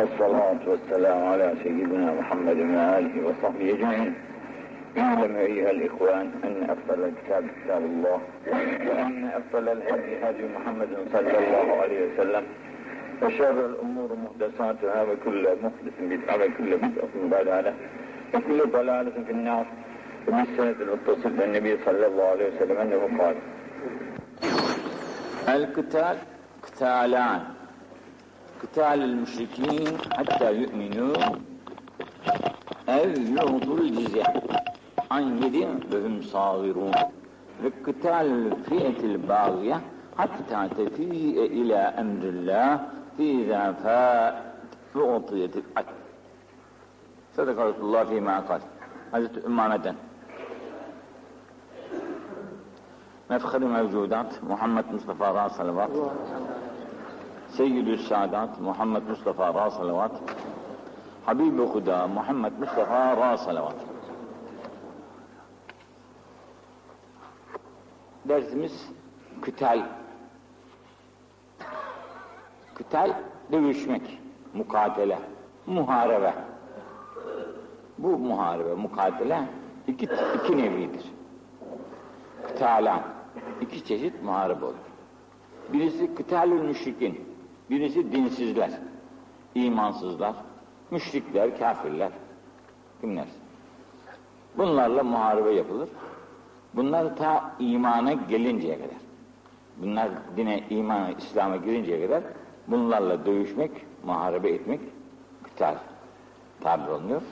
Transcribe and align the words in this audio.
والصلاة 0.00 0.62
والسلام 0.66 1.26
على 1.32 1.54
سيدنا 1.62 2.12
محمد 2.20 2.56
وآله 2.56 3.14
وصحبه 3.26 3.70
أجمعين. 3.74 4.14
اعلم 4.98 5.36
أيها 5.36 5.70
الإخوان 5.70 6.26
أن 6.44 6.70
أفضل 6.70 7.04
الكتاب 7.04 7.44
كتاب 7.64 7.82
الله 7.84 8.20
وأن 8.88 9.30
أفضل 9.40 9.68
الهدي 9.68 10.12
هدي 10.24 10.44
محمد 10.56 10.88
صلى 11.12 11.38
الله 11.38 11.66
عليه 11.82 12.00
وسلم. 12.06 12.44
وشر 13.22 13.66
الأمور 13.66 14.16
محدثاتها 14.24 15.02
وكل 15.02 15.48
محدث 15.64 15.96
بدعة 16.00 16.36
وكل 16.36 16.76
بدعة 16.76 17.14
ضلالة 17.30 17.74
وكل 18.34 18.58
ضلالة 18.70 19.16
في 19.26 19.32
النار. 19.32 19.66
وبالسند 20.28 20.76
المتصل 20.80 21.30
بالنبي 21.30 21.78
صلى 21.84 22.06
الله 22.06 22.24
عليه 22.24 22.46
وسلم 22.56 22.76
أنه 22.76 23.00
قال 23.18 23.34
القتال 25.48 26.16
قتالان 26.62 27.40
قتال 28.62 29.02
المشركين 29.02 29.98
حتى 30.16 30.48
يؤمنوا. 30.52 31.16
أو 32.88 33.08
يعطوا 33.36 33.78
الجزية. 33.78 34.24
عن 35.10 35.42
يد 35.42 35.94
وهم 35.94 36.22
صاغرون. 36.22 36.94
وقتال 37.64 38.26
الفئة 38.46 39.00
الباغية 39.04 39.80
حتى 40.18 40.68
تفيء 40.78 41.36
إلى 41.46 41.76
أمر 41.76 42.24
الله 42.24 42.70
فإذا 43.18 43.72
فاء 43.72 44.54
أعطيت 44.96 45.56
العدل 45.56 45.98
صدق 47.36 47.56
رسول 47.58 47.84
الله 47.84 48.04
فيما 48.04 48.40
قال. 48.40 48.60
Hazreti 49.10 49.40
Ümame'den 49.42 49.96
mefhari 53.30 53.66
mevcudat 53.66 54.30
Muhammed 54.42 54.86
Mustafa 54.94 55.26
Ra 55.34 55.50
salavat 55.50 55.90
Seyyidü 57.50 57.98
Sadat 57.98 58.60
Muhammed 58.60 59.02
Mustafa 59.02 59.54
Ra 59.54 59.70
salavat 59.70 60.12
Habib-i 61.26 61.62
Huda 61.62 62.06
Muhammed 62.08 62.52
Mustafa 62.58 63.16
Ra 63.16 63.36
salavat. 63.36 63.74
Dersimiz 68.24 68.88
kütel. 69.42 69.86
Kütel 72.74 73.14
dövüşmek 73.52 74.18
mukatele 74.54 75.18
muharebe. 75.66 76.34
Bu 77.98 78.18
muharebe 78.18 78.74
mukatele 78.74 79.48
iki, 79.86 80.08
iki 80.44 80.58
nevidir. 80.58 81.04
Kıtalan 82.48 83.00
iki 83.60 83.84
çeşit 83.84 84.22
muharebe 84.22 84.64
olur. 84.64 84.74
Birisi 85.72 86.14
kıtalül 86.14 86.60
müşrikin, 86.62 87.29
birisi 87.70 88.12
dinsizler, 88.12 88.70
imansızlar, 89.54 90.34
müşrikler, 90.90 91.58
kafirler, 91.58 92.12
kimler? 93.00 93.26
Bunlarla 94.58 95.02
muharebe 95.02 95.50
yapılır. 95.50 95.88
Bunlar 96.74 97.16
ta 97.16 97.56
imana 97.58 98.12
gelinceye 98.12 98.76
kadar. 98.76 98.96
Bunlar 99.76 100.10
dine, 100.36 100.64
imana, 100.70 101.10
İslam'a 101.10 101.56
girinceye 101.56 102.06
kadar 102.06 102.22
bunlarla 102.66 103.26
dövüşmek, 103.26 103.70
muharebe 104.04 104.50
etmek 104.50 104.80
kıtal 105.42 105.74
tabir 106.60 106.88
olunuyor. 106.88 107.22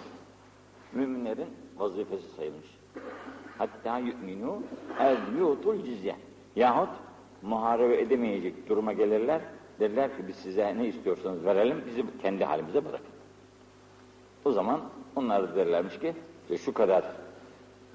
Müminlerin 0.93 1.49
vazifesi 1.79 2.29
sayılmış 2.37 2.79
hatta 3.59 3.99
yu'minu 3.99 4.63
ev 5.01 5.17
yu'tul 5.39 5.85
cizye. 5.85 6.17
Yahut 6.57 6.89
muharebe 7.43 8.01
edemeyecek 8.01 8.69
duruma 8.69 8.93
gelirler. 8.93 9.41
Derler 9.81 10.17
ki 10.17 10.29
biz 10.29 10.37
size 10.37 10.79
ne 10.79 10.87
istiyorsanız 10.87 11.45
verelim, 11.45 11.83
bizi 11.87 12.05
kendi 12.23 12.45
halimize 12.45 12.85
bırakın. 12.85 13.07
O 14.45 14.53
zaman 14.53 14.81
onlar 15.17 15.57
derlermiş 15.57 15.99
ki 15.99 16.15
şu 16.65 16.75
kadar 16.75 17.05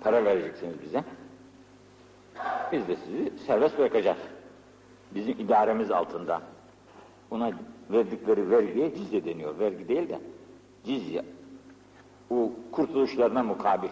para 0.02 0.26
vereceksiniz 0.26 0.82
bize. 0.82 1.04
Biz 2.72 2.88
de 2.88 2.96
sizi 2.96 3.34
serbest 3.46 3.78
bırakacağız. 3.78 4.18
Bizim 5.16 5.40
idaremiz 5.40 5.92
altında. 5.92 6.42
Ona 7.32 7.52
verdikleri 7.90 8.50
vergiye 8.50 8.96
cizye 8.96 9.26
deniyor. 9.26 9.60
Vergi 9.60 9.88
değil 9.88 10.10
de 10.10 10.20
cizye. 10.86 11.26
O 12.30 12.52
kurtuluşlarına 12.72 13.44
mukabil. 13.44 13.90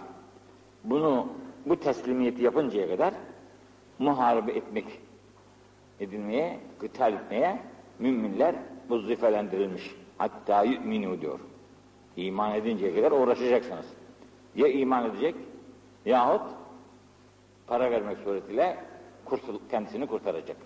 Bunu 0.83 1.27
bu 1.65 1.79
teslimiyeti 1.79 2.43
yapıncaya 2.43 2.87
kadar 2.87 3.13
muharebe 3.99 4.51
etmek 4.51 4.85
edilmeye, 5.99 6.59
gıtal 6.79 7.13
etmeye 7.13 7.59
müminler 8.01 8.55
vazifelendirilmiş. 8.89 9.95
Hatta 10.17 10.63
yu'minu 10.63 11.21
diyor. 11.21 11.39
İman 12.17 12.55
edinceye 12.55 12.95
kadar 12.95 13.11
uğraşacaksınız. 13.11 13.85
Ya 14.55 14.67
iman 14.67 15.09
edecek 15.09 15.35
yahut 16.05 16.41
para 17.67 17.91
vermek 17.91 18.17
suretiyle 18.17 18.77
kurtul, 19.25 19.59
kendisini 19.69 20.07
kurtaracak. 20.07 20.57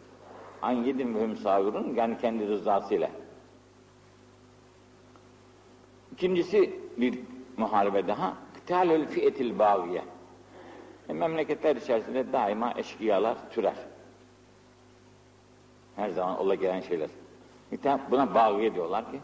An 0.61 0.71
yedim 0.71 1.09
mühim 1.09 1.37
savurun 1.37 1.93
yani 1.95 2.17
kendi 2.17 2.47
rızasıyla. 2.47 3.09
İkincisi 6.13 6.79
bir 6.97 7.19
muharebe 7.57 8.07
daha. 8.07 8.33
Kıtalül 8.53 9.07
fiyetil 9.07 9.59
bağiye. 9.59 10.01
E, 11.09 11.13
memleketler 11.13 11.75
içerisinde 11.75 12.33
daima 12.33 12.73
eşkıyalar 12.77 13.37
türer. 13.51 13.75
Her 15.95 16.09
zaman 16.09 16.39
ola 16.39 16.55
gelen 16.55 16.81
şeyler. 16.81 17.09
Buna 18.11 18.35
bağlı 18.35 18.75
diyorlar 18.75 19.11
ki, 19.11 19.19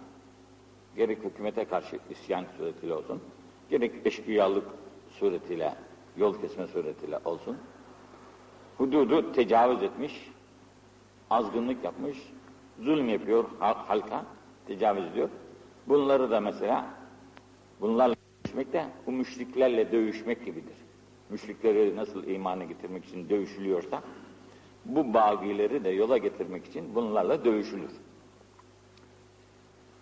gerek 0.96 1.24
hükümete 1.24 1.66
karşı 1.66 2.00
isyan 2.10 2.46
suretiyle 2.58 2.94
olsun, 2.94 3.22
gerek 3.70 3.92
eşkıyalık 4.06 4.66
suretiyle, 5.10 5.76
yol 6.18 6.42
kesme 6.42 6.68
suretiyle 6.68 7.20
olsun, 7.26 7.58
hududu 8.78 9.32
tecavüz 9.32 9.84
etmiş, 9.84 10.32
azgınlık 11.30 11.84
yapmış, 11.84 12.18
zulüm 12.80 13.10
yapıyor 13.10 13.46
halka, 13.60 14.26
tecavüz 14.68 15.06
ediyor. 15.06 15.30
Bunları 15.88 16.32
da 16.32 16.40
mesela, 16.40 16.86
bunlarla 17.82 18.16
dövüşmek 18.46 18.74
de 18.74 18.86
bu 19.08 19.12
müşriklerle 19.12 19.92
dövüşmek 19.92 20.46
gibidir 20.46 20.76
müşrikleri 21.32 21.96
nasıl 21.96 22.28
imana 22.28 22.64
getirmek 22.64 23.06
için 23.06 23.30
dövüşülüyorsa, 23.30 24.02
bu 24.86 25.14
bagileri 25.14 25.84
de 25.84 25.90
yola 25.90 26.18
getirmek 26.18 26.66
için 26.66 26.96
bunlarla 26.96 27.46
dövüşülür. 27.46 27.92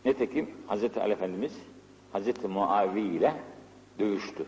Netekim 0.06 0.50
Hz. 0.70 0.98
Ali 0.98 1.14
Efendimiz 1.14 1.58
Hz. 2.14 2.46
Muavi 2.46 3.02
ile 3.02 3.36
dövüştü. 4.00 4.46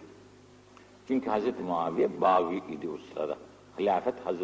Çünkü 1.07 1.29
Hz. 1.29 1.59
Muaviye 1.59 2.21
bagi 2.21 2.57
idi 2.57 2.89
o 2.89 2.97
sırada. 2.97 3.37
Hilafet 3.79 4.15
Hz. 4.25 4.39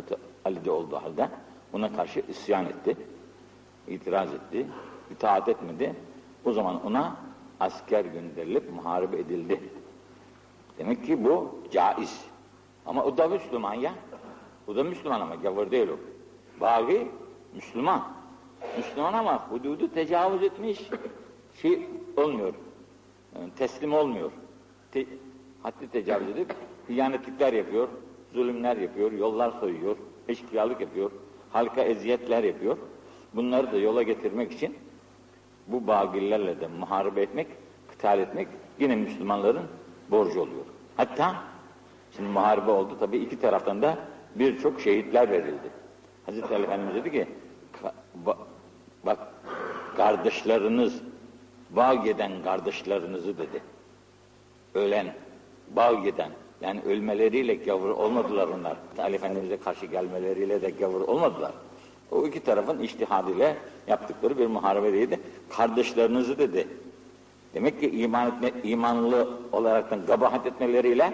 Ali'de 0.45 0.71
olduğu 0.71 0.95
halde 0.95 1.29
ona 1.73 1.93
karşı 1.93 2.23
isyan 2.29 2.65
etti. 2.65 2.97
itiraz 3.87 4.33
etti. 4.33 4.67
itaat 5.11 5.49
etmedi. 5.49 5.95
O 6.45 6.51
zaman 6.51 6.85
ona 6.85 7.17
asker 7.59 8.05
gönderilip 8.05 8.73
muharebe 8.73 9.19
edildi. 9.19 9.61
Demek 10.77 11.05
ki 11.05 11.23
bu 11.23 11.59
caiz. 11.71 12.25
Ama 12.85 13.03
o 13.03 13.17
da 13.17 13.27
Müslüman 13.27 13.73
ya. 13.73 13.93
O 14.67 14.75
da 14.75 14.83
Müslüman 14.83 15.21
ama 15.21 15.35
gavur 15.35 15.71
değil 15.71 15.87
o. 15.87 15.97
Bagi 16.61 17.07
Müslüman. 17.55 18.16
Müslüman 18.77 19.13
ama 19.13 19.47
hududu 19.49 19.91
tecavüz 19.93 20.43
etmiş. 20.43 20.89
Şey 21.61 21.87
olmuyor. 22.17 22.53
Yani 23.35 23.51
teslim 23.55 23.93
olmuyor. 23.93 24.31
Te, 24.91 25.05
haddi 25.63 25.87
tecavüz 25.91 26.29
edip 26.29 26.55
hıyanetlikler 26.87 27.53
yapıyor, 27.53 27.87
zulümler 28.33 28.77
yapıyor, 28.77 29.11
yollar 29.11 29.51
soyuyor, 29.59 29.97
eşkıyalık 30.27 30.81
yapıyor, 30.81 31.11
halka 31.51 31.81
eziyetler 31.81 32.43
yapıyor. 32.43 32.77
Bunları 33.33 33.71
da 33.71 33.77
yola 33.77 34.03
getirmek 34.03 34.51
için 34.51 34.75
bu 35.67 35.87
bagillerle 35.87 36.61
de 36.61 36.67
muharebe 36.67 37.21
etmek, 37.21 37.47
kıtal 37.89 38.19
etmek 38.19 38.47
yine 38.79 38.95
Müslümanların 38.95 39.63
borcu 40.11 40.41
oluyor. 40.41 40.65
Hatta 40.97 41.35
şimdi 42.15 42.29
muharebe 42.29 42.71
oldu 42.71 42.97
tabii 42.99 43.17
iki 43.17 43.39
taraftan 43.39 43.81
da 43.81 43.97
birçok 44.35 44.81
şehitler 44.81 45.31
verildi. 45.31 45.69
Hazreti 46.25 46.55
Ali 46.55 46.63
Efendimiz 46.63 46.95
dedi 46.95 47.11
ki 47.11 47.27
bak 49.07 49.17
kardeşleriniz 49.97 51.01
bağ 51.69 51.93
giden 51.93 52.31
kardeşlerinizi 52.43 53.37
dedi. 53.37 53.61
Ölen, 54.73 55.13
bağ 55.75 55.93
giden 55.93 56.31
yani 56.61 56.81
ölmeleriyle 56.81 57.55
gavur 57.55 57.89
olmadılar 57.89 58.47
onlar. 58.47 58.77
Ali 58.99 59.15
Efendimiz'e 59.15 59.57
karşı 59.57 59.85
gelmeleriyle 59.85 60.61
de 60.61 60.69
gavur 60.69 61.01
olmadılar. 61.01 61.51
O 62.11 62.27
iki 62.27 62.39
tarafın 62.39 62.79
iştihadıyla 62.79 63.53
yaptıkları 63.87 64.37
bir 64.37 64.47
muharebeydi. 64.47 65.19
Kardeşlerinizi 65.49 66.37
dedi 66.37 66.67
Demek 67.53 67.79
ki 67.79 67.89
iman 67.89 68.27
etme, 68.27 68.51
imanlı 68.63 69.29
olaraktan 69.51 70.05
gabahat 70.05 70.45
etmeleriyle 70.45 71.13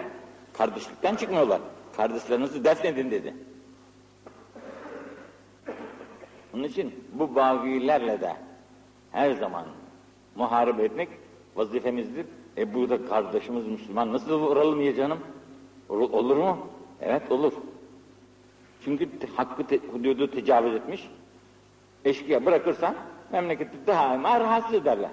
kardeşlikten 0.52 1.16
çıkmıyorlar. 1.16 1.60
Kardeşlerinizi 1.96 2.64
defnedin 2.64 3.10
dedi. 3.10 3.34
Onun 6.54 6.62
için 6.62 6.94
bu 7.12 7.34
bagilerle 7.34 8.20
de 8.20 8.36
her 9.12 9.30
zaman 9.30 9.64
Muharebe 10.36 10.84
etmek 10.84 11.08
vazifemizdir. 11.56 12.26
E 12.56 12.74
burada 12.74 13.06
kardeşimiz 13.06 13.66
Müslüman 13.66 14.12
nasıl 14.12 14.40
vuralım 14.40 14.80
ya 14.80 14.94
canım? 14.94 15.18
Olur, 15.88 16.36
mu? 16.36 16.58
Evet 17.00 17.32
olur. 17.32 17.52
Çünkü 18.84 19.08
hakkı 19.36 19.66
te, 19.66 19.78
hududu 19.92 20.30
tecavüz 20.30 20.74
etmiş. 20.74 21.10
Eşkıya 22.04 22.46
bırakırsan 22.46 22.94
memleketi 23.32 23.86
daima 23.86 24.40
rahatsız 24.40 24.74
ederler. 24.74 25.10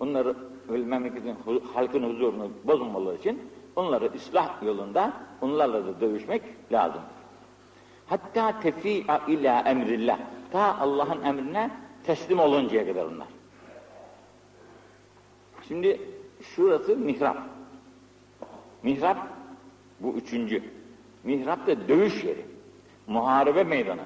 Onları 0.00 0.34
memleketin 0.68 1.36
halkın 1.74 2.02
huzurunu 2.02 2.50
bozmamaları 2.64 3.16
için 3.16 3.42
onları 3.76 4.10
ıslah 4.14 4.62
yolunda 4.62 5.12
onlarla 5.40 5.86
da 5.86 6.00
dövüşmek 6.00 6.42
lazım. 6.72 7.00
Hatta 8.08 8.60
tefi'a 8.60 9.20
ila 9.28 9.60
emrillah. 9.60 10.18
Ta 10.52 10.78
Allah'ın 10.78 11.24
emrine 11.24 11.70
teslim 12.04 12.38
oluncaya 12.38 12.86
kadar 12.86 13.04
onlar. 13.04 13.28
Şimdi 15.68 16.00
şurası 16.42 16.96
mihrap. 16.96 17.36
Mihrap 18.82 19.28
bu 20.00 20.12
üçüncü. 20.12 20.62
Mihrap 21.24 21.66
da 21.66 21.88
dövüş 21.88 22.24
yeri. 22.24 22.44
Muharebe 23.06 23.64
meydanı. 23.64 24.02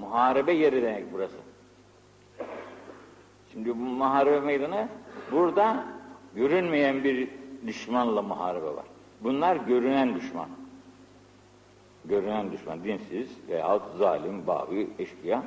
Muharebe 0.00 0.52
yeri 0.52 0.82
demek 0.82 1.12
burası. 1.12 1.36
Şimdi 3.52 3.70
bu 3.70 3.74
muharebe 3.74 4.40
meydanı 4.40 4.88
burada 5.32 5.84
görünmeyen 6.34 7.04
bir 7.04 7.28
düşmanla 7.66 8.22
muharebe 8.22 8.66
var. 8.66 8.84
Bunlar 9.20 9.56
görünen 9.56 10.14
düşman. 10.14 10.48
Görünen 12.08 12.52
düşman, 12.52 12.84
dinsiz 12.84 13.38
veyahut 13.48 13.82
zalim, 13.98 14.46
bağı, 14.46 14.66
eşkıya. 14.98 15.42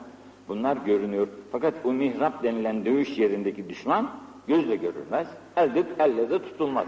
Bunlar 0.48 0.78
görünüyor. 0.78 1.28
Fakat 1.52 1.74
o 1.84 1.94
mihrap 1.94 2.44
denilen 2.44 2.86
dövüş 2.86 3.18
yerindeki 3.18 3.70
düşman 3.70 4.12
gözle 4.48 4.76
görülmez, 4.76 5.28
elde, 5.56 5.84
elle 6.00 6.30
de 6.30 6.42
tutulmaz. 6.42 6.88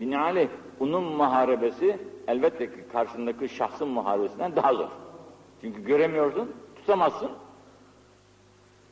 Binaenaleyh 0.00 0.48
onun 0.80 1.02
muharebesi 1.04 1.98
elbette 2.28 2.66
ki 2.66 2.84
karşındaki 2.92 3.48
şahsın 3.48 3.88
muharebesinden 3.88 4.56
daha 4.56 4.74
zor. 4.74 4.88
Çünkü 5.60 5.84
göremiyorsun, 5.84 6.52
tutamazsın. 6.76 7.30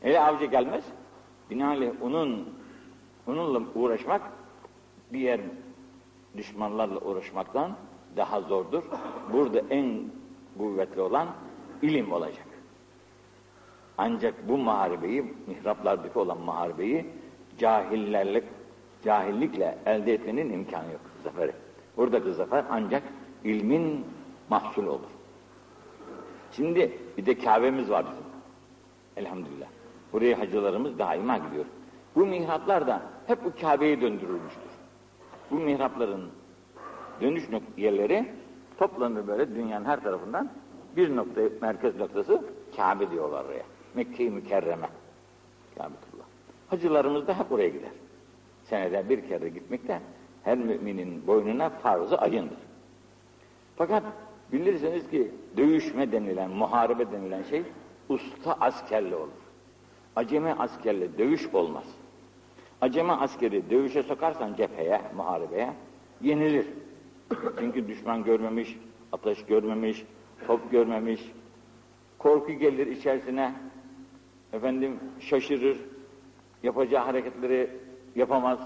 Hele 0.00 0.20
avcı 0.20 0.44
gelmez. 0.44 0.84
Binaenaleyh 1.50 1.90
onun 2.02 2.48
onunla 3.26 3.60
uğraşmak 3.74 4.22
diğer 5.12 5.40
düşmanlarla 6.36 7.00
uğraşmaktan 7.00 7.76
daha 8.16 8.40
zordur. 8.40 8.82
Burada 9.32 9.60
en 9.70 10.02
kuvvetli 10.58 11.00
olan 11.00 11.28
ilim 11.82 12.12
olacak. 12.12 12.46
Ancak 13.98 14.48
bu 14.48 14.58
muharebeyi, 14.58 15.34
mihraplardaki 15.46 16.18
olan 16.18 16.38
muharebeyi 16.38 17.06
cahillerle, 17.58 18.42
cahillikle 19.04 19.78
elde 19.86 20.14
etmenin 20.14 20.52
imkanı 20.52 20.92
yok 20.92 21.00
zaferi. 21.24 21.52
Buradaki 21.96 22.32
zafer 22.32 22.64
ancak 22.70 23.02
ilmin 23.44 24.04
mahsul 24.48 24.86
olur. 24.86 25.10
Şimdi 26.52 26.92
bir 27.18 27.26
de 27.26 27.38
Kabe'miz 27.38 27.90
var 27.90 28.06
bizim. 28.10 28.24
Elhamdülillah. 29.16 29.66
Buraya 30.12 30.38
hacılarımız 30.38 30.98
daima 30.98 31.38
gidiyor. 31.38 31.64
Bu 32.16 32.26
mihraplar 32.26 32.86
da 32.86 33.02
hep 33.26 33.44
bu 33.44 33.52
Kabe'ye 33.60 34.00
döndürülmüştür. 34.00 34.70
Bu 35.50 35.54
mihrapların 35.54 36.30
dönüş 37.20 37.44
yerleri 37.76 38.26
toplanır 38.78 39.26
böyle 39.26 39.54
dünyanın 39.54 39.84
her 39.84 40.02
tarafından 40.02 40.50
bir 40.96 41.16
nokta, 41.16 41.40
merkez 41.60 41.96
noktası 41.96 42.42
Kabe 42.76 43.10
diyorlar 43.10 43.44
oraya. 43.44 43.64
Mekke-i 43.94 44.30
Mükerreme. 44.30 44.88
Kâbetullah. 45.74 46.24
Hacılarımız 46.68 47.26
da 47.26 47.38
hep 47.38 47.52
oraya 47.52 47.68
gider. 47.68 47.90
Senede 48.64 49.08
bir 49.08 49.28
kere 49.28 49.48
gitmek 49.48 49.88
de 49.88 50.00
her 50.44 50.58
müminin 50.58 51.26
boynuna 51.26 51.70
farz-ı 51.70 52.18
ayındır. 52.18 52.58
Fakat 53.76 54.02
bilirsiniz 54.52 55.10
ki 55.10 55.30
dövüşme 55.56 56.12
denilen, 56.12 56.50
muharebe 56.50 57.12
denilen 57.12 57.42
şey 57.42 57.62
usta 58.08 58.56
askerle 58.60 59.16
olur. 59.16 59.40
Acemi 60.16 60.52
askerle 60.52 61.18
dövüş 61.18 61.54
olmaz. 61.54 61.84
Acemi 62.80 63.12
askeri 63.12 63.70
dövüşe 63.70 64.02
sokarsan 64.02 64.54
cepheye, 64.54 65.00
muharebeye 65.16 65.70
yenilir. 66.20 66.66
Çünkü 67.58 67.88
düşman 67.88 68.24
görmemiş, 68.24 68.78
ateş 69.12 69.44
görmemiş, 69.44 70.04
top 70.46 70.70
görmemiş. 70.70 71.32
Korku 72.18 72.52
gelir 72.52 72.86
içerisine. 72.86 73.54
Efendim 74.52 75.00
şaşırır. 75.20 75.78
Yapacağı 76.62 77.04
hareketleri 77.04 77.70
yapamaz. 78.16 78.58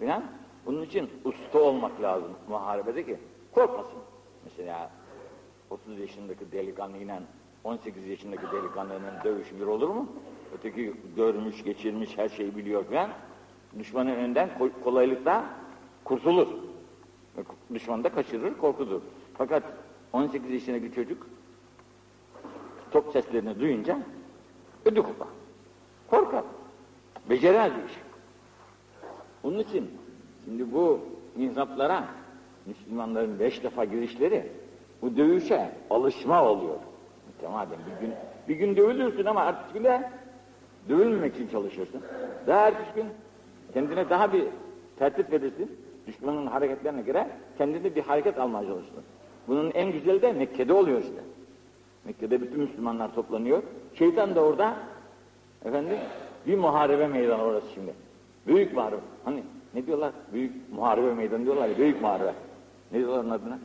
Falan. 0.00 0.24
Bunun 0.66 0.82
için 0.82 1.10
usta 1.24 1.58
olmak 1.58 2.02
lazım 2.02 2.30
muharebede 2.48 3.04
ki 3.06 3.16
korkmasın. 3.52 3.98
Mesela 4.44 4.90
30 5.70 5.98
yaşındaki 5.98 6.52
delikanlıyla 6.52 7.22
18 7.64 8.06
yaşındaki 8.06 8.42
delikanlının 8.52 9.14
dövüşü 9.24 9.60
bir 9.60 9.66
olur 9.66 9.88
mu? 9.88 10.08
Öteki 10.58 10.94
görmüş, 11.16 11.64
geçirmiş, 11.64 12.18
her 12.18 12.28
şeyi 12.28 12.56
biliyor 12.56 12.84
falan. 12.84 13.10
Düşmanın 13.78 14.10
önünden 14.10 14.48
ko- 14.60 14.82
kolaylıkla 14.84 15.44
kurtulur. 16.04 16.48
Düşmanı 17.74 18.04
da 18.04 18.08
kaçırır, 18.08 18.54
korkudur. 18.54 19.00
Fakat 19.38 19.62
18 20.12 20.50
yaşındaki 20.50 20.92
çocuk 20.92 21.26
top 22.90 23.12
seslerini 23.12 23.60
duyunca 23.60 23.98
ödü 24.84 25.02
kopar. 25.02 25.28
Korkar. 26.10 26.44
Beceremez 27.30 27.72
bir 27.72 27.90
iş. 27.90 27.96
Onun 29.42 29.58
için 29.58 29.90
şimdi 30.44 30.72
bu 30.72 31.00
mihraplara 31.36 32.04
Müslümanların 32.66 33.38
beş 33.38 33.62
defa 33.62 33.84
girişleri 33.84 34.52
bu 35.02 35.16
dövüşe 35.16 35.72
alışma 35.90 36.44
oluyor. 36.44 36.76
Mütemadiyen 37.26 37.80
bir 37.86 38.06
gün 38.06 38.14
bir 38.48 38.56
gün 38.56 38.76
dövülürsün 38.76 39.24
ama 39.24 39.44
ertesi 39.44 39.72
güne 39.78 40.12
dövülmemek 40.88 41.34
için 41.34 41.48
çalışırsın. 41.48 42.02
Daha 42.46 42.68
ertesi 42.68 42.94
gün 42.94 43.06
kendine 43.72 44.10
daha 44.10 44.32
bir 44.32 44.44
tertip 44.98 45.32
verirsin. 45.32 45.85
Düşmanın 46.06 46.46
hareketlerine 46.46 47.02
göre 47.02 47.28
kendine 47.58 47.94
bir 47.94 48.02
hareket 48.02 48.38
almaya 48.38 48.66
çalışırsın. 48.66 49.02
Bunun 49.48 49.70
en 49.70 49.92
güzeli 49.92 50.22
de 50.22 50.32
Mekke'de 50.32 50.72
oluyor 50.72 51.00
işte. 51.00 51.20
Mekke'de 52.04 52.40
bütün 52.42 52.60
Müslümanlar 52.60 53.14
toplanıyor. 53.14 53.62
Şeytan 53.94 54.34
da 54.34 54.40
orada 54.40 54.74
efendim 55.64 55.98
bir 56.46 56.58
muharebe 56.58 57.06
meydanı 57.06 57.42
orası 57.42 57.66
şimdi. 57.74 57.94
Büyük 58.46 58.74
muharebe. 58.74 59.00
Hani 59.24 59.42
ne 59.74 59.86
diyorlar? 59.86 60.12
Büyük 60.32 60.52
muharebe 60.72 61.14
meydanı 61.14 61.44
diyorlar 61.44 61.68
ya, 61.68 61.78
büyük 61.78 62.02
muharebe. 62.02 62.32
Ne 62.92 62.98
diyorlar 62.98 63.18
onun 63.18 63.30
adına? 63.30 63.58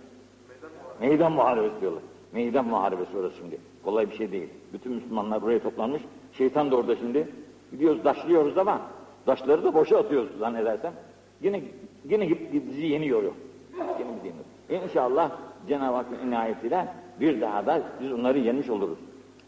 Meydan 1.00 1.32
muharebesi 1.32 1.82
diyorlar. 1.82 2.04
Meydan 2.34 2.66
muharebesi 2.66 3.18
orası 3.18 3.36
şimdi. 3.38 3.58
Kolay 3.84 4.12
bir 4.12 4.16
şey 4.16 4.32
değil. 4.32 4.50
Bütün 4.74 4.92
Müslümanlar 4.92 5.42
buraya 5.42 5.60
toplanmış. 5.60 6.02
Şeytan 6.34 6.72
da 6.72 6.76
orada 6.76 6.96
şimdi. 6.96 7.28
Gidiyoruz, 7.72 8.04
taşlıyoruz 8.04 8.58
ama 8.58 8.82
taşları 9.26 9.64
da 9.64 9.74
boşa 9.74 9.98
atıyoruz 9.98 10.38
zannedersem. 10.40 10.94
Yine 11.42 11.62
yine 12.06 12.30
bizi 12.54 12.86
yeniyor. 12.86 13.24
Yine 13.24 13.98
bizi 14.16 14.28
yeniyor. 14.28 14.84
İnşallah 14.84 15.32
Cenab-ı 15.68 15.96
Hakk'ın 15.96 16.28
inayetiyle 16.28 16.88
bir 17.20 17.42
daha 17.42 17.66
da 17.66 17.82
biz 18.02 18.12
onları 18.12 18.40
yenmiş 18.40 18.70
oluruz. 18.70 19.00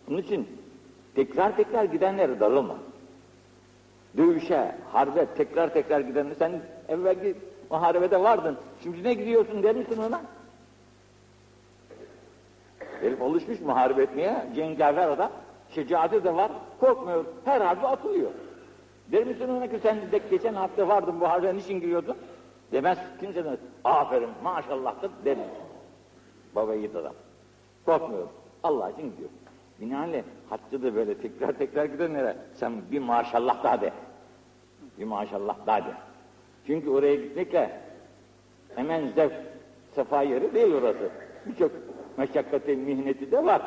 Bunun 0.07 0.17
için 0.17 0.47
tekrar 1.15 1.55
tekrar 1.57 1.83
gidenlere 1.83 2.39
darılma. 2.39 2.75
Dövüşe, 4.17 4.75
harbe 4.91 5.25
tekrar 5.25 5.73
tekrar 5.73 5.99
gidenler 5.99 6.35
sen 6.39 6.61
evvelki 6.87 7.35
muharebede 7.69 8.23
vardın. 8.23 8.57
Şimdi 8.83 9.03
ne 9.03 9.13
gidiyorsun 9.13 9.63
der 9.63 9.75
misin 9.75 9.97
ona? 9.97 10.21
Herif 13.01 13.21
alışmış 13.21 13.59
muharebe 13.59 14.03
etmeye, 14.03 14.47
cengaver 14.55 15.07
adam. 15.07 15.31
Şecaati 15.69 16.23
de 16.23 16.35
var, 16.35 16.51
korkmuyor. 16.79 17.25
Her 17.45 17.61
harbe 17.61 17.87
atılıyor. 17.87 18.31
Der 19.11 19.23
misin 19.23 19.49
ona 19.49 19.67
ki 19.67 19.79
sen 19.83 19.97
de 20.11 20.19
geçen 20.31 20.53
hafta 20.53 20.87
vardın 20.87 21.21
bu 21.21 21.29
harbe 21.29 21.55
niçin 21.55 21.79
giriyordun? 21.79 22.17
Demez, 22.71 22.97
kimse 23.19 23.45
demez. 23.45 23.59
Aferin, 23.83 24.29
maşallah 24.43 25.01
da 25.01 25.09
demez. 25.25 25.49
Baba 26.55 26.73
yiğit 26.75 26.95
adam. 26.95 27.13
Korkmuyor. 27.85 28.27
Allah 28.63 28.89
için 28.89 29.11
gidiyor. 29.11 29.29
Binaenle 29.81 30.23
haccı 30.49 30.83
da 30.83 30.95
böyle 30.95 31.17
tekrar 31.17 31.51
tekrar 31.53 31.85
gidenlere 31.85 32.37
sen 32.55 32.73
bir 32.91 32.99
maşallah 32.99 33.63
daha 33.63 33.81
de. 33.81 33.93
Bir 34.99 35.03
maşallah 35.03 35.55
daha 35.67 35.79
de. 35.79 35.93
Çünkü 36.67 36.89
oraya 36.89 37.15
gitmekle 37.15 37.79
hemen 38.75 39.07
zevk, 39.15 39.33
sefa 39.95 40.21
yeri 40.21 40.53
değil 40.53 40.73
orası. 40.73 41.09
Birçok 41.45 41.71
meşakkati, 42.17 42.75
mihneti 42.75 43.31
de 43.31 43.45
var. 43.45 43.61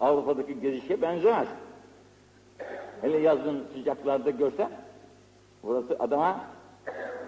Avrupa'daki 0.00 0.60
gezişe 0.60 1.02
benzemez. 1.02 1.48
Hele 3.00 3.18
yazın 3.18 3.64
sıcaklarda 3.74 4.30
görsen, 4.30 4.70
burası 5.62 5.96
adama 5.98 6.40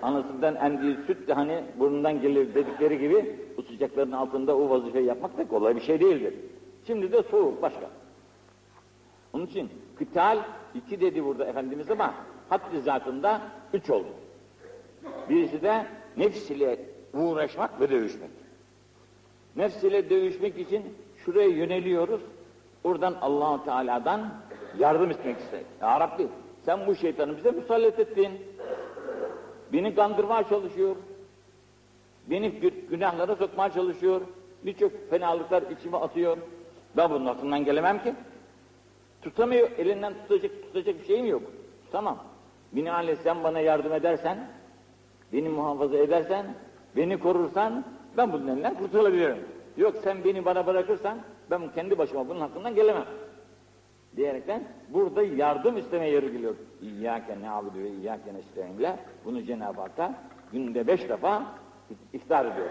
anasından 0.02 0.56
emdiği 0.56 0.96
süt 1.06 1.28
de 1.28 1.32
hani 1.32 1.64
burnundan 1.78 2.20
gelir 2.20 2.54
dedikleri 2.54 2.98
gibi 2.98 3.36
bu 3.56 3.62
sıcakların 3.62 4.12
altında 4.12 4.56
o 4.56 4.70
vazifeyi 4.70 5.06
yapmak 5.06 5.38
da 5.38 5.48
kolay 5.48 5.76
bir 5.76 5.80
şey 5.80 6.00
değildir. 6.00 6.34
Şimdi 6.86 7.12
de 7.12 7.22
soğuk 7.22 7.62
başka. 7.62 7.90
Onun 9.32 9.46
için 9.46 9.70
kıtal 9.98 10.38
iki 10.74 11.00
dedi 11.00 11.24
burada 11.24 11.44
Efendimiz 11.44 11.90
ama 11.90 12.14
haddi 12.48 12.80
zatında 12.80 13.40
üç 13.72 13.90
oldu. 13.90 14.08
Birisi 15.28 15.62
de 15.62 15.86
nefs 16.16 16.50
ile 16.50 16.78
uğraşmak 17.14 17.80
ve 17.80 17.90
dövüşmek. 17.90 18.30
Nefs 19.56 19.84
ile 19.84 20.10
dövüşmek 20.10 20.58
için 20.58 20.82
şuraya 21.24 21.48
yöneliyoruz. 21.48 22.20
Oradan 22.84 23.14
Allahu 23.20 23.64
Teala'dan 23.64 24.28
yardım 24.78 25.10
istemek 25.10 25.38
istedik. 25.38 25.66
Ya 25.82 26.00
Rabbi 26.00 26.26
sen 26.64 26.86
bu 26.86 26.94
şeytanı 26.94 27.36
bize 27.36 27.50
musallat 27.50 27.98
ettin. 27.98 28.30
Beni 29.73 29.94
kandırmaya 29.94 30.49
çalışıyor. 30.49 30.96
Beni 32.26 32.46
gü- 32.46 32.88
günahlara 32.90 33.37
sokmaya 33.37 33.70
çalışıyor. 33.73 34.20
Birçok 34.64 35.11
fenalıklar 35.11 35.62
içime 35.62 35.96
atıyor. 35.96 36.37
Ben 36.96 37.11
bunun 37.11 37.26
altından 37.26 37.64
gelemem 37.64 38.02
ki. 38.02 38.14
Tutamıyor, 39.23 39.70
elinden 39.78 40.14
tutacak, 40.14 40.50
tutacak 40.62 41.00
bir 41.00 41.04
şeyim 41.04 41.26
yok. 41.26 41.42
Tamam. 41.92 42.18
Binaenaleyh 42.73 43.16
sen 43.16 43.44
bana 43.44 43.61
yardım 43.61 43.92
edersen, 43.92 44.49
beni 45.32 45.49
muhafaza 45.49 45.96
edersen, 45.96 46.54
beni 46.96 47.18
korursan, 47.18 47.85
ben 48.16 48.32
bunun 48.32 48.49
elinden 48.49 48.75
kurtulabilirim. 48.75 49.38
Yok 49.76 49.94
sen 50.04 50.25
beni 50.25 50.44
bana 50.44 50.66
bırakırsan, 50.66 51.18
ben 51.50 51.73
kendi 51.75 51.99
başıma 51.99 52.28
bunun 52.28 52.40
hakkından 52.40 52.75
gelemem. 52.75 53.04
Diyerekten 54.16 54.64
burada 54.88 55.23
yardım 55.23 55.76
istemeye 55.76 56.12
yeri 56.12 56.32
geliyor. 56.32 56.54
İyyâke 56.82 57.40
ne'abudu 57.40 57.78
ve 57.78 57.90
iyyâke 57.90 58.35
nesta'inle 58.35 58.99
bunu 59.25 59.42
Cenab-ı 59.42 59.80
Hak'ta 59.80 60.14
günde 60.52 60.87
beş 60.87 61.08
defa 61.08 61.54
iftar 62.12 62.44
ediyor. 62.44 62.70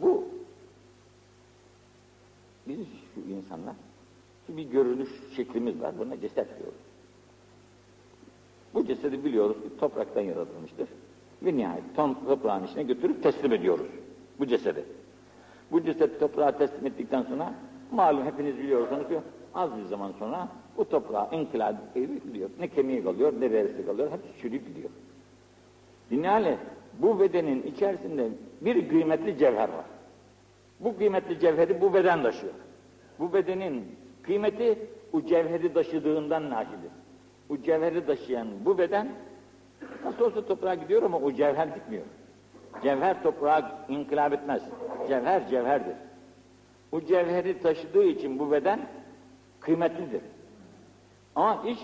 Bu 0.00 0.24
biz 2.66 2.86
şu 3.14 3.20
insanlar 3.20 3.74
bir 4.48 4.70
görünüş 4.70 5.08
şeklimiz 5.36 5.80
var. 5.80 5.98
Buna 5.98 6.20
ceset 6.20 6.58
diyoruz. 6.58 6.80
Bu 8.74 8.86
cesedi 8.86 9.24
biliyoruz 9.24 9.56
ki 9.56 9.76
topraktan 9.78 10.20
yaratılmıştır. 10.20 10.88
Ve 11.42 11.56
nihayet 11.56 11.96
tam 11.96 12.24
toprağın 12.26 12.66
içine 12.66 12.82
götürüp 12.82 13.22
teslim 13.22 13.52
ediyoruz 13.52 13.86
bu 14.38 14.46
cesedi. 14.46 14.84
Bu 15.72 15.82
ceset 15.82 16.20
toprağa 16.20 16.52
teslim 16.52 16.86
ettikten 16.86 17.22
sonra 17.22 17.54
malum 17.92 18.24
hepiniz 18.24 18.58
biliyorsunuz 18.58 19.08
ki 19.08 19.18
az 19.54 19.76
bir 19.78 19.84
zaman 19.84 20.12
sonra 20.18 20.48
bu 20.76 20.88
toprağa 20.88 21.28
inkılap 21.32 21.74
edip 21.96 22.24
gidiyor. 22.24 22.50
Ne 22.60 22.68
kemiği 22.68 23.04
kalıyor 23.04 23.32
ne 23.40 23.52
derisi 23.52 23.86
kalıyor 23.86 24.10
hepsi 24.10 24.42
çürüyüp 24.42 24.66
gidiyor. 24.66 24.90
Binaenaleyh 26.10 26.56
bu 26.98 27.20
bedenin 27.20 27.62
içerisinde 27.62 28.28
bir 28.60 28.88
kıymetli 28.88 29.38
cevher 29.38 29.68
var. 29.68 29.84
Bu 30.80 30.96
kıymetli 30.96 31.40
cevheri 31.40 31.80
bu 31.80 31.94
beden 31.94 32.22
taşıyor. 32.22 32.52
Bu 33.18 33.32
bedenin 33.32 33.84
kıymeti 34.22 34.78
o 35.12 35.22
cevheri 35.22 35.72
taşıdığından 35.72 36.50
naşidir. 36.50 36.90
O 37.50 37.56
cevheri 37.56 38.06
taşıyan 38.06 38.48
bu 38.64 38.78
beden 38.78 39.08
nasıl 40.04 40.24
olsa 40.24 40.46
toprağa 40.46 40.74
gidiyor 40.74 41.02
ama 41.02 41.18
o 41.18 41.32
cevher 41.32 41.66
gitmiyor. 41.66 42.04
Cevher 42.82 43.22
toprağa 43.22 43.84
inkılap 43.88 44.32
etmez. 44.32 44.62
Cevher 45.08 45.48
cevherdir. 45.48 45.96
O 46.92 47.00
cevheri 47.00 47.62
taşıdığı 47.62 48.04
için 48.04 48.38
bu 48.38 48.50
beden 48.52 48.80
kıymetlidir. 49.60 50.22
Ama 51.34 51.62
iş 51.66 51.78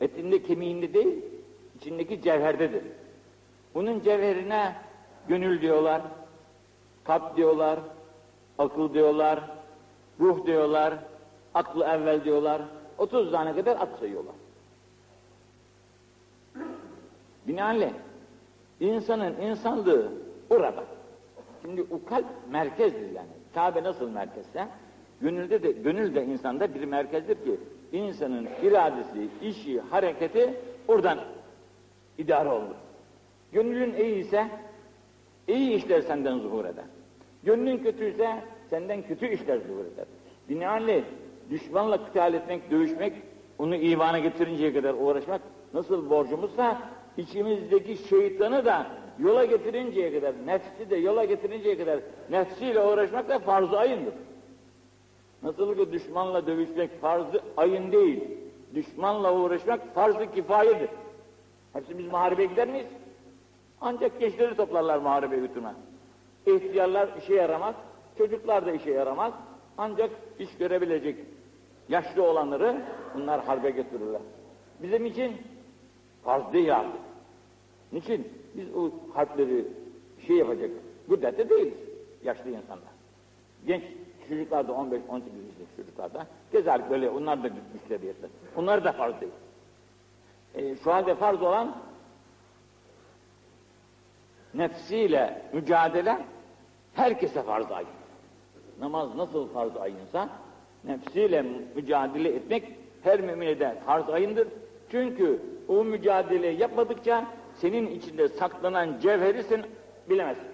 etinde 0.00 0.42
kemiğinde 0.42 0.94
değil, 0.94 1.24
içindeki 1.76 2.22
cevherdedir. 2.22 2.82
Bunun 3.74 4.00
cevherine 4.00 4.74
gönül 5.28 5.60
diyorlar, 5.60 6.02
kalp 7.04 7.36
diyorlar, 7.36 7.78
akıl 8.58 8.94
diyorlar, 8.94 9.40
ruh 10.20 10.46
diyorlar, 10.46 10.94
aklı 11.54 11.84
evvel 11.84 12.24
diyorlar. 12.24 12.62
30 12.98 13.32
tane 13.32 13.54
kadar 13.54 13.76
at 13.76 13.98
sayıyorlar. 13.98 14.34
Binaenaleyh 17.46 17.92
insanın 18.80 19.40
insanlığı 19.40 20.12
orada. 20.50 20.84
Şimdi 21.62 21.82
o 21.90 22.08
kalp 22.08 22.26
merkezdir 22.50 23.10
yani. 23.10 23.28
Kabe 23.54 23.82
nasıl 23.82 24.10
merkezse, 24.10 24.68
gönülde 25.20 25.62
de, 25.62 25.72
gönül 25.72 26.14
de 26.14 26.24
insanda 26.24 26.74
bir 26.74 26.84
merkezdir 26.84 27.34
ki 27.34 27.60
insanın 27.92 28.48
iradesi, 28.62 29.28
işi, 29.42 29.80
hareketi 29.80 30.54
oradan 30.88 31.18
idare 32.18 32.48
olur. 32.48 32.74
Gönlün 33.52 33.94
iyi 33.94 34.14
ise 34.14 34.46
iyi 35.48 35.70
işler 35.70 36.00
senden 36.00 36.38
zuhur 36.38 36.64
eder. 36.64 36.84
Gönlün 37.44 37.78
kötüyse 37.78 38.42
senden 38.70 39.02
kötü 39.02 39.26
işler 39.26 39.58
zuhur 39.58 39.84
eder. 39.94 40.06
Binaenaleyh 40.48 41.04
düşmanla 41.50 42.04
kıtal 42.04 42.34
etmek, 42.34 42.70
dövüşmek, 42.70 43.12
onu 43.58 43.76
imana 43.76 44.18
getirinceye 44.18 44.72
kadar 44.72 44.94
uğraşmak 44.94 45.40
nasıl 45.74 46.10
borcumuzsa 46.10 46.82
içimizdeki 47.16 47.96
şeytanı 47.96 48.64
da 48.64 48.86
yola 49.18 49.44
getirinceye 49.44 50.20
kadar, 50.20 50.34
nefsi 50.46 50.90
de 50.90 50.96
yola 50.96 51.24
getirinceye 51.24 51.78
kadar 51.78 52.00
nefsiyle 52.30 52.82
uğraşmak 52.82 53.28
da 53.28 53.38
farz-ı 53.38 53.78
ayındır. 53.78 54.14
Nasıl 55.42 55.76
ki 55.76 55.92
düşmanla 55.92 56.46
dövüşmek 56.46 57.00
farz-ı 57.00 57.40
ayın 57.56 57.92
değil, 57.92 58.24
düşmanla 58.74 59.34
uğraşmak 59.34 59.94
farz-ı 59.94 60.32
kifayedir. 60.34 60.88
Hepsi 61.72 61.98
biz 61.98 62.06
muharebeye 62.06 62.48
gider 62.48 62.68
miyiz? 62.68 62.86
Ancak 63.80 64.20
gençleri 64.20 64.56
toplarlar 64.56 64.98
muharebeye 64.98 65.40
götürme. 65.40 65.74
İhtiyarlar 66.46 67.08
işe 67.22 67.34
yaramaz, 67.34 67.74
çocuklar 68.18 68.66
da 68.66 68.72
işe 68.72 68.90
yaramaz. 68.90 69.32
Ancak 69.78 70.10
iş 70.38 70.56
görebilecek 70.58 71.16
yaşlı 71.88 72.22
olanları 72.22 72.82
bunlar 73.14 73.44
harbe 73.44 73.70
götürürler. 73.70 74.20
Bizim 74.82 75.06
için 75.06 75.36
farz 76.24 76.52
değil 76.52 76.76
artık. 76.76 77.05
Niçin? 77.92 78.28
Biz 78.54 78.74
o 78.74 78.90
harpleri 79.14 79.64
şey 80.26 80.36
yapacak 80.36 80.70
güddette 81.08 81.50
değiliz 81.50 81.78
yaşlı 82.24 82.50
insanlar. 82.50 82.88
Genç 83.66 83.82
çocuklar 84.28 84.68
da 84.68 84.72
15-18 84.72 84.82
yaşındaki 84.92 85.76
çocuklar 85.76 86.14
da 86.14 86.26
kezalik 86.52 86.90
böyle 86.90 87.10
onlar 87.10 87.42
da 87.42 87.48
güçleri 87.48 88.06
yeter. 88.06 88.30
Onlar 88.56 88.84
da 88.84 88.92
farz 88.92 89.20
değil. 89.20 89.32
E, 90.54 90.76
şu 90.76 90.92
halde 90.92 91.14
farz 91.14 91.42
olan 91.42 91.76
nefsiyle 94.54 95.42
mücadele 95.52 96.18
herkese 96.94 97.42
farz 97.42 97.72
ayın. 97.72 97.88
Namaz 98.80 99.14
nasıl 99.16 99.48
farz 99.48 99.76
ayınsa 99.76 100.28
nefsiyle 100.84 101.44
mücadele 101.74 102.28
etmek 102.28 102.64
her 103.02 103.20
mümine 103.20 103.60
de 103.60 103.76
farz 103.86 104.08
ayındır. 104.08 104.48
Çünkü 104.90 105.42
o 105.68 105.84
mücadeleyi 105.84 106.60
yapmadıkça 106.60 107.26
senin 107.56 107.86
içinde 107.86 108.28
saklanan 108.28 109.00
cevheri 109.00 109.42
sen 109.42 109.62
bilemezsin 110.08 110.48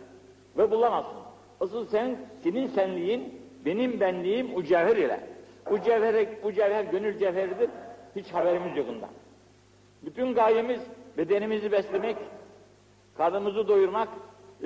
ve 0.57 0.71
bulamazsın. 0.71 1.19
Asıl 1.61 1.87
sen, 1.87 2.17
senin 2.43 2.67
senliğin, 2.67 3.43
benim 3.65 4.01
benliğim 4.01 4.55
o 4.55 4.63
cevher 4.63 4.97
ile. 4.97 5.21
Bu 5.71 5.81
cevher, 5.81 6.27
bu 6.43 6.53
cevher 6.53 6.85
gönül 6.85 7.19
cevheridir. 7.19 7.71
Hiç 8.17 8.31
haberimiz 8.31 8.77
yok 8.77 8.87
ondan. 8.91 9.11
Bütün 10.03 10.35
gayemiz 10.35 10.81
bedenimizi 11.19 11.73
beslemek, 11.73 12.17
karnımızı 13.17 13.69
doyurmak 13.69 14.09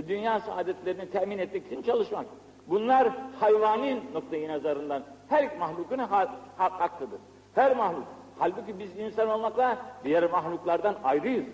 dünya 0.08 0.40
saadetlerini 0.40 1.10
temin 1.10 1.38
etmek 1.38 1.66
için 1.66 1.82
çalışmak. 1.82 2.26
Bunlar 2.66 3.08
hayvani 3.40 4.00
noktayı 4.14 4.48
nazarından 4.48 5.02
her 5.28 5.58
mahlukun 5.58 5.98
ha 5.98 6.36
ha 6.56 6.80
hakkıdır. 6.80 7.20
Her 7.54 7.76
mahluk. 7.76 8.04
Halbuki 8.38 8.78
biz 8.78 8.98
insan 8.98 9.28
olmakla 9.28 9.78
diğer 10.04 10.30
mahluklardan 10.30 10.96
ayrıyız. 11.04 11.44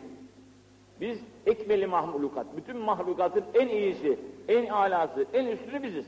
Biz 1.00 1.18
ekmeli 1.46 1.86
mahlukat, 1.86 2.46
bütün 2.56 2.76
mahlukatın 2.76 3.44
en 3.54 3.68
iyisi, 3.68 4.18
en 4.48 4.66
alası, 4.66 5.26
en 5.32 5.46
üstünü 5.46 5.82
biziz. 5.82 6.06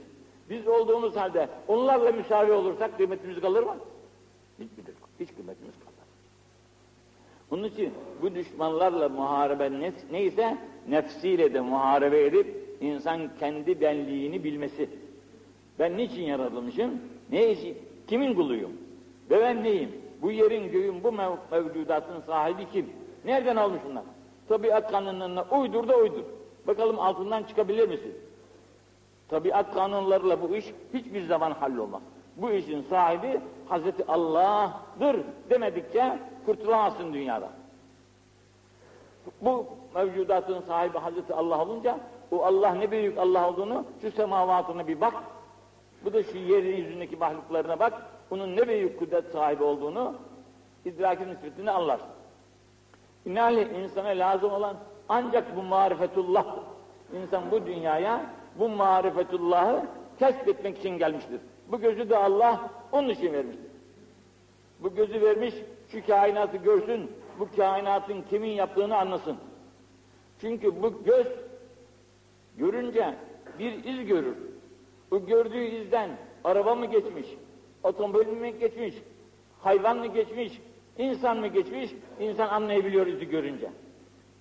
Biz 0.51 0.69
olduğumuz 0.69 1.17
halde 1.17 1.49
onlarla 1.69 2.13
müsavi 2.13 2.53
olursak 2.53 2.97
kıymetimiz 2.97 3.41
kalır 3.41 3.63
mı? 3.63 3.77
Hiç, 4.61 4.69
hiç 5.21 5.35
kıymetimiz 5.35 5.75
kalmaz. 5.75 5.95
Onun 7.51 7.65
için 7.65 7.93
bu 8.23 8.35
düşmanlarla 8.35 9.09
muharebe 9.09 9.93
neyse 10.13 10.59
nefsiyle 10.89 11.55
de 11.55 11.61
muharebe 11.61 12.25
edip 12.25 12.79
insan 12.81 13.31
kendi 13.41 13.81
benliğini 13.81 14.45
bilmesi. 14.45 14.91
Ben 15.79 15.97
niçin 15.97 16.23
yaratılmışım? 16.23 17.01
Ne 17.31 17.51
işi? 17.51 17.79
Kimin 18.07 18.35
kuluyum? 18.35 18.73
Ve 19.31 19.41
ben 19.41 19.65
neyim? 19.65 19.93
Bu 20.23 20.31
yerin, 20.31 20.73
göğün, 20.73 21.05
bu 21.05 21.13
mev 21.13 21.31
mevcudatın 21.53 22.21
sahibi 22.21 22.67
kim? 22.73 22.91
Nereden 23.25 23.57
almış 23.57 23.81
bunlar? 23.91 24.05
Tabiat 24.49 24.91
kanunlarına 24.91 25.43
uydur 25.43 25.89
da 25.89 25.97
uydur. 25.97 26.25
Bakalım 26.67 27.01
altından 27.01 27.43
çıkabilir 27.43 27.89
misin? 27.89 28.19
Tabiat 29.29 29.75
kanunlarıyla 29.75 30.43
bu 30.43 30.57
iş 30.57 30.75
hiçbir 30.95 31.27
zaman 31.27 31.51
hallolmaz. 31.51 32.03
Bu 32.37 32.51
işin 32.51 32.83
sahibi 32.83 33.41
Hazreti 33.69 34.05
Allah'dır 34.09 35.17
demedikçe 35.51 36.19
kurtulamazsın 36.47 37.15
dünyada. 37.15 37.49
Bu 39.41 39.67
mevcudatın 39.95 40.61
sahibi 40.61 40.99
Hazreti 40.99 41.35
Allah 41.35 41.63
olunca 41.63 41.99
o 42.31 42.45
Allah 42.45 42.75
ne 42.75 42.91
büyük 42.91 43.19
Allah 43.19 43.49
olduğunu 43.49 43.85
şu 44.03 44.11
semavatına 44.11 44.87
bir 44.87 45.01
bak. 45.01 45.15
Bu 46.05 46.13
da 46.13 46.23
şu 46.23 46.39
yeryüzündeki 46.39 47.17
mahluklarına 47.17 47.81
bak, 47.81 47.93
bunun 48.31 48.57
ne 48.57 48.69
büyük 48.69 48.99
kudret 48.99 49.33
sahibi 49.33 49.65
olduğunu 49.65 50.15
idrakin 50.85 51.29
nispetini 51.29 51.71
anlarsın. 51.71 52.09
İnali 53.27 53.85
insana 53.85 54.09
lazım 54.09 54.53
olan 54.53 54.77
ancak 55.09 55.57
bu 55.57 55.63
marifetullah. 55.63 56.57
İnsan 57.23 57.51
bu 57.51 57.67
dünyaya 57.67 58.27
bu 58.59 58.69
marifetullahı 58.69 59.87
kesbetmek 60.19 60.79
için 60.79 60.99
gelmiştir. 60.99 61.41
Bu 61.69 61.81
gözü 61.81 62.11
de 62.11 62.17
Allah 62.17 62.71
onun 62.93 63.09
için 63.09 63.33
vermiştir. 63.33 63.71
Bu 64.81 64.95
gözü 64.95 65.23
vermiş, 65.23 65.55
şu 65.89 66.07
kainatı 66.07 66.57
görsün, 66.57 67.13
bu 67.39 67.49
kainatın 67.57 68.23
kimin 68.31 68.51
yaptığını 68.51 68.97
anlasın. 68.97 69.37
Çünkü 70.41 70.83
bu 70.83 71.05
göz 71.05 71.27
görünce 72.57 73.15
bir 73.59 73.85
iz 73.85 74.07
görür. 74.07 74.37
Bu 75.11 75.27
gördüğü 75.27 75.65
izden 75.65 76.11
araba 76.45 76.75
mı 76.75 76.87
geçmiş, 76.87 77.27
otomobil 77.83 78.27
mi 78.27 78.59
geçmiş, 78.59 78.95
hayvan 79.61 79.99
mı 79.99 80.07
geçmiş, 80.07 80.61
insan 80.99 81.39
mı 81.39 81.47
geçmiş, 81.47 81.91
insan 82.21 82.49
anlayabiliyor 82.49 83.07
izi 83.07 83.29
görünce. 83.29 83.71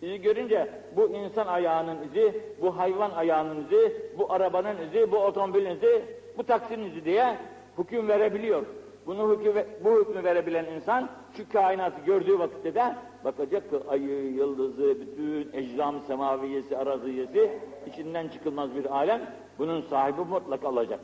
İzi 0.02 0.22
görünce 0.22 0.70
bu 0.96 1.10
insan 1.10 1.48
ayağının 1.48 1.98
izi, 2.04 2.42
bu 2.62 2.78
hayvan 2.78 3.12
ayağının 3.12 3.64
izi, 3.64 4.12
bu 4.18 4.34
arabanın 4.34 4.78
izi, 4.88 5.12
bu 5.12 5.18
otomobilin 5.18 5.70
izi, 5.76 6.02
bu 6.38 6.44
taksinin 6.44 6.90
izi 6.90 7.06
diye 7.06 7.38
hüküm 7.78 8.08
verebiliyor. 8.08 8.66
Bunu 9.06 9.32
hüküm, 9.32 9.54
bu 9.84 10.00
hükmü 10.00 10.24
verebilen 10.24 10.66
insan 10.66 11.10
şu 11.38 11.50
kainatı 11.50 12.02
gördüğü 12.06 12.40
vakitte 12.40 12.76
de 12.76 12.96
bakacak 13.26 13.70
ki 13.70 13.76
ayı, 13.90 14.34
yıldızı, 14.34 14.98
bütün 15.02 15.50
ecram 15.54 16.02
semaviyesi, 16.08 16.78
araziyesi 16.78 17.52
içinden 17.88 18.28
çıkılmaz 18.28 18.76
bir 18.76 18.96
alem 18.96 19.22
bunun 19.60 19.82
sahibi 19.82 20.22
mutlaka 20.22 20.70
olacak. 20.70 21.00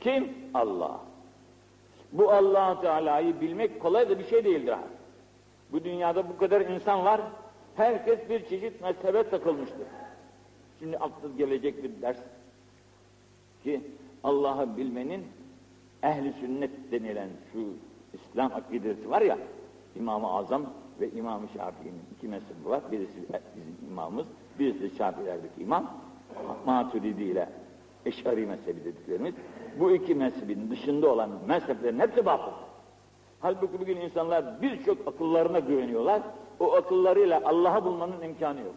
Kim? 0.00 0.28
Allah. 0.54 1.00
Bu 2.12 2.32
allah 2.32 2.80
Teala'yı 2.80 3.40
bilmek 3.40 3.80
kolay 3.80 4.08
da 4.08 4.18
bir 4.18 4.24
şey 4.24 4.44
değildir. 4.44 4.74
Bu 5.74 5.84
dünyada 5.84 6.28
bu 6.28 6.36
kadar 6.36 6.60
insan 6.60 7.04
var, 7.04 7.20
herkes 7.76 8.18
bir 8.28 8.46
çeşit 8.46 8.80
mezhebe 8.82 9.22
takılmıştır. 9.30 9.86
Şimdi 10.78 10.98
aklı 10.98 11.36
gelecek 11.36 11.84
bir 11.84 12.02
ders 12.02 12.18
ki 13.64 13.80
Allah'ı 14.24 14.76
bilmenin 14.76 15.24
ehli 16.02 16.32
sünnet 16.32 16.70
denilen 16.92 17.28
şu 17.52 17.58
İslam 18.12 18.52
akidesi 18.52 19.10
var 19.10 19.22
ya, 19.22 19.38
İmam-ı 19.96 20.30
Azam 20.32 20.66
ve 21.00 21.10
İmam-ı 21.10 21.48
Şafii'nin 21.48 22.02
iki 22.16 22.28
mezhebi 22.28 22.68
var. 22.68 22.80
Birisi 22.92 23.18
bizim 23.56 23.90
imamımız, 23.90 24.26
birisi 24.58 24.96
Şafiilerdeki 24.96 25.62
imam, 25.62 25.90
Maturidi 26.66 27.22
ile 27.22 27.48
Eş'ari 28.06 28.46
mezhebi 28.46 28.84
dediklerimiz. 28.84 29.34
Bu 29.80 29.90
iki 29.90 30.14
mezhebin 30.14 30.70
dışında 30.70 31.12
olan 31.12 31.30
mezheplerin 31.48 31.98
hepsi 31.98 32.26
batıl. 32.26 32.52
Halbuki 33.44 33.80
bugün 33.80 33.96
insanlar 33.96 34.62
birçok 34.62 35.08
akıllarına 35.08 35.58
güveniyorlar. 35.58 36.22
O 36.60 36.74
akıllarıyla 36.74 37.42
Allah'ı 37.44 37.84
bulmanın 37.84 38.22
imkanı 38.22 38.60
yok. 38.60 38.74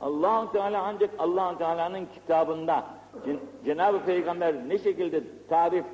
allah 0.00 0.52
Teala 0.52 0.82
ancak 0.82 1.10
allah 1.18 1.58
Teala'nın 1.58 2.06
kitabında 2.14 2.84
Cenab-ı 3.64 4.04
Peygamber 4.04 4.68
ne 4.68 4.78
şekilde 4.78 5.22
tarif 5.48 5.84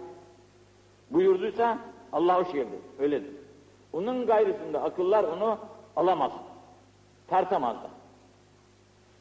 buyurduysa 1.10 1.78
Allah 2.12 2.40
o 2.40 2.44
şekilde 2.44 2.76
öyledir. 2.98 3.32
Onun 3.92 4.26
gayrısında 4.26 4.82
akıllar 4.82 5.24
onu 5.24 5.58
alamaz. 5.96 6.32
Tartamazlar. 7.28 7.90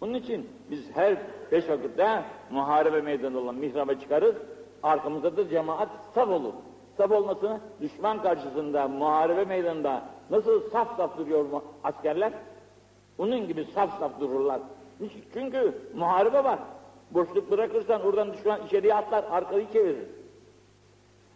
Onun 0.02 0.14
için 0.14 0.50
biz 0.72 0.96
her 0.96 1.18
beş 1.52 1.70
vakitte 1.70 2.24
muharebe 2.52 3.02
meydanı 3.02 3.40
olan 3.40 3.56
mihraba 3.56 3.94
çıkarız. 3.94 4.36
Arkamızda 4.84 5.38
da 5.38 5.50
cemaat 5.50 5.90
saf 6.14 6.30
olur. 6.30 6.54
Saf 6.98 7.12
olmasını 7.12 7.60
düşman 7.82 8.22
karşısında 8.22 8.88
muharebe 8.88 9.46
meydanında 9.46 10.04
nasıl 10.30 10.70
saf 10.70 10.98
saf 10.98 11.18
duruyor 11.18 11.46
askerler? 11.84 12.34
Onun 13.18 13.48
gibi 13.48 13.66
saf 13.66 14.00
saf 14.00 14.20
dururlar. 14.20 14.62
Çünkü 15.34 15.78
muharebe 15.96 16.44
var. 16.44 16.60
Boşluk 17.12 17.52
bırakırsan 17.52 18.02
oradan 18.02 18.34
düşman 18.34 18.66
içeriye 18.66 18.96
atlar, 18.96 19.24
arkayı 19.24 19.72
çevirir. 19.72 20.08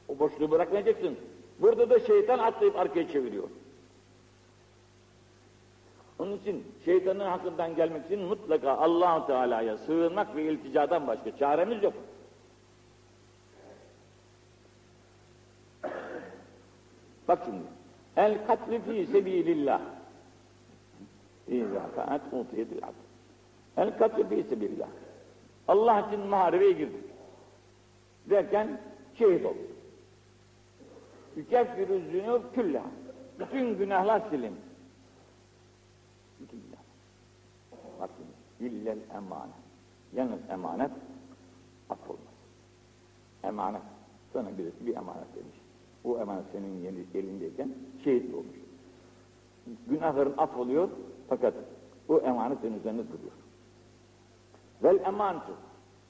O 0.08 0.20
boşluğu 0.20 0.52
bırakmayacaksın. 0.52 1.18
Burada 1.60 1.90
da 1.90 2.00
şeytan 2.00 2.40
atlayıp 2.40 2.76
arkaya 2.76 3.08
çeviriyor. 3.08 3.50
Onun 6.20 6.38
için 6.38 6.64
şeytanın 6.86 7.26
hakkından 7.26 7.76
gelmek 7.76 8.06
için 8.06 8.20
mutlaka 8.20 8.72
allah 8.72 9.28
Teala'ya 9.28 9.78
sığınmak 9.78 10.36
ve 10.36 10.44
ilticadan 10.44 11.08
başka 11.08 11.38
çaremiz 11.38 11.84
yok. 11.84 11.94
Bak 17.30 17.40
şimdi. 17.46 17.64
El 18.18 18.48
katli 18.48 18.82
fi 18.82 19.12
sebilillah. 19.12 19.82
İzâ 21.48 21.92
kâet 21.96 22.22
utiyedil 22.34 22.84
abd. 22.84 22.94
El 23.78 23.98
katli 23.98 24.28
fi 24.28 24.50
sebilillah. 24.50 24.88
Allah 25.68 26.08
için 26.08 26.20
muharebeye 26.20 26.72
girdik. 26.72 27.04
Derken 28.30 28.82
şehit 29.18 29.46
olduk. 29.46 29.70
Yükeffirü 31.36 32.12
zünub 32.12 32.42
külla. 32.56 32.84
Bütün 33.40 33.78
günahlar 33.78 34.22
silin. 34.30 34.56
Bütün 36.40 36.58
günah. 36.58 36.82
Bak 38.00 38.10
şimdi. 38.18 38.74
İllel 38.74 39.00
emanet. 39.16 39.54
Yalnız 40.14 40.40
emanet 40.50 40.92
affolmaz. 41.90 42.34
Emanet. 43.44 43.82
Sana 44.34 44.58
birisi 44.58 44.86
bir 44.86 44.96
emanet 44.96 45.36
demiş. 45.36 45.59
Bu 46.04 46.20
emanet 46.20 46.46
senin 46.52 47.06
elindeyken 47.14 47.70
şehit 48.04 48.34
olmuş. 48.34 48.58
Günahların 49.88 50.34
affoluyor 50.38 50.90
fakat 51.30 51.54
bu 52.08 52.20
emanet 52.22 52.60
senin 52.62 52.80
üzerinde 52.80 53.04
duruyor. 53.08 53.32
Vel 54.84 55.06
emanetu. 55.06 55.54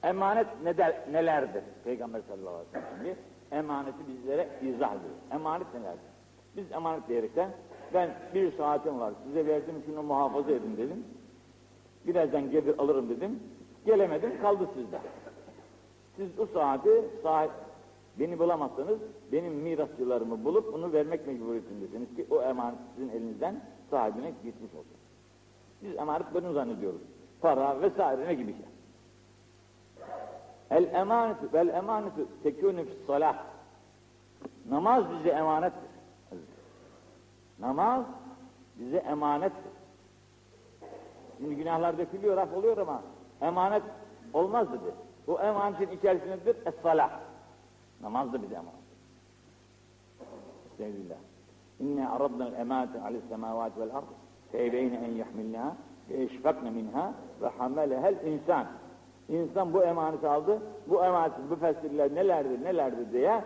Emanet 0.02 0.46
ne 0.62 0.76
der, 0.76 1.00
nelerdir? 1.12 1.62
Peygamber 1.84 2.20
sallallahu 2.28 2.54
aleyhi 2.54 2.68
ve 2.72 2.98
sellem 3.02 3.16
emaneti 3.52 3.98
bizlere 4.08 4.48
izah 4.62 4.90
ediyor. 4.90 5.14
Emanet 5.32 5.74
nelerdir? 5.74 6.10
Biz 6.56 6.72
emanet 6.72 7.08
diyerekten 7.08 7.50
ben 7.94 8.10
bir 8.34 8.56
saatim 8.56 9.00
var 9.00 9.12
size 9.26 9.46
verdim 9.46 9.82
şunu 9.86 10.02
muhafaza 10.02 10.50
edin 10.52 10.76
dedim. 10.76 11.04
Birazdan 12.06 12.50
gelir 12.50 12.78
alırım 12.78 13.08
dedim. 13.08 13.40
Gelemedim 13.86 14.40
kaldı 14.42 14.68
sizde. 14.74 14.98
Siz 16.16 16.38
o 16.38 16.46
saati 16.46 16.90
sahip, 17.22 17.50
beni 18.20 18.38
bulamazsanız 18.38 18.98
benim 19.32 19.52
mirasçılarımı 19.52 20.44
bulup 20.44 20.72
bunu 20.72 20.92
vermek 20.92 21.26
mecburiyetindesiniz 21.26 22.16
ki 22.16 22.26
o 22.30 22.42
emanet 22.42 22.78
sizin 22.94 23.08
elinizden 23.08 23.60
sahibine 23.90 24.30
gitmiş 24.30 24.74
olsun. 24.74 24.96
Biz 25.82 25.96
emanet 25.96 26.34
bunu 26.34 26.52
zannediyoruz. 26.52 27.00
Para 27.40 27.80
vesaire 27.80 28.26
ne 28.26 28.34
gibi 28.34 28.52
şey. 28.52 28.64
El 30.70 30.94
emanetu 30.94 31.52
vel 31.52 31.68
emanetu 31.68 32.26
tekûnü 32.42 32.84
salah. 33.06 33.36
Namaz 34.70 35.04
bize 35.18 35.28
emanettir. 35.28 35.90
Namaz 37.58 38.04
bize 38.76 38.96
emanettir. 38.96 39.72
Şimdi 41.38 41.56
günahlar 41.56 41.98
dökülüyor, 41.98 42.38
af 42.38 42.52
oluyor 42.54 42.78
ama 42.78 43.02
emanet 43.40 43.82
olmaz 44.32 44.72
dedi. 44.72 44.94
Bu 45.26 45.40
emanetin 45.40 45.96
içerisindedir 45.96 46.56
es-salah. 46.66 47.29
Namaz 48.02 48.32
da 48.32 48.42
bize 48.42 48.54
emanet. 48.54 48.74
Estağfirullah. 50.70 51.16
İnne 51.80 52.08
aradna 52.08 52.48
el-emanete 52.48 53.00
alis 53.00 53.22
semavati 53.28 53.80
vel 53.80 53.96
ard 53.96 54.04
feybeyne 54.52 54.96
en 54.96 55.12
yahmilnaha 55.12 55.76
ve 56.10 56.22
eşfakne 56.22 56.70
minha 56.70 57.12
ve 57.42 57.48
hamelehel 57.48 58.14
insan. 58.26 58.66
İnsan 59.28 59.74
bu 59.74 59.82
emaneti 59.82 60.28
aldı, 60.28 60.58
bu 60.86 61.04
emanetin 61.04 61.44
müfessirler 61.44 62.14
nelerdir 62.14 62.64
nelerdir 62.64 63.12
diye 63.12 63.44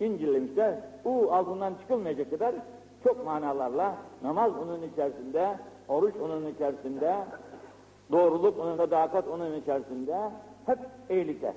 incelemişler. 0.00 0.74
Bu 1.04 1.32
altından 1.32 1.74
çıkılmayacak 1.74 2.30
kadar 2.30 2.54
çok 3.04 3.24
manalarla 3.26 3.96
namaz 4.22 4.52
onun 4.62 4.82
içerisinde, 4.82 5.58
oruç 5.88 6.16
onun 6.16 6.46
içerisinde, 6.46 7.16
doğruluk 8.12 8.58
onun 8.58 8.76
sadakat 8.76 9.28
onun 9.28 9.54
içerisinde, 9.54 10.30
hep 10.66 10.78
iyilikler. 11.10 11.54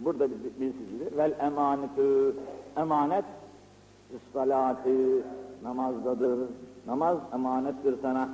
Burada 0.00 0.28
bilsizidir. 0.60 1.16
Vel 1.16 1.32
emanetu, 1.40 2.34
emanet 2.76 3.24
salatı 4.32 5.22
namazdadır. 5.62 6.38
Namaz 6.86 7.18
emanettir 7.34 7.94
sana. 8.02 8.28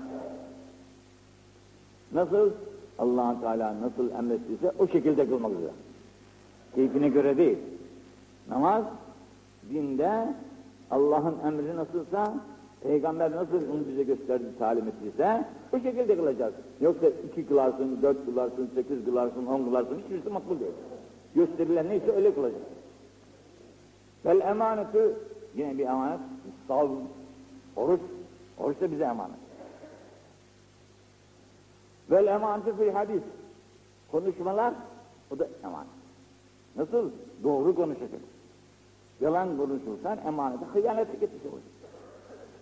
Nasıl? 2.12 2.50
allah 2.98 3.40
Teala 3.40 3.74
nasıl 3.80 4.10
emrettiyse 4.10 4.72
o 4.78 4.86
şekilde 4.86 5.28
kılmak 5.28 5.52
üzere. 5.52 5.72
Keyfine 6.74 7.08
göre 7.08 7.36
değil. 7.36 7.58
Namaz 8.48 8.84
dinde 9.70 10.34
Allah'ın 10.90 11.34
emri 11.46 11.76
nasılsa, 11.76 12.34
Peygamber 12.82 13.36
nasıl 13.36 13.56
onu 13.56 13.88
bize 13.88 14.02
gösterdi, 14.02 14.44
talim 14.58 14.88
ettiyse 14.88 15.44
o 15.72 15.78
şekilde 15.78 16.16
kılacağız. 16.16 16.54
Yoksa 16.80 17.06
iki 17.06 17.46
kılarsın, 17.46 17.98
dört 18.02 18.24
kılarsın, 18.24 18.70
sekiz 18.74 19.04
kılarsın, 19.04 19.46
on 19.46 19.64
kılarsın, 19.64 19.98
hiçbirisi 20.04 20.28
makbul 20.28 20.60
değil. 20.60 20.72
Gösterilen 21.34 21.88
neyse 21.88 22.12
öyle 22.12 22.34
kılacak. 22.34 22.60
Vel 24.24 24.40
emanetu 24.40 25.12
yine 25.54 25.78
bir 25.78 25.86
emanet. 25.86 26.20
Sav, 26.68 26.88
oruç. 27.76 28.00
Oruç 28.58 28.80
da 28.80 28.92
bize 28.92 29.04
emanet. 29.04 29.36
Vel 32.10 32.26
emanetu 32.26 32.76
fil 32.76 32.90
hadis. 32.90 33.22
Konuşmalar 34.12 34.74
o 35.30 35.38
da 35.38 35.48
emanet. 35.64 35.90
Nasıl? 36.76 37.10
Doğru 37.44 37.74
konuşacak. 37.74 38.20
Yalan 39.20 39.56
konuşursan 39.56 40.18
emanete 40.26 40.64
hıyanet 40.64 41.22
etmiş 41.22 41.46
olur. 41.52 41.60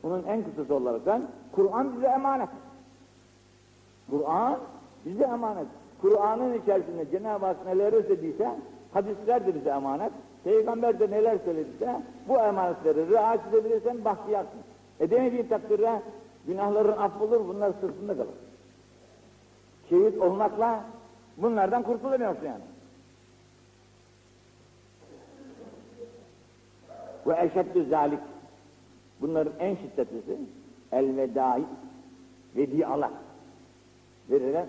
Bunun 0.02 0.24
en 0.24 0.44
kısası 0.44 0.74
olarak 0.74 1.22
Kur'an 1.52 1.96
bize 1.96 2.06
emanet. 2.06 2.48
Kur'an 4.10 4.58
bize 5.06 5.24
emanet. 5.24 5.66
Kur'an'ın 6.00 6.62
içerisinde 6.62 7.10
Cenab-ı 7.10 7.46
Hak 7.46 7.66
neler 7.66 7.92
ödediyse 7.92 8.56
hadisler 8.92 9.46
de 9.46 9.54
bize 9.54 9.70
emanet. 9.70 10.12
Peygamber 10.44 11.00
de 11.00 11.10
neler 11.10 11.38
söylediyse 11.44 12.02
bu 12.28 12.38
emanetleri 12.38 13.08
riayet 13.08 13.40
edebilirsen 13.48 14.04
bahtiyarsın. 14.04 14.60
Edemediğin 15.00 15.48
takdirde 15.48 16.02
günahların 16.46 16.96
affolur 16.96 17.48
bunlar 17.48 17.72
sırtında 17.80 18.16
kalır. 18.16 18.34
Şehit 19.88 20.18
olmakla 20.18 20.84
bunlardan 21.36 21.82
kurtulamıyorsun 21.82 22.46
yani. 22.46 22.62
Ve 27.26 27.46
eşeddü 27.46 27.88
zalik. 27.88 28.20
Bunların 29.20 29.52
en 29.58 29.74
şiddetlisi 29.74 30.38
el 30.92 31.16
vedai 31.16 31.64
vedialar. 32.56 33.10
Verilen 34.30 34.66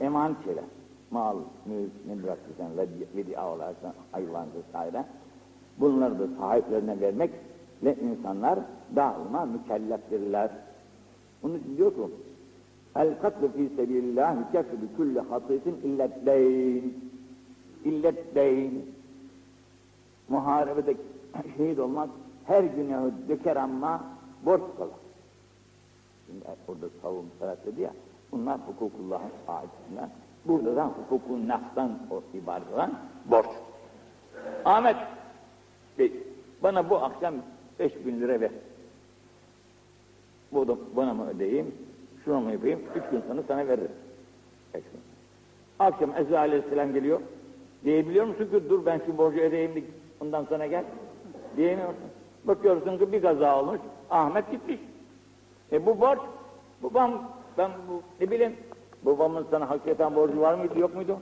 emanet 0.00 0.44
şeyler. 0.44 0.64
Mal, 1.10 1.36
mülk, 1.66 1.90
ne 2.06 2.22
bıraktıysan 2.22 2.70
vedia 3.16 3.52
olarsan 3.54 3.92
hayvan 4.12 4.46
vesaire. 4.54 5.04
Bunları 5.80 6.18
da 6.18 6.26
sahiplerine 6.38 7.00
vermekle 7.00 7.96
insanlar 8.02 8.58
daima 8.96 9.44
mükelleftirler. 9.44 10.50
Bunun 11.42 11.58
için 11.58 11.76
diyor 11.76 11.94
ki 11.94 12.00
El 12.96 13.18
katlu 13.22 13.48
fi 13.48 13.68
sebilillah 13.76 14.36
yükeffi 14.38 14.76
kulli 14.96 15.20
hatisin 15.20 15.80
illet 15.84 16.26
deyn. 16.26 16.92
İllet 17.84 18.34
deyn. 18.34 18.72
Muharebede 20.28 20.96
şehit 21.56 21.78
olmak 21.78 22.10
her 22.44 22.64
günahı 22.64 23.12
döker 23.28 23.56
ama 23.56 24.04
borç 24.46 24.62
kalır. 24.78 24.92
Şimdi 26.26 26.44
orada 26.68 26.86
savun 27.02 27.26
salat 27.38 27.66
dedi 27.66 27.80
ya, 27.80 27.92
bunlar 28.32 28.58
hukukullahın 28.66 29.30
ayetinden, 29.48 30.10
burada 30.44 30.76
da 30.76 30.86
hukukun 30.86 31.48
naftan 31.48 31.98
ibaret 32.34 32.72
olan 32.74 32.92
borç. 33.24 33.46
Ahmet 34.64 34.96
bana 36.62 36.90
bu 36.90 36.96
akşam 36.96 37.34
beş 37.78 37.92
bin 38.06 38.20
lira 38.20 38.40
ver. 38.40 38.50
Bu 40.52 40.68
da 40.68 40.76
bana 40.96 41.14
mı 41.14 41.28
ödeyeyim, 41.30 41.74
şunu 42.24 42.40
mu 42.40 42.50
yapayım, 42.52 42.80
üç 42.94 43.10
gün 43.10 43.22
sonra 43.28 43.42
sana 43.48 43.68
veririm. 43.68 43.92
Eksin. 44.74 45.00
Akşam 45.78 46.10
Ezra 46.16 46.38
Aleyhisselam 46.38 46.92
geliyor. 46.92 47.20
Diyebiliyor 47.84 48.26
musun 48.26 48.44
ki 48.44 48.70
dur 48.70 48.86
ben 48.86 49.00
şu 49.06 49.18
borcu 49.18 49.40
ödeyeyim 49.40 49.86
ondan 50.20 50.44
sonra 50.44 50.66
gel. 50.66 50.84
Diyemiyorsun. 51.56 52.04
Bakıyorsun 52.44 52.98
ki 52.98 53.12
bir 53.12 53.22
kaza 53.22 53.60
olmuş, 53.60 53.80
Ahmet 54.10 54.50
gitmiş. 54.50 54.80
E 55.72 55.86
bu 55.86 56.00
borç, 56.00 56.18
babam, 56.82 57.30
ben 57.58 57.70
bu, 57.88 58.02
ne 58.20 58.30
bileyim, 58.30 58.56
babamın 59.02 59.46
sana 59.50 59.70
hakikaten 59.70 60.14
borcu 60.14 60.40
var 60.40 60.54
mıydı, 60.54 60.78
yok 60.78 60.94
muydu? 60.94 61.18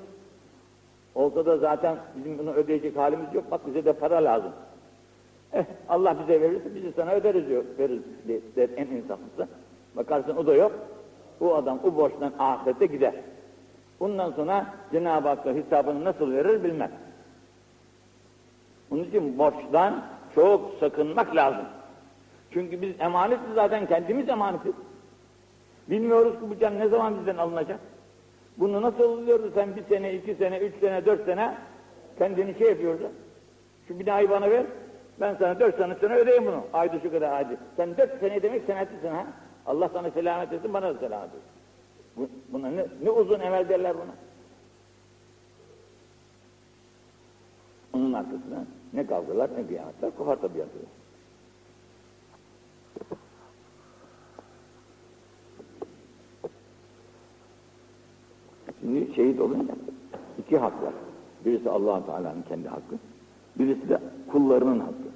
Olsa 1.14 1.46
da 1.46 1.58
zaten 1.58 1.96
bizim 2.16 2.38
bunu 2.38 2.52
ödeyecek 2.52 2.96
halimiz 2.96 3.34
yok, 3.34 3.44
bak 3.50 3.60
bize 3.66 3.84
de 3.84 3.92
para 3.92 4.24
lazım. 4.24 4.52
Eh, 5.52 5.64
Allah 5.88 6.16
bize 6.20 6.40
verirse 6.40 6.74
bizi 6.74 6.92
sana 6.92 7.12
öderiz 7.12 7.48
diyor, 7.48 7.64
veririz 7.78 8.02
der 8.56 8.68
en 8.76 8.86
insaflısı. 8.86 9.48
Bakarsın 9.96 10.36
o 10.36 10.46
da 10.46 10.54
yok, 10.54 10.72
o 11.40 11.54
adam 11.54 11.80
o 11.84 11.96
borçtan 11.96 12.32
ahirete 12.38 12.86
gider. 12.86 13.14
Bundan 14.00 14.32
sonra 14.32 14.66
Cenab-ı 14.92 15.28
Hak 15.28 15.46
hesabını 15.46 16.04
nasıl 16.04 16.32
verir 16.32 16.64
bilmez. 16.64 16.90
Onun 18.90 19.04
için 19.04 19.38
borçtan 19.38 20.02
çok 20.34 20.74
sakınmak 20.80 21.36
lazım. 21.36 21.64
Çünkü 22.50 22.82
biz 22.82 23.00
emanetiz 23.00 23.54
zaten 23.54 23.86
kendimiz 23.86 24.28
emanetiz. 24.28 24.72
Bilmiyoruz 25.90 26.32
ki 26.32 26.50
bu 26.50 26.58
can 26.58 26.78
ne 26.78 26.88
zaman 26.88 27.18
bizden 27.18 27.36
alınacak. 27.36 27.80
Bunu 28.56 28.82
nasıl 28.82 29.02
oluyordu 29.02 29.50
sen 29.54 29.76
bir 29.76 29.84
sene, 29.84 30.14
iki 30.14 30.34
sene, 30.34 30.58
üç 30.58 30.74
sene, 30.80 31.06
dört 31.06 31.24
sene 31.24 31.54
kendini 32.18 32.58
şey 32.58 32.68
yapıyordun. 32.68 33.12
Şu 33.88 33.98
binayı 33.98 34.30
bana 34.30 34.50
ver, 34.50 34.66
ben 35.20 35.34
sana 35.34 35.60
dört 35.60 35.76
sene 35.76 35.94
sonra 35.94 36.18
ödeyeyim 36.18 36.46
bunu. 36.46 36.64
Aydı 36.72 37.00
şu 37.02 37.10
kadar 37.10 37.32
aydı. 37.32 37.56
Sen 37.76 37.96
dört 37.96 38.20
sene 38.20 38.42
demek 38.42 38.64
senetlisin 38.64 39.08
ha. 39.08 39.26
Allah 39.66 39.88
sana 39.88 40.10
selamet 40.10 40.52
etsin, 40.52 40.74
bana 40.74 40.94
da 40.94 40.98
selamet 40.98 41.30
etsin. 41.34 41.50
Bu, 42.16 42.28
buna 42.52 42.68
ne, 42.68 42.86
ne 43.02 43.10
uzun 43.10 43.40
emel 43.40 43.68
derler 43.68 43.94
buna. 43.94 44.14
Onun 47.92 48.12
arkasında 48.12 48.64
ne 48.92 49.06
kavgalar 49.06 49.50
ne 49.56 49.66
kıyametler 49.66 50.16
kopar 50.16 50.36
tabiatı. 50.36 50.78
Şimdi 58.80 59.05
şehit 59.16 59.40
olunca 59.40 59.74
iki 60.38 60.58
hak 60.58 60.82
var. 60.82 60.92
Birisi 61.44 61.70
allah 61.70 62.06
Teala'nın 62.06 62.42
kendi 62.48 62.68
hakkı, 62.68 62.94
birisi 63.58 63.88
de 63.88 63.98
kullarının 64.32 64.80
hakkı. 64.80 65.08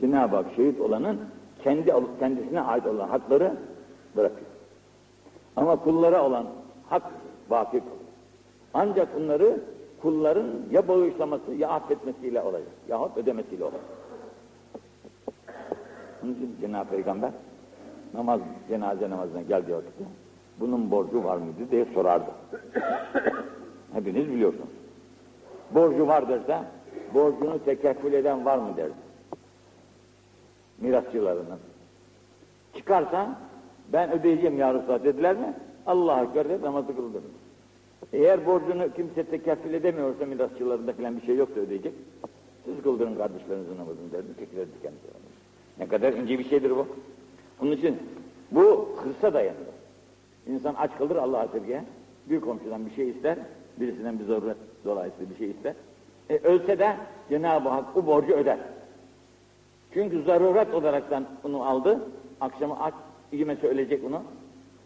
Cenab-ı 0.00 0.36
Hak 0.36 0.46
şehit 0.56 0.80
olanın 0.80 1.18
kendi 1.64 1.92
kendisine 2.18 2.60
ait 2.60 2.86
olan 2.86 3.08
hakları 3.08 3.56
bırakıyor. 4.16 4.46
Ama 5.56 5.76
kullara 5.76 6.24
olan 6.24 6.46
hak 6.88 7.02
baki 7.50 7.70
kalıyor. 7.70 7.96
Ancak 8.74 9.16
bunları 9.16 9.60
kulların 10.02 10.46
ya 10.70 10.88
bağışlaması 10.88 11.52
ya 11.52 11.68
affetmesiyle 11.68 12.42
olacak. 12.42 12.72
Yahut 12.88 13.16
ödemesiyle 13.16 13.64
olacak. 13.64 13.80
Onun 16.24 16.34
için 16.34 16.56
Cenab-ı 16.60 16.90
Peygamber 16.90 17.30
namaz, 18.14 18.40
cenaze 18.68 19.10
namazına 19.10 19.42
geldiği 19.42 19.74
vakitte 19.74 20.04
bunun 20.60 20.90
borcu 20.90 21.24
var 21.24 21.36
mıydı 21.36 21.70
diye 21.70 21.84
sorardı. 21.84 22.30
Hepiniz 23.92 24.28
biliyorsunuz. 24.28 24.68
Borcu 25.74 26.06
var 26.06 26.28
derse 26.28 26.58
borcunu 27.14 27.64
tekeffül 27.64 28.12
eden 28.12 28.44
var 28.44 28.58
mı 28.58 28.76
derdi. 28.76 28.92
Mirasçılarının. 30.80 31.58
Çıkarsa 32.74 33.38
ben 33.92 34.12
ödeyeceğim 34.12 34.58
ya 34.58 34.74
Resulallah 34.74 35.04
dediler 35.04 35.36
mi? 35.36 35.54
Allah'a 35.86 36.22
ekber 36.22 36.48
deyip 36.48 36.62
namazı 36.62 36.96
kıldırır. 36.96 37.24
Eğer 38.12 38.46
borcunu 38.46 38.92
kimse 38.96 39.24
tekeffül 39.24 39.74
edemiyorsa 39.74 40.26
mirasçılarında 40.26 40.92
falan 40.92 41.16
bir 41.16 41.26
şey 41.26 41.36
yoksa 41.36 41.60
ödeyecek. 41.60 41.92
Siz 42.64 42.82
kıldırın 42.82 43.14
kardeşlerinizin 43.14 43.78
namazını 43.78 44.12
derdi. 44.12 44.26
Çekilerdi 44.38 44.70
kendisi. 44.82 45.06
Ne 45.78 45.88
kadar 45.88 46.12
ince 46.12 46.38
bir 46.38 46.44
şeydir 46.44 46.70
bu. 46.70 46.86
Onun 47.62 47.72
için 47.72 47.96
bu 48.50 48.88
hırsa 48.96 49.34
dayanıyor. 49.34 49.75
İnsan 50.46 50.74
aç 50.74 50.90
kalır 50.98 51.16
Allah'a 51.16 51.44
esirge. 51.44 51.84
Bir 52.30 52.40
komşudan 52.40 52.86
bir 52.86 52.90
şey 52.90 53.08
ister, 53.08 53.38
birisinden 53.80 54.18
bir 54.18 54.24
zaruret 54.24 54.56
dolayısıyla 54.84 55.30
bir 55.30 55.36
şey 55.36 55.50
ister. 55.50 55.74
E, 56.30 56.38
ölse 56.38 56.78
de 56.78 56.96
Cenab-ı 57.28 57.68
Hak 57.68 57.96
bu 57.96 58.06
borcu 58.06 58.32
öder. 58.32 58.58
Çünkü 59.94 60.22
zaruret 60.22 60.74
olaraktan 60.74 61.24
bunu 61.42 61.64
aldı. 61.64 62.00
Akşamı 62.40 62.80
aç, 62.82 62.94
yemese 63.32 63.68
ölecek 63.68 64.04
onu. 64.04 64.22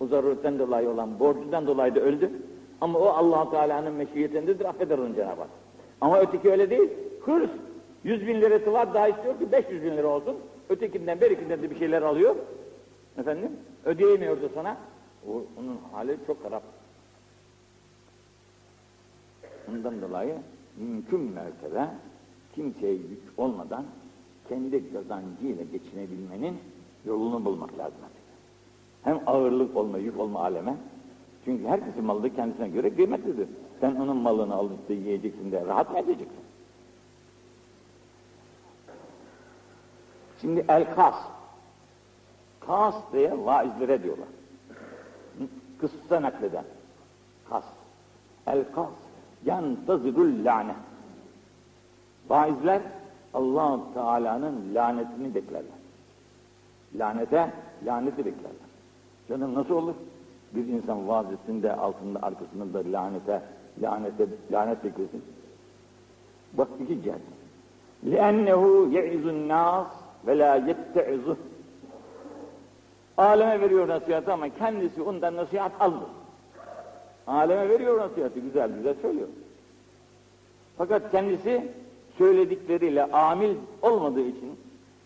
O 0.01 0.07
zaruretten 0.07 0.59
dolayı 0.59 0.91
olan 0.91 1.21
borcundan 1.21 1.67
dolayı 1.67 1.95
da 1.95 2.01
öldü. 2.01 2.31
Ama 2.81 2.99
o 2.99 3.07
allah 3.07 3.51
Teala'nın 3.51 3.93
meşiyetindedir, 3.93 4.65
affeder 4.65 4.99
onu 4.99 5.15
Cenab-ı 5.15 5.41
Hak. 5.41 5.51
Ama 6.01 6.21
öteki 6.21 6.51
öyle 6.51 6.71
değil. 6.71 6.91
Hırs. 7.25 7.51
Yüz 8.05 8.27
bin 8.27 8.41
lirası 8.41 8.73
var, 8.73 8.95
daha 8.95 9.09
istiyor 9.09 9.39
ki 9.39 9.53
500 9.53 9.83
bin 9.83 9.97
lira 9.97 10.07
olsun. 10.07 10.37
Ötekinden, 10.69 11.21
berikinden 11.21 11.63
de 11.63 11.71
bir 11.71 11.79
şeyler 11.79 12.03
alıyor. 12.03 12.37
Efendim, 13.19 13.51
ödeyemiyordu 13.85 14.51
sana. 14.55 14.77
O, 15.29 15.33
onun 15.33 15.79
hali 15.93 16.17
çok 16.27 16.45
harap. 16.45 16.63
Ondan 19.69 20.03
dolayı 20.03 20.39
mümkün 20.77 21.21
mertebe 21.21 21.89
kimseye 22.55 22.93
yük 22.93 23.23
olmadan 23.37 23.85
kendi 24.49 24.93
kazancıyla 24.93 25.65
geçinebilmenin 25.65 26.59
yolunu 27.05 27.45
bulmak 27.45 27.79
lazım. 27.79 27.99
Hem 29.05 29.21
ağırlık 29.27 29.77
olma, 29.77 29.99
yük 29.99 30.21
olma 30.21 30.41
aleme. 30.41 30.77
Çünkü 31.45 31.67
herkesin 31.67 32.05
malı 32.05 32.35
kendisine 32.35 32.69
göre 32.69 32.95
kıymetlidir. 32.95 33.49
Sen 33.81 33.95
onun 33.95 34.17
malını 34.17 34.55
alıp 34.55 34.89
da 34.89 34.93
yiyeceksin 34.93 35.53
de 35.53 35.67
rahat 35.67 35.91
mı 35.91 35.99
edeceksin? 35.99 36.41
Şimdi 40.41 40.65
el 40.69 40.95
kas. 40.95 41.15
Kas 42.61 42.95
diye 43.13 43.45
vaizlere 43.45 44.03
diyorlar 44.03 44.29
Kıssa 45.80 46.22
nakleden. 46.22 46.64
Kas. 47.50 47.64
El 48.48 48.64
kas. 48.76 48.90
Yantazirul 49.46 50.46
lane. 50.46 50.76
Vaizler 52.30 52.82
allah 53.34 53.80
Teala'nın 53.94 54.76
lanetini 54.76 55.36
beklerler. 55.36 55.80
Lanete, 56.96 57.52
laneti 57.86 58.18
beklerler. 58.18 58.66
Canım 59.30 59.56
nasıl 59.56 59.74
olur? 59.76 59.94
Bir 60.56 60.68
insan 60.68 61.08
vazisinde 61.08 61.76
altında 61.76 62.20
arkasında 62.24 62.74
da 62.74 62.92
lanete, 62.92 63.42
lanete, 63.82 64.28
lanet 64.52 64.84
beklesin. 64.84 65.24
Bak 66.54 66.68
iki 66.80 67.04
cihet. 67.04 67.22
لِأَنَّهُ 68.06 68.64
يَعِزُ 68.96 69.26
النَّاسِ 69.36 69.88
وَلَا 70.28 70.52
يَتَّعِزُهُ 70.70 71.36
Aleme 73.17 73.61
veriyor 73.61 73.89
nasihatı 73.89 74.33
ama 74.33 74.49
kendisi 74.49 75.03
ondan 75.03 75.37
nasihat 75.37 75.73
almıyor. 75.81 76.09
Aleme 77.27 77.69
veriyor 77.69 77.99
nasihatı 77.99 78.41
güzel 78.41 78.71
güzel 78.71 78.95
söylüyor. 79.03 79.29
Fakat 80.79 81.11
kendisi 81.11 81.69
söyledikleriyle 82.19 83.05
amil 83.05 83.55
olmadığı 83.83 84.21
için 84.21 84.59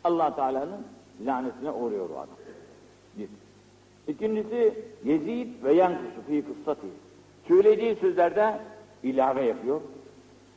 allah 0.04 0.36
Teala'nın 0.36 0.86
lanetine 1.26 1.70
uğruyor 1.70 2.10
o 2.10 2.18
adam. 2.18 2.36
Bir. 3.18 3.28
İkincisi 4.08 4.74
yezid 5.04 5.64
ve 5.64 5.72
yankusu 5.72 6.22
fi 6.26 6.44
kıssati. 6.44 6.86
Söylediği 7.48 7.96
sözlerde 7.96 8.58
ilave 9.02 9.44
yapıyor 9.44 9.80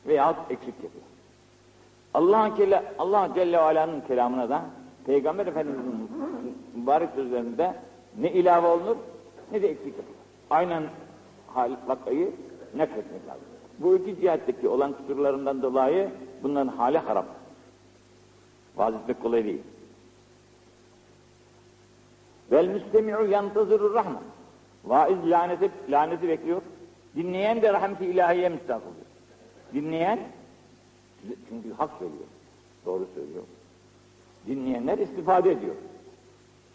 veyahut 0.06 0.50
eksik 0.50 0.74
yapıyor. 0.74 1.04
Allah, 2.14 2.50
Celle, 2.56 2.82
Allah 2.98 3.30
Celle 3.34 3.58
Ala'nın 3.58 4.00
kelamına 4.00 4.48
da 4.48 4.64
Peygamber 5.08 5.46
Efendimiz'in 5.46 6.08
mübarek 6.74 7.10
sözlerinde 7.14 7.74
ne 8.20 8.32
ilave 8.32 8.66
olunur 8.66 8.96
ne 9.52 9.62
de 9.62 9.68
eksik 9.68 9.86
yapılır. 9.86 10.16
Aynen 10.50 10.82
hal, 11.54 11.70
vakayı 11.86 12.32
nakletmek 12.76 13.26
lazım. 13.28 13.44
Bu 13.78 13.96
iki 13.96 14.20
cihetteki 14.20 14.68
olan 14.68 14.92
kusurlarından 14.92 15.62
dolayı 15.62 16.10
bunların 16.42 16.68
hali 16.68 16.98
harap. 16.98 17.26
Vaaz 18.76 18.94
etmek 18.94 19.22
kolay 19.22 19.44
değil. 19.44 19.62
Vel 22.52 22.68
müstemi'u 22.68 23.26
yantazırur 23.26 23.94
rahman. 23.94 24.22
Vaiz 24.84 25.18
laneti, 25.24 25.70
laneti 25.88 26.28
bekliyor. 26.28 26.62
Dinleyen 27.16 27.62
de 27.62 27.72
rahmeti 27.72 28.06
ilahiye 28.06 28.48
müstahak 28.48 28.82
oluyor. 28.82 29.06
Dinleyen, 29.74 30.18
çünkü 31.48 31.72
hak 31.72 31.90
söylüyor. 31.98 32.26
Doğru 32.86 33.06
söylüyor. 33.14 33.44
Dinleyenler 34.46 34.98
istifade 34.98 35.50
ediyor. 35.50 35.74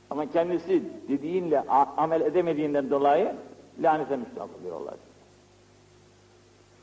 Ama 0.10 0.32
kendisi 0.32 0.84
dediğinle 1.10 1.62
amel 1.98 2.22
edemediğinden 2.22 2.90
dolayı 2.90 3.36
lanete 3.82 4.16
müstahak 4.16 4.50
oluyor 4.62 4.82
Allah. 4.82 4.96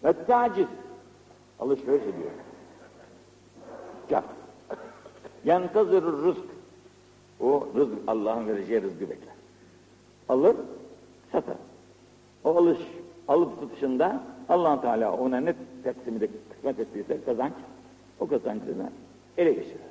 Ve 0.05 0.25
taciz. 0.27 0.67
Alışveriş 1.61 2.03
ediyor. 2.03 2.31
Kâr. 4.09 4.25
Yantazırır 5.45 6.25
rızk. 6.25 6.45
O 7.41 7.69
rızk, 7.77 7.93
Allah'ın 8.07 8.47
vereceği 8.47 8.83
rızkı 8.83 9.01
bekler. 9.01 9.35
Alır, 10.29 10.57
satar. 11.33 11.57
O 12.45 12.57
alış, 12.57 12.79
alıp 13.29 13.61
tutuşunda 13.61 14.23
allah 14.49 14.81
Teala 14.81 15.13
ona 15.13 15.41
ne 15.41 15.55
teksimi 15.85 16.21
de 16.21 16.29
kısmet 16.53 16.79
ettiyse 16.81 17.25
kazanç, 17.25 17.53
o 18.21 18.29
kazancını 18.29 18.91
ele 19.39 19.53
geçirir. 19.53 19.90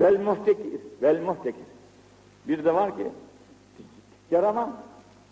Vel 0.00 0.20
muhtekir, 0.20 0.80
vel 1.02 1.22
muhtekir. 1.22 1.64
Bir 2.48 2.64
de 2.64 2.74
var 2.74 2.96
ki, 2.96 3.06
yarama 4.30 4.76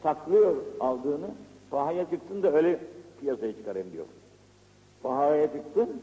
saklıyor 0.02 0.56
aldığını, 0.80 1.30
pahaya 1.70 2.10
çıksın 2.10 2.42
da 2.42 2.52
öyle 2.52 2.80
piyasaya 3.20 3.56
çıkarayım 3.56 3.92
diyor. 3.92 4.06
Pahaya 5.02 5.52
çıksın, 5.52 6.02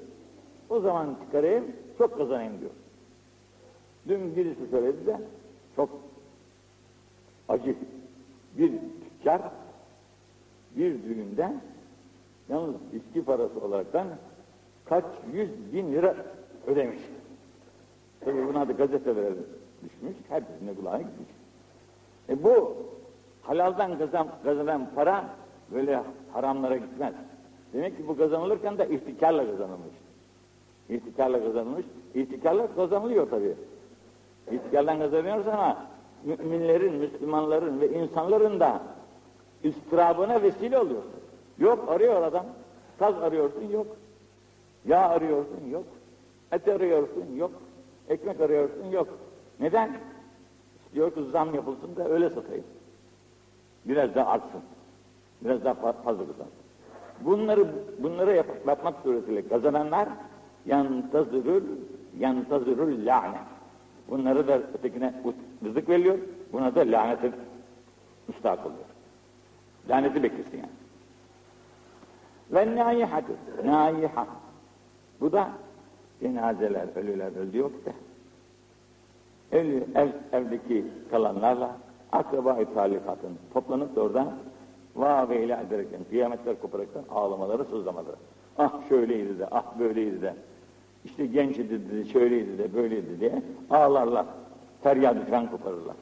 o 0.69 0.79
zaman 0.79 1.15
çıkarayım, 1.25 1.65
çok 1.97 2.17
kazanayım 2.17 2.59
diyor. 2.59 2.71
Dün 4.07 4.35
birisi 4.35 4.67
söyledi 4.71 5.05
de 5.05 5.17
çok 5.75 5.89
acı. 7.49 7.75
Bir 8.57 8.71
tüccar 9.17 9.41
bir 10.77 11.03
düğünden 11.03 11.61
yalnız 12.49 12.75
içki 12.93 13.25
parası 13.25 13.59
olaraktan 13.59 14.07
kaç 14.85 15.05
yüz 15.33 15.49
bin 15.73 15.93
lira 15.93 16.15
ödemiş. 16.67 17.01
Tabii 18.25 18.47
buna 18.47 18.67
da 18.67 18.71
gazetelere 18.71 19.33
düşmüş, 19.83 20.15
herkesin 20.29 20.75
kulağa 20.75 20.97
gitmiş. 20.97 21.29
E 22.29 22.43
bu 22.43 22.75
halaldan 23.41 23.97
kazan, 23.97 24.27
kazanan 24.43 24.89
para 24.95 25.25
böyle 25.73 26.03
haramlara 26.33 26.77
gitmez. 26.77 27.13
Demek 27.73 27.97
ki 27.97 28.07
bu 28.07 28.17
kazanılırken 28.17 28.77
de 28.77 28.89
ihtikarla 28.89 29.45
kazanılmış. 29.45 29.95
İhtikarla 30.89 31.43
kazanılmış. 31.43 31.85
İhtikarla 32.15 32.75
kazanılıyor 32.75 33.29
tabii. 33.29 33.55
İhtikarla 34.51 34.99
kazanıyoruz 34.99 35.47
ama 35.47 35.77
müminlerin, 36.23 36.93
Müslümanların 36.93 37.81
ve 37.81 37.89
insanların 37.89 38.59
da 38.59 38.81
istirabına 39.63 40.41
vesile 40.41 40.79
oluyor. 40.79 41.01
Yok 41.59 41.85
arıyor 41.89 42.23
adam. 42.23 42.45
Saz 42.99 43.23
arıyorsun 43.23 43.69
yok. 43.69 43.87
Yağ 44.85 45.09
arıyorsun 45.09 45.69
yok. 45.71 45.83
Et 46.51 46.67
arıyorsun 46.67 47.35
yok. 47.35 47.51
Ekmek 48.09 48.41
arıyorsun 48.41 48.85
yok. 48.91 49.07
Neden? 49.59 49.97
İstiyor 50.85 51.13
ki 51.13 51.23
zam 51.31 51.55
yapılsın 51.55 51.95
da 51.95 52.09
öyle 52.09 52.29
satayım. 52.29 52.65
Biraz 53.85 54.15
daha 54.15 54.31
artsın. 54.31 54.61
Biraz 55.41 55.65
daha 55.65 55.73
fazla 55.73 56.19
kazansın. 56.19 56.45
Bunları 57.21 57.67
bunları 57.99 58.35
yap, 58.35 58.45
yapmak 58.67 58.95
suretiyle 59.03 59.47
kazananlar 59.47 60.09
yantazırul 60.65 61.63
yantazırul 62.19 63.05
lanet. 63.05 63.41
Bunları 64.09 64.47
da 64.47 64.59
ötekine 64.73 65.13
rızık 65.63 65.89
veriliyor. 65.89 66.17
Buna 66.53 66.75
da 66.75 66.79
laneti 66.79 67.31
müstahak 68.27 68.65
oluyor. 68.65 68.85
Laneti 69.89 70.23
beklesin 70.23 70.57
yani. 70.57 70.69
Ve 72.51 72.75
nâyihatü. 72.75 73.33
Nâyiha. 73.65 74.27
Bu 75.21 75.31
da 75.31 75.49
cenazeler, 76.21 76.87
ölüler 76.95 77.31
öldü 77.35 77.57
yok 77.57 77.71
da. 77.85 77.91
Ev, 79.57 79.81
ev, 79.95 80.09
evdeki 80.31 80.85
kalanlarla 81.11 81.77
akraba-i 82.11 82.73
talikatın 82.73 83.37
toplanıp 83.53 83.95
da 83.95 84.01
oradan 84.01 84.31
vah 84.95 85.29
ve 85.29 85.43
ilah 85.43 85.61
ederekten, 85.61 85.99
kıyametler 86.09 86.61
koparaktan 86.61 87.03
ağlamaları, 87.11 87.65
sızlamaları. 87.65 88.15
Ah 88.57 88.73
şöyleydi 88.89 89.39
de, 89.39 89.47
ah 89.51 89.79
böyleydi 89.79 90.21
de, 90.21 90.33
işte 91.05 91.25
genç 91.25 91.57
idi 91.57 91.89
dedi, 91.89 92.09
şöyleydi 92.09 92.57
de, 92.57 92.73
böyleydi 92.73 93.19
diye 93.19 93.41
ağlarlar. 93.69 94.25
Feryadı 94.83 95.25
falan 95.25 95.51
koparırlar. 95.51 95.95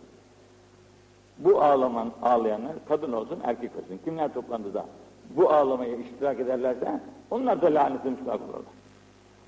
Bu 1.37 1.61
ağlaman, 1.61 2.11
ağlayanlar 2.21 2.73
kadın 2.87 3.11
olsun, 3.11 3.39
erkek 3.43 3.71
olsun. 3.75 3.99
Kimler 4.05 4.33
toplandı 4.33 4.73
da 4.73 4.85
bu 5.35 5.49
ağlamaya 5.49 5.95
iştirak 5.95 6.39
ederlerse 6.39 6.99
onlar 7.31 7.61
da 7.61 7.73
lanetin 7.73 8.11
müstahak 8.11 8.41
olurlar. 8.41 8.78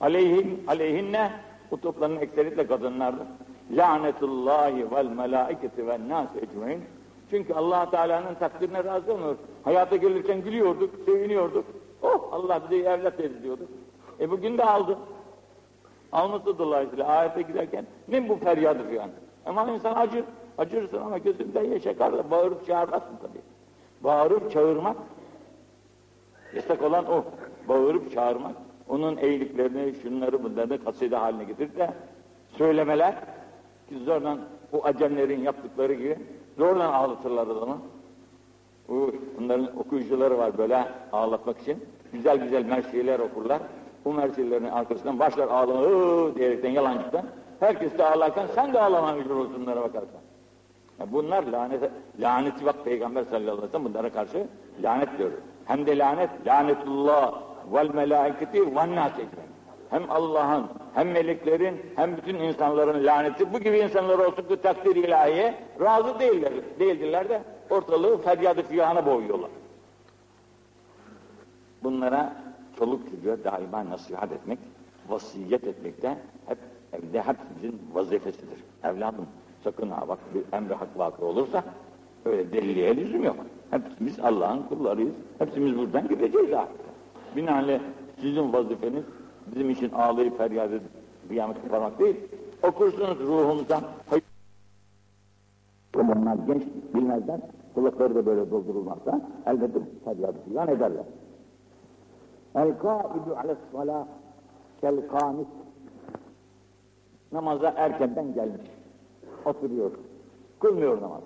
Aleyhin, 0.01 0.63
aleyhinne 0.67 1.31
bu 1.71 1.81
toplanın 1.81 2.15
ekseriyetle 2.15 2.67
kadınlardır. 2.67 3.27
Lanetullahi 3.71 4.91
vel 4.91 5.05
melaiketi 5.05 5.87
ve 5.87 6.09
nas 6.09 6.29
ecmain. 6.41 6.83
Çünkü 7.29 7.53
allah 7.53 7.89
Teala'nın 7.89 8.35
takdirine 8.35 8.83
razı 8.83 9.13
olmuyor. 9.13 9.35
Hayata 9.63 9.95
gelirken 9.95 10.41
gülüyorduk, 10.41 10.89
seviniyorduk. 11.05 11.65
Oh 12.01 12.29
Allah 12.31 12.61
bize 12.63 12.89
evlat 12.89 13.19
verdi 13.19 13.43
diyorduk. 13.43 13.69
E 14.19 14.31
bugün 14.31 14.57
de 14.57 14.63
aldı. 14.65 14.97
Alması 16.11 16.57
dolayısıyla 16.59 17.17
ahirete 17.17 17.41
giderken 17.41 17.85
ne 18.07 18.29
bu 18.29 18.35
feryadı 18.35 18.89
filan. 18.89 19.09
Ama 19.45 19.71
insan 19.71 19.95
acır, 19.95 20.23
acırsın 20.57 20.97
ama 20.97 21.17
gözünden 21.17 21.63
yaş 21.63 21.87
akar 21.87 22.31
bağırıp 22.31 22.67
çağırmazsın 22.67 23.17
tabii. 23.21 23.41
Bağırıp 24.03 24.51
çağırmak, 24.51 24.97
yasak 26.55 26.83
olan 26.83 27.05
o. 27.11 27.23
Bağırıp 27.69 28.11
çağırmak, 28.11 28.55
onun 28.89 29.17
eğiliklerini, 29.17 29.96
şunları 30.02 30.44
bunları 30.44 30.84
kaside 30.84 31.15
haline 31.15 31.44
getirip 31.44 31.78
de 31.78 31.89
söylemeler, 32.58 33.15
ki 33.89 34.00
zorla 34.06 34.38
bu 34.72 34.86
acemlerin 34.86 35.41
yaptıkları 35.41 35.94
gibi 35.94 36.17
zorla 36.58 36.94
ağlatırlar 36.94 37.48
adamı. 37.48 37.78
Bu, 38.88 39.12
bunların 39.39 39.80
okuyucuları 39.80 40.38
var 40.38 40.58
böyle 40.58 40.88
ağlatmak 41.12 41.60
için. 41.62 41.84
Güzel 42.13 42.38
güzel 42.38 42.65
mersiyeler 42.65 43.20
okurlar. 43.20 43.62
Bu 44.06 44.13
mersiyelerin 44.13 44.65
arkasından 44.65 45.20
başlar 45.20 45.48
ağlamaya 45.48 46.36
diyerekten 46.36 46.70
yalancıktan. 46.70 47.26
Herkes 47.60 47.98
de 47.98 48.06
ağlarken 48.06 48.48
sen 48.56 48.74
de 48.74 48.82
ağlaman 48.82 49.17
mecbur 49.17 49.36
olsun 49.36 49.62
bunlara 49.62 49.82
bakarsan. 49.82 50.22
Yani 51.00 51.12
bunlar 51.12 51.44
lanet, 51.44 51.91
laneti 52.20 52.65
bak 52.65 52.76
Peygamber 52.86 53.24
sallallahu 53.24 53.52
aleyhi 53.52 53.63
ve 53.63 53.67
sellem 53.67 53.86
bunlara 53.86 54.10
karşı 54.10 54.48
lanet 54.84 55.17
diyor. 55.17 55.32
Hem 55.65 55.86
de 55.86 55.98
lanet, 55.98 56.30
lanetullah 56.48 57.41
vel 57.71 57.93
melaiketi 57.93 58.76
ve 58.76 58.95
nas 58.95 59.12
Hem 59.89 60.12
Allah'ın, 60.12 60.65
hem 60.93 61.12
meleklerin, 61.12 61.82
hem 61.95 62.17
bütün 62.17 62.36
insanların 62.36 63.06
laneti 63.06 63.54
bu 63.54 63.60
gibi 63.60 63.80
insanlar 63.80 64.19
olsun 64.19 64.43
ki 64.43 64.62
takdir 64.62 64.95
ilahiye 64.95 65.56
razı 65.82 66.19
değiller, 66.19 66.54
değildirler 66.80 67.30
de 67.30 67.41
ortalığı 67.69 68.17
feryadı 68.17 68.63
fiyana 68.63 69.06
boğuyorlar. 69.06 69.50
Bunlara 71.84 72.34
çoluk 72.80 73.02
çocuğa 73.12 73.43
daima 73.43 73.89
nasihat 73.89 74.32
etmek 74.32 74.60
vasiyet 75.10 75.67
etmekte 75.67 76.17
hep 76.45 76.58
evde 76.93 77.21
hepimizin 77.21 77.82
vazifesidir. 77.93 78.63
Evladım 78.84 79.26
sakın 79.63 79.89
ha 79.89 80.08
bak 80.08 80.19
bir 80.34 80.58
emri 80.58 80.74
hak 80.74 80.97
vakı 80.97 81.26
olursa 81.26 81.63
öyle 82.26 82.54
deliliğe 82.54 82.95
lüzum 82.95 83.24
yok. 83.24 83.36
Hepimiz 83.71 84.19
Allah'ın 84.19 84.63
kullarıyız. 84.63 85.13
Hepimiz 85.39 85.78
buradan 85.78 86.08
gideceğiz 86.08 86.54
artık. 86.54 86.90
Binaenaleyh 87.36 87.82
sizin 88.22 88.54
vazifeniz 88.54 89.04
bizim 89.48 89.70
için 89.70 89.91
ağlayıp 89.91 90.38
feryat 90.38 90.72
edip 90.72 90.91
kıyamet 91.28 91.62
koparmak 91.62 92.00
değil. 92.00 92.15
Okursunuz 92.63 93.20
ruhumuza. 93.20 93.82
Onlar 95.96 96.36
genç 96.48 96.63
bilmezler. 96.96 97.39
Kulakları 97.76 98.15
da 98.15 98.26
böyle 98.26 98.52
doldurulmazsa 98.52 99.22
elbette 99.46 99.80
feryadı 100.06 100.38
filan 100.46 100.67
ederler. 100.67 101.06
El 102.56 102.78
kaidu 102.78 103.38
ales 103.44 103.58
salâ 103.72 104.08
kel 104.82 105.08
kanit 105.08 105.48
namaza 107.32 107.74
erkenden 107.78 108.34
gelmiş. 108.34 108.62
Oturuyor. 109.46 109.91
Kılmıyor 110.60 111.02
namaz. 111.02 111.22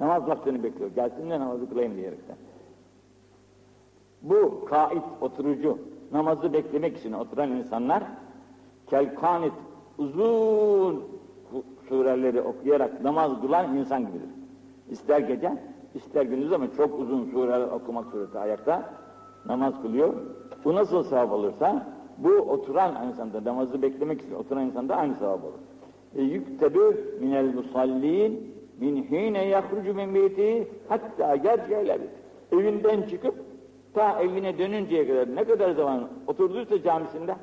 Namaz 0.00 0.28
vaktini 0.28 0.62
bekliyor. 0.62 0.90
Gelsin 0.94 1.30
de 1.30 1.40
namazı 1.40 1.68
kılayım 1.68 1.96
diyerekten. 1.96 2.36
Bu 4.22 4.64
kait, 4.64 5.02
oturucu, 5.20 5.78
namazı 6.12 6.52
beklemek 6.52 6.96
için 6.96 7.12
oturan 7.12 7.50
insanlar 7.50 8.02
kelkanit, 8.86 9.52
uzun 9.98 11.04
sureleri 11.88 12.40
okuyarak 12.40 13.04
namaz 13.04 13.40
kılan 13.40 13.76
insan 13.76 14.00
gibidir. 14.00 14.28
İster 14.90 15.20
gece, 15.20 15.52
ister 15.94 16.22
gündüz 16.22 16.52
ama 16.52 16.66
çok 16.76 17.00
uzun 17.00 17.30
sureler 17.30 17.68
okumak 17.68 18.06
sureti 18.06 18.38
ayakta 18.38 18.90
namaz 19.46 19.74
kılıyor. 19.82 20.14
Bu 20.64 20.74
nasıl 20.74 21.02
sevap 21.02 21.32
olursa 21.32 21.86
bu 22.18 22.30
oturan 22.30 23.08
insanda, 23.08 23.44
namazı 23.44 23.82
beklemek 23.82 24.20
için 24.20 24.34
oturan 24.34 24.66
insanda 24.66 24.96
aynı 24.96 25.14
sevap 25.14 25.44
olur. 25.44 25.58
E, 26.16 26.22
yüktebu 26.22 26.94
minel 27.20 27.54
musallin 27.54 28.54
min 28.80 29.02
hine 29.02 29.44
yahrucu 29.44 29.94
min 29.94 30.14
beyti 30.14 30.68
hatta 30.88 31.34
yerce'yle 31.34 31.98
evinden 32.52 33.02
çıkıp 33.02 33.34
ta 33.94 34.22
evine 34.22 34.58
dönünceye 34.58 35.08
kadar 35.08 35.36
ne 35.36 35.44
kadar 35.44 35.70
zaman 35.70 36.08
oturduysa 36.26 36.82
camisinde 36.82 37.36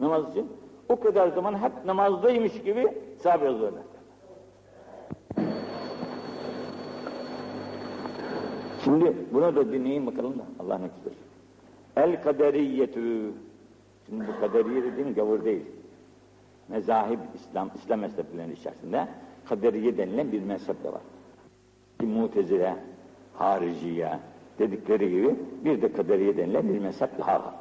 namaz 0.00 0.30
için 0.30 0.52
o 0.88 1.00
kadar 1.00 1.28
zaman 1.28 1.62
hep 1.62 1.72
namazdaymış 1.86 2.62
gibi 2.62 2.86
sevap 3.18 3.44
yazıyorlar. 3.44 3.82
Şimdi 8.84 9.16
buna 9.32 9.56
da 9.56 9.72
dinleyin 9.72 10.06
bakalım 10.06 10.38
da 10.38 10.42
Allah 10.58 10.78
ne 10.78 10.86
istiyor. 10.86 11.16
El 11.96 12.22
kaderiyetü 12.22 13.32
Şimdi 14.06 14.24
bu 14.28 14.40
kaderiye 14.40 14.82
dediğim 14.82 15.14
gavur 15.14 15.44
değil. 15.44 15.66
Mezahib 16.68 17.18
İslam, 17.34 17.70
İslam 17.74 18.00
mezheplerinin 18.00 18.54
içerisinde 18.54 19.08
kaderiye 19.48 19.96
denilen 19.96 20.32
bir 20.32 20.42
mezhep 20.42 20.84
de 20.84 20.92
var. 20.92 21.00
Mutezile, 22.02 22.76
hariciye 23.34 24.18
dedikleri 24.58 25.10
gibi 25.10 25.34
bir 25.64 25.82
de 25.82 25.92
kaderiye 25.92 26.36
denilen 26.36 26.68
bir 26.74 26.78
mezhep 26.78 27.18
daha 27.18 27.34
var. 27.34 27.54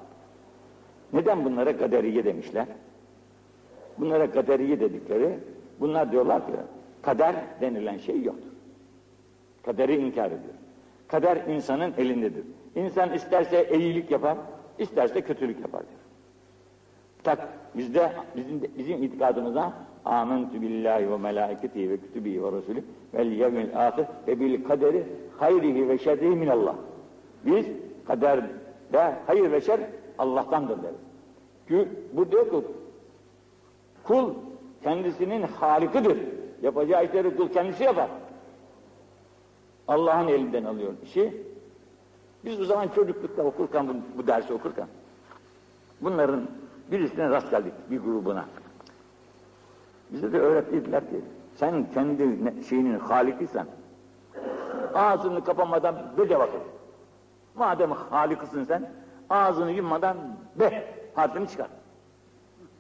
Neden 1.14 1.46
bunlara 1.46 1.78
kaderiye 1.78 2.26
demişler? 2.26 2.66
Bunlara 4.00 4.32
kaderiye 4.32 4.80
dedikleri, 4.80 5.40
bunlar 5.80 6.12
diyorlar 6.12 6.46
ki 6.46 6.52
kader 7.02 7.36
denilen 7.62 7.98
şey 7.98 8.22
yoktur. 8.22 8.52
Kaderi 9.64 9.96
inkar 9.96 10.28
ediyor. 10.28 10.54
Kader 11.08 11.38
insanın 11.38 11.94
elindedir. 11.98 12.44
İnsan 12.76 13.14
isterse 13.14 13.70
iyilik 13.74 14.12
yapar, 14.12 14.38
isterse 14.80 15.22
kötülük 15.22 15.60
yapar 15.60 15.82
diyor. 15.82 16.00
Tak 17.24 17.48
bizde 17.78 18.12
bizim 18.36 18.62
bizim 18.78 19.04
itikadımıza 19.04 19.74
amentu 20.06 20.62
billahi 20.62 21.12
ve 21.12 21.18
melaiketihi 21.18 21.90
ve 21.90 21.98
kütübihi 21.98 22.44
ve 22.44 22.52
resulü 22.52 22.84
vel 23.14 23.32
yevmil 23.32 23.88
ahir 23.88 24.06
ve 24.28 24.40
bil 24.40 24.64
kaderi 24.64 25.04
hayrihi 25.38 25.90
ve 25.90 25.98
şerrihi 25.98 26.36
minallah. 26.36 26.76
Biz 27.46 27.66
kaderde 28.08 29.16
hayır 29.28 29.52
ve 29.52 29.62
şer 29.62 29.80
Allah'tandır 30.18 30.78
deriz. 30.84 31.88
Bu 32.14 32.32
diyor 32.32 32.50
ki 32.50 32.68
kul 34.04 34.34
kendisinin 34.84 35.42
halikidir. 35.42 36.18
Yapacağı 36.62 37.06
işleri 37.06 37.36
kul 37.36 37.50
kendisi 37.50 37.84
yapar. 37.84 38.10
Allah'ın 39.88 40.28
elinden 40.28 40.64
alıyor 40.64 40.94
işi. 41.04 41.44
Biz 42.46 42.62
o 42.62 42.66
zaman 42.66 42.88
çocuklukta 42.88 43.44
okurken 43.44 43.88
bu, 43.88 43.94
bu 44.18 44.28
dersi 44.28 44.54
okurken 44.54 44.88
bunların 46.02 46.48
birisine 46.92 47.30
rast 47.30 47.52
geldik 47.52 47.74
bir 47.92 48.00
grubuna. 48.00 48.46
Bize 50.12 50.34
de 50.34 50.40
öğrettiler 50.40 51.10
ki 51.10 51.22
sen 51.56 51.86
kendi 51.94 52.64
şeyinin 52.70 53.00
halikisen 53.00 53.66
ağzını 54.94 55.44
kapamadan 55.44 55.96
böyle 56.18 56.40
vakit. 56.40 56.62
Madem 57.56 57.92
halikısın 57.92 58.64
sen 58.64 58.92
ağzını 59.30 59.72
yummadan 59.72 60.18
be 60.56 60.94
harfini 61.16 61.48
çıkar. 61.48 61.68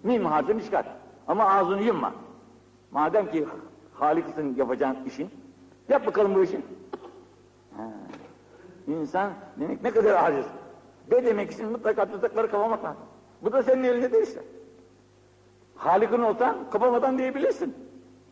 Mim 0.03 0.25
harfini 0.25 0.63
çıkar. 0.63 0.85
Ama 1.27 1.45
ağzını 1.45 1.81
yumma. 1.81 2.13
Madem 2.91 3.31
ki 3.31 3.47
halikısın 3.93 4.55
yapacağın 4.55 4.97
işin 5.05 5.29
yap 5.89 6.05
bakalım 6.05 6.35
bu 6.35 6.43
işi. 6.43 6.61
Ha. 7.77 7.83
İnsan 8.87 9.31
demek 9.59 9.83
ne 9.83 9.91
kadar 9.91 10.23
aciz. 10.23 10.45
Be 11.11 11.25
demek 11.25 11.51
için 11.51 11.71
mutlaka 11.71 12.05
tuzakları 12.05 12.51
kapamak 12.51 12.83
lazım. 12.83 13.03
Bu 13.41 13.51
da 13.51 13.63
senin 13.63 13.83
elinde 13.83 14.11
değil 14.11 14.23
işte. 14.23 14.41
Halik'in 15.81 16.21
olsan 16.21 16.69
kapamadan 16.71 17.17
diyebilirsin. 17.17 17.75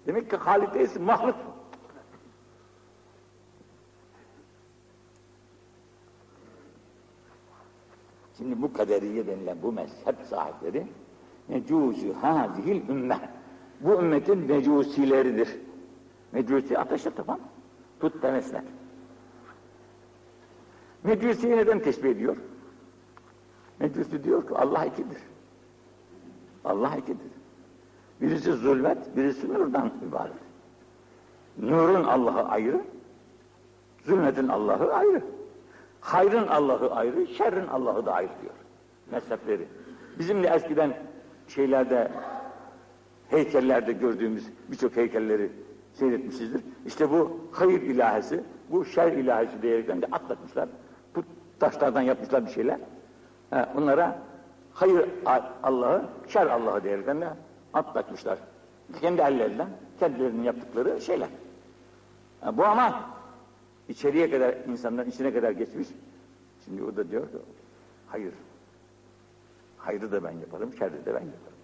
Demek 0.07 0.29
ki 0.29 0.35
Halik 0.35 0.73
değilsin, 0.73 1.03
mahluk. 1.03 1.35
Şimdi 8.37 8.61
bu 8.61 8.73
kaderiye 8.73 9.27
denilen 9.27 9.57
bu 9.63 9.71
mezhep 9.71 10.15
sahipleri 10.29 10.87
mecuzu 11.47 12.13
hazihil 12.21 12.89
ümme. 12.89 13.29
Bu 13.79 13.93
ümmetin 13.93 14.37
mecusileridir. 14.37 15.59
Mecusi 16.31 16.77
ateşe 16.77 17.09
tapan 17.09 17.39
putperestler. 17.99 18.63
Mecusi'yi 21.03 21.57
neden 21.57 21.79
teşbih 21.79 22.09
ediyor? 22.09 22.37
Mecusi 23.79 24.23
diyor 24.23 24.47
ki 24.47 24.55
Allah 24.55 24.85
ikidir. 24.85 25.21
Allah 26.65 26.95
ikidir. 26.97 27.38
Birisi 28.21 28.53
zulmet, 28.53 29.17
birisi 29.17 29.53
nurdan 29.53 29.91
ibaret. 30.09 30.33
Nurun 31.57 32.03
Allah'ı 32.03 32.47
ayrı, 32.47 32.81
zulmetin 34.05 34.47
Allah'ı 34.47 34.93
ayrı. 34.93 35.21
Hayrın 36.01 36.47
Allah'ı 36.47 36.91
ayrı, 36.95 37.27
şerrin 37.27 37.67
Allah'ı 37.67 38.05
da 38.05 38.13
ayrı 38.13 38.29
diyor. 38.41 38.53
Mezhepleri. 39.11 39.67
Bizim 40.19 40.43
de 40.43 40.47
eskiden 40.47 40.97
şeylerde, 41.47 42.11
heykellerde 43.29 43.91
gördüğümüz 43.91 44.49
birçok 44.71 44.95
heykelleri 44.95 45.51
seyretmişizdir. 45.93 46.61
İşte 46.85 47.11
bu 47.11 47.39
hayır 47.51 47.81
ilahisi, 47.81 48.43
bu 48.71 48.85
şer 48.85 49.11
ilahisi 49.11 49.61
diyerekten 49.61 50.01
de 50.01 50.05
atlatmışlar. 50.05 50.69
Bu 51.15 51.23
taşlardan 51.59 52.01
yapmışlar 52.01 52.45
bir 52.45 52.51
şeyler. 52.51 52.79
Ha, 53.49 53.69
bunlara 53.75 54.19
hayır 54.73 55.09
Allah'ı, 55.63 56.05
şer 56.27 56.47
Allah'ı 56.47 56.83
diyerekten 56.83 57.21
de 57.21 57.27
atlatmışlar. 57.73 58.37
Kendi 59.01 59.21
ellerinden, 59.21 59.69
kendilerinin 59.99 60.43
yaptıkları 60.43 61.01
şeyler. 61.01 61.29
Ha, 62.41 62.57
bu 62.57 62.65
ama 62.65 63.09
içeriye 63.89 64.31
kadar, 64.31 64.55
insanların 64.67 65.09
içine 65.09 65.33
kadar 65.33 65.51
geçmiş. 65.51 65.87
Şimdi 66.65 66.83
o 66.83 66.95
da 66.95 67.11
diyor 67.11 67.23
ki, 67.23 67.37
hayır. 68.07 68.33
Hayrı 69.77 70.11
da 70.11 70.23
ben 70.23 70.31
yaparım, 70.31 70.73
şerri 70.79 71.05
de 71.05 71.05
ben 71.05 71.11
yaparım. 71.13 71.59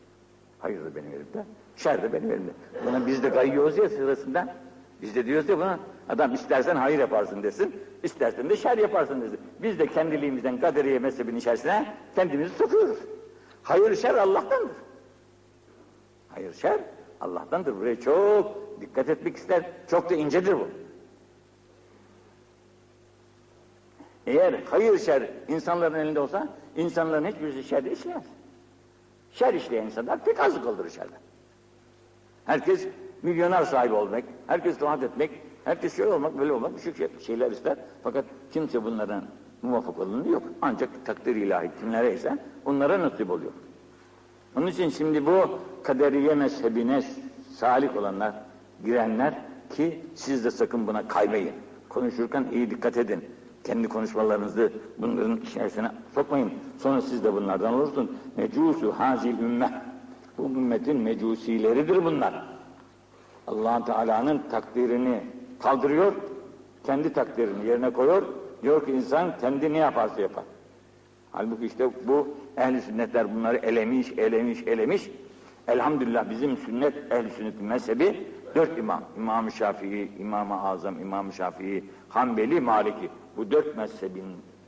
Hayır 0.59 0.85
da 0.85 0.95
benim 0.95 1.11
elimde, 1.11 1.45
şer 1.75 2.03
de 2.03 2.13
benim 2.13 2.31
elimde. 2.31 2.51
Buna 2.85 3.07
biz 3.07 3.23
de 3.23 3.29
kayıyoruz 3.29 3.77
ya 3.77 3.89
sırasında. 3.89 4.55
Biz 5.01 5.15
de 5.15 5.25
diyoruz 5.25 5.49
ya 5.49 5.57
buna, 5.57 5.79
adam 6.09 6.33
istersen 6.33 6.75
hayır 6.75 6.99
yaparsın 6.99 7.43
desin, 7.43 7.75
istersen 8.03 8.49
de 8.49 8.57
şer 8.57 8.77
yaparsın 8.77 9.21
desin. 9.21 9.39
Biz 9.61 9.79
de 9.79 9.87
kendiliğimizden 9.87 10.59
kaderiye 10.59 10.99
mezhebinin 10.99 11.37
içerisine 11.37 11.95
kendimizi 12.15 12.55
sokuyoruz. 12.55 12.97
Hayır 13.63 13.95
şer 13.95 14.15
Allah'tandır. 14.15 14.75
Hayır 16.35 16.53
şer 16.53 16.79
Allah'tandır. 17.21 17.75
Buraya 17.75 17.99
çok 17.99 18.57
dikkat 18.81 19.09
etmek 19.09 19.37
ister. 19.37 19.69
Çok 19.87 20.09
da 20.09 20.15
incedir 20.15 20.53
bu. 20.53 20.67
Eğer 24.27 24.53
hayır 24.69 24.99
şer 24.99 25.29
insanların 25.47 25.95
elinde 25.95 26.19
olsa, 26.19 26.47
insanların 26.75 27.25
hiçbirisi 27.25 27.63
şer 27.63 27.83
işlemez. 27.83 28.25
Şer 29.31 29.53
işleyen 29.53 29.85
insanlar 29.85 30.23
pek 30.23 30.39
azlık 30.39 30.67
olur 30.67 30.89
şerden. 30.89 31.19
Herkes 32.45 32.87
milyoner 33.21 33.63
sahibi 33.63 33.93
olmak, 33.93 34.23
herkes 34.47 34.77
taat 34.77 35.03
etmek, 35.03 35.31
herkes 35.63 35.97
şöyle 35.97 36.13
olmak, 36.13 36.37
böyle 36.37 36.53
olmak, 36.53 36.79
şu 36.79 36.95
şey, 36.95 37.09
şeyler 37.19 37.51
ister. 37.51 37.77
Fakat 38.03 38.25
kimse 38.51 38.83
bunların 38.83 39.23
muvaffak 39.61 39.99
olanı 39.99 40.29
yok. 40.29 40.43
Ancak 40.61 41.05
takdir 41.05 41.35
ilahi 41.35 41.71
kimlere 41.79 42.13
ise 42.13 42.37
onlara 42.65 42.99
nasip 42.99 43.31
oluyor. 43.31 43.51
Onun 44.57 44.67
için 44.67 44.89
şimdi 44.89 45.25
bu 45.25 45.59
kaderiye 45.83 46.35
mezhebine 46.35 47.01
salik 47.55 47.97
olanlar, 47.97 48.33
girenler 48.85 49.33
ki 49.75 50.03
siz 50.15 50.45
de 50.45 50.51
sakın 50.51 50.87
buna 50.87 51.07
kaymayın. 51.07 51.51
Konuşurken 51.89 52.45
iyi 52.51 52.69
dikkat 52.69 52.97
edin. 52.97 53.25
Kendi 53.63 53.87
konuşmalarınızı 53.87 54.71
bunların 54.97 55.37
içerisine 55.37 55.91
sokmayın. 56.15 56.51
Sonra 56.77 57.01
siz 57.01 57.23
de 57.23 57.33
bunlardan 57.33 57.73
olursunuz. 57.73 58.09
Mecusu 58.37 58.91
hazil 58.91 59.39
ümmeh. 59.39 59.71
Bu 60.37 60.43
ümmetin 60.43 60.97
mecusileridir 60.97 62.05
bunlar. 62.05 62.45
allah 63.47 63.85
Teala'nın 63.85 64.41
takdirini 64.51 65.23
kaldırıyor, 65.59 66.13
kendi 66.85 67.13
takdirini 67.13 67.67
yerine 67.67 67.89
koyuyor. 67.89 68.23
Diyor 68.63 68.85
ki 68.85 68.91
insan 68.91 69.37
kendi 69.41 69.73
ne 69.73 69.77
yaparsa 69.77 70.21
yapar. 70.21 70.43
Halbuki 71.35 71.65
işte 71.65 71.89
bu 72.07 72.27
ehl 72.57 72.81
sünnetler 72.81 73.35
bunları 73.35 73.57
elemiş, 73.57 74.11
elemiş, 74.11 74.63
elemiş. 74.67 75.11
Elhamdülillah 75.67 76.29
bizim 76.29 76.57
sünnet, 76.57 76.93
ehl 77.11 77.29
sünnet 77.29 77.61
mezhebi 77.61 78.27
dört 78.55 78.77
imam. 78.77 79.03
İmam-ı 79.17 79.51
Şafii, 79.51 80.11
İmam-ı 80.19 80.61
Azam, 80.61 80.99
İmam-ı 80.99 81.33
Şafii, 81.33 81.83
Hanbeli, 82.09 82.61
Maliki. 82.61 83.09
Bu 83.37 83.51
dört 83.51 83.77
mezhebin 83.77 84.23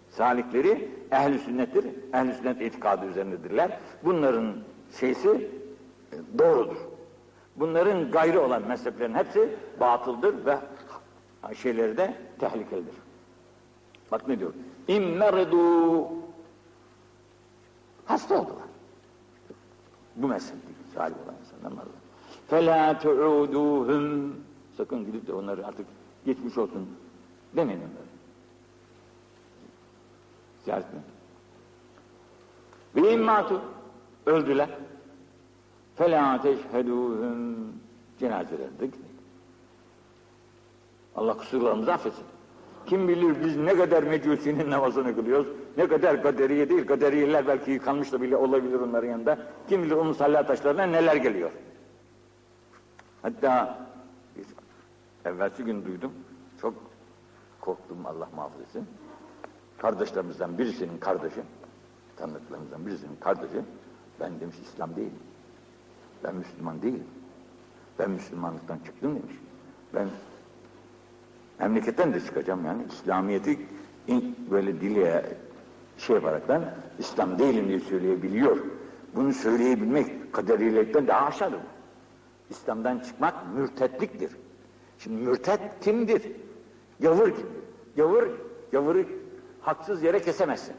salikleri 0.09 0.89
ehl 1.11 1.38
sünnettir. 1.38 1.86
ehl 2.13 2.32
sünnet 2.34 2.61
itikadı 2.61 3.05
üzerindedirler. 3.05 3.80
Bunların 4.03 4.53
şeysi 4.99 5.30
e, 5.30 6.39
doğrudur. 6.39 6.78
Bunların 7.55 8.11
gayrı 8.11 8.41
olan 8.41 8.68
mezheplerin 8.68 9.13
hepsi 9.13 9.49
batıldır 9.80 10.45
ve 10.45 10.57
şeyleri 11.55 11.97
de 11.97 12.13
tehlikelidir. 12.39 12.95
Bak 14.11 14.28
ne 14.28 14.39
diyor? 14.39 14.53
İmmerdu 14.88 16.07
hasta 18.07 18.41
oldular. 18.41 18.68
Bu 20.16 20.28
mezhepte 20.28 20.68
salih 20.95 21.16
olan 21.24 21.35
insanlar 21.41 21.83
var. 21.83 21.93
فَلَا 22.51 23.01
تُعُودُوهُمْ 23.01 24.30
Sakın 24.76 25.07
gidip 25.07 25.26
de 25.26 25.33
onları 25.33 25.66
artık 25.66 25.87
geçmiş 26.24 26.59
olsun 26.59 26.89
demeyin 27.57 27.80
onları. 27.80 28.12
Ziyaret 30.64 30.93
mi? 30.95 31.01
Ve 32.97 33.12
immatu 33.12 33.62
öldüler. 34.26 34.68
فَلَا 35.99 36.39
تَشْهَدُوهُمْ 36.39 37.55
Cenazelerinde 38.18 38.87
gitmeyin. 38.87 39.16
Allah 41.16 41.37
kusurlarımızı 41.37 41.93
affetsin. 41.93 42.24
Kim 42.88 43.08
bilir 43.08 43.44
biz 43.46 43.58
ne 43.58 43.78
kadar 43.78 44.04
mecusinin 44.04 44.72
namazını 44.72 45.16
kılıyoruz, 45.16 45.48
ne 45.78 45.88
kadar 45.88 46.24
kaderiye 46.24 46.70
değil, 46.70 46.88
kaderiyeler 46.88 47.48
belki 47.48 47.72
yıkanmış 47.72 48.12
da 48.12 48.22
bile 48.22 48.38
olabilir 48.38 48.80
onların 48.80 49.08
yanında. 49.08 49.38
Kim 49.70 49.84
bilir 49.84 49.96
onun 49.96 50.14
sallah 50.14 50.48
taşlarına 50.48 50.84
neler 50.84 51.16
geliyor. 51.16 51.52
Hatta 53.22 53.80
evvelsi 55.26 55.64
gün 55.64 55.86
duydum, 55.86 56.12
çok 56.62 56.74
korktum 57.62 58.06
Allah 58.06 58.30
muhafaza 58.36 58.64
etsin. 58.64 58.86
Kardeşlerimizden 59.78 60.58
birisinin 60.58 60.98
kardeşi, 60.98 61.42
tanıdıklarımızdan 62.16 62.86
birisinin 62.86 63.16
kardeşi, 63.16 63.62
ben 64.20 64.40
demiş 64.40 64.56
İslam 64.64 64.96
değilim. 64.96 65.20
Ben 66.24 66.36
Müslüman 66.36 66.82
değilim. 66.82 67.08
Ben 68.00 68.10
Müslümanlıktan 68.10 68.78
çıktım 68.86 69.16
demiş. 69.16 69.36
Ben 69.94 70.08
memleketten 71.60 72.14
de 72.14 72.20
çıkacağım 72.20 72.66
yani. 72.66 72.84
İslamiyet'i 72.89 73.60
böyle 74.51 74.82
dile 74.82 75.26
şey 75.97 76.16
yaparak 76.16 76.49
ben 76.49 76.62
İslam 76.99 77.39
değilim 77.39 77.68
diye 77.68 77.80
söyleyebiliyor. 77.80 78.58
Bunu 79.16 79.34
söyleyebilmek 79.34 80.34
kaderiyelikten 80.34 81.08
daha 81.08 81.26
aşağıdır. 81.26 81.60
İslam'dan 82.49 82.99
çıkmak 82.99 83.34
mürtetliktir. 83.55 84.32
Şimdi 84.99 85.22
mürtet 85.22 85.60
kimdir? 85.82 86.32
Gavur 86.99 87.26
kimdir? 87.26 87.45
Gavur, 87.97 88.28
gavuru 88.72 89.03
haksız 89.62 90.03
yere 90.03 90.22
kesemezsin. 90.22 90.76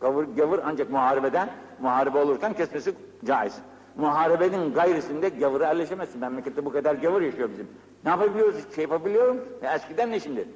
Gavur, 0.00 0.24
gavur 0.24 0.58
ancak 0.64 0.90
muharebeden, 0.90 1.50
muharebe 1.80 2.18
olurken 2.18 2.52
kesmesi 2.54 2.94
caiz. 3.24 3.54
Muharebenin 3.98 4.74
gayrısında 4.74 5.28
gavura 5.28 5.66
yerleşemezsin. 5.66 6.20
Memlekette 6.20 6.64
bu 6.64 6.72
kadar 6.72 6.94
gavur 6.94 7.22
yaşıyor 7.22 7.50
bizim. 7.52 7.68
Ne 8.04 8.10
yapabiliyoruz? 8.10 8.74
Şey 8.74 8.82
yapabiliyorum. 8.82 9.44
Ya 9.62 9.74
eskiden 9.74 10.10
ne 10.10 10.20
şimdi? 10.20 10.48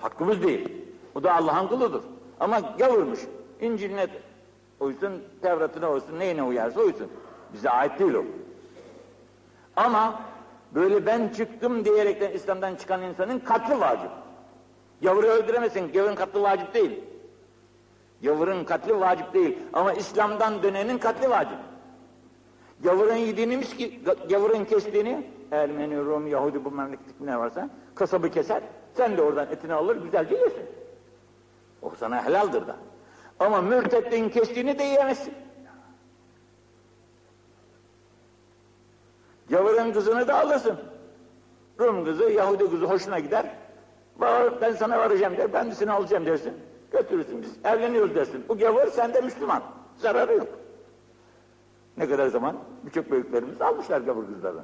Hakkımız 0.00 0.42
değil. 0.42 0.72
O 1.14 1.22
da 1.22 1.34
Allah'ın 1.34 1.68
kuludur. 1.68 2.02
Ama 2.40 2.60
gavurmuş. 2.60 3.20
İncil'ine 3.60 4.06
uysun, 4.80 5.12
Tevrat'ına 5.42 5.90
uysun, 5.90 6.18
neyine 6.18 6.42
uyarsa 6.42 6.80
uysun. 6.80 7.08
Bize 7.52 7.70
ait 7.70 7.98
değil 7.98 8.14
o. 8.14 8.24
Ama 9.76 10.20
böyle 10.74 11.06
ben 11.06 11.28
çıktım 11.28 11.84
diyerekten 11.84 12.30
İslam'dan 12.30 12.74
çıkan 12.74 13.02
insanın 13.02 13.38
katlı 13.38 13.80
vacip. 13.80 14.10
Gavuru 15.02 15.26
öldüremezsin, 15.26 15.92
gavurun 15.92 16.14
katlı 16.14 16.42
vacip 16.42 16.74
değil. 16.74 17.00
Gavurun 18.22 18.64
katli 18.64 19.00
vacip 19.00 19.34
değil. 19.34 19.58
Ama 19.72 19.92
İslam'dan 19.92 20.62
dönenin 20.62 20.98
katli 20.98 21.30
vacip. 21.30 21.58
Gavurun 22.82 23.16
yediğini 23.16 23.60
ki, 23.60 24.00
gavurun 24.28 24.64
kestiğini 24.64 25.26
Ermeni, 25.52 25.98
Rum, 25.98 26.26
Yahudi 26.26 26.64
bu 26.64 26.70
memlekette 26.70 27.26
ne 27.26 27.38
varsa 27.38 27.70
kasabı 27.94 28.30
keser. 28.30 28.62
Sen 28.94 29.16
de 29.16 29.22
oradan 29.22 29.46
etini 29.50 29.74
alır 29.74 29.96
güzelce 29.96 30.34
yersin. 30.34 30.66
O 31.82 31.90
sana 31.90 32.24
helaldir 32.24 32.66
da. 32.66 32.76
Ama 33.40 33.60
mürtetliğin 33.60 34.28
kestiğini 34.28 34.78
de 34.78 34.82
yiyemezsin. 34.82 35.34
Gavurun 39.50 39.92
kızını 39.92 40.28
da 40.28 40.40
alırsın. 40.40 40.78
Rum 41.80 42.04
kızı, 42.04 42.24
Yahudi 42.24 42.70
kızı 42.70 42.86
hoşuna 42.86 43.18
gider. 43.18 43.54
Ben 44.60 44.72
sana 44.72 44.98
varacağım 44.98 45.36
der, 45.36 45.52
ben 45.52 45.70
de 45.70 45.74
seni 45.74 45.90
alacağım 45.90 46.26
dersin. 46.26 46.52
Götürürsün 46.92 47.42
biz, 47.42 47.50
evleniyoruz 47.64 48.14
dersin. 48.14 48.44
Bu 48.48 48.58
gavur 48.58 48.86
sende 48.86 49.20
Müslüman. 49.20 49.62
Zararı 49.96 50.34
yok. 50.34 50.48
Ne 51.98 52.08
kadar 52.08 52.26
zaman 52.28 52.56
birçok 52.86 53.10
büyüklerimiz 53.10 53.60
almışlar 53.60 54.00
gavur 54.00 54.26
kızlarını. 54.26 54.62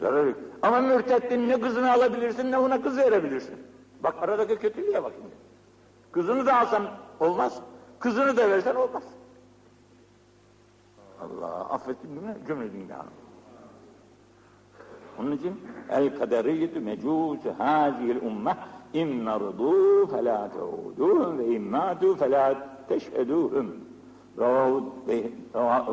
Zararı 0.00 0.28
yok. 0.28 0.38
Ama 0.62 0.80
mürtettin 0.80 1.48
ne 1.48 1.60
kızını 1.60 1.92
alabilirsin 1.92 2.52
ne 2.52 2.58
ona 2.58 2.82
kız 2.82 2.96
verebilirsin. 2.96 3.54
Bak 4.02 4.14
aradaki 4.20 4.56
kötülüğe 4.56 5.02
bak 5.02 5.12
şimdi. 5.16 5.34
Kızını 6.12 6.46
da 6.46 6.58
alsan 6.58 6.82
olmaz. 7.20 7.60
Kızını 7.98 8.36
da 8.36 8.50
versen 8.50 8.74
olmaz. 8.74 9.02
Allah 11.20 11.70
affetsin 11.70 12.08
değil 12.08 12.22
mi? 12.22 12.36
Cümle 12.46 12.96
Onun 15.20 15.32
için 15.32 15.60
el 15.90 16.18
kaderiyyetü 16.18 16.80
mecûsü 16.80 17.52
hâzihil 17.58 18.26
ummeh 18.26 18.54
immerdu 18.92 20.06
felâ 20.06 20.48
teûdûhum 20.48 21.38
ve 21.38 21.46
immâtu 21.46 22.16
felâ 22.16 22.68
teşhedûhum. 22.88 23.89
Ravahud 24.40 24.84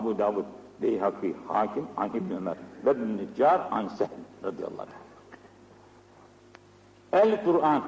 Ebu 0.02 0.18
Davud 0.18 0.46
Beyhaki 0.82 1.36
Hakim 1.48 1.88
an 1.98 2.10
İbn 2.10 2.34
Ömer 2.34 2.58
ve 2.86 2.92
İbn 2.92 3.18
Neccar 3.18 3.68
an 3.72 3.88
Sehl 3.88 4.10
radıyallahu 4.44 4.82
anh. 4.82 5.08
El 7.24 7.46
Kur'an 7.46 7.84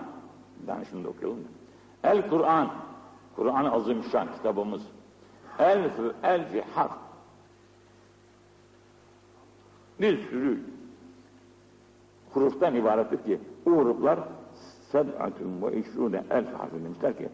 ben 0.68 0.84
şimdi 0.90 1.08
okuyalım. 1.08 1.48
El 2.04 2.30
Kur'an 2.30 2.70
Kur'an-ı 3.36 3.72
Azimüşşan 3.72 4.28
kitabımız. 4.38 4.82
Elfü 5.60 6.14
elfi 6.24 6.62
harf 6.76 6.92
bir 10.02 10.30
sürü 10.30 10.60
huruftan 12.34 12.76
ibarettir 12.76 13.24
ki 13.24 13.40
o 13.66 13.70
huruflar 13.72 14.20
ve 15.62 15.80
işrûne 15.80 16.24
elf 16.30 16.54
harfi 16.54 16.84
demişler 16.84 17.18
ki 17.18 17.30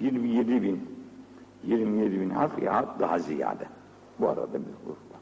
27 0.00 0.62
bin 0.62 0.96
27 1.64 2.20
bin 2.20 2.30
harf 2.30 2.62
ya 2.62 2.86
daha 3.00 3.18
ziyade. 3.18 3.64
Bu 4.18 4.28
arada 4.28 4.54
bir 4.54 4.84
huruf 4.84 4.98
var. 5.12 5.20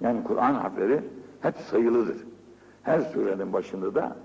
Yani 0.00 0.24
Kur'an 0.24 0.54
harfleri 0.54 1.00
hep 1.40 1.56
sayılıdır. 1.56 2.16
Her 2.82 3.00
surenin 3.00 3.52
başında 3.52 3.94
da 3.94 4.16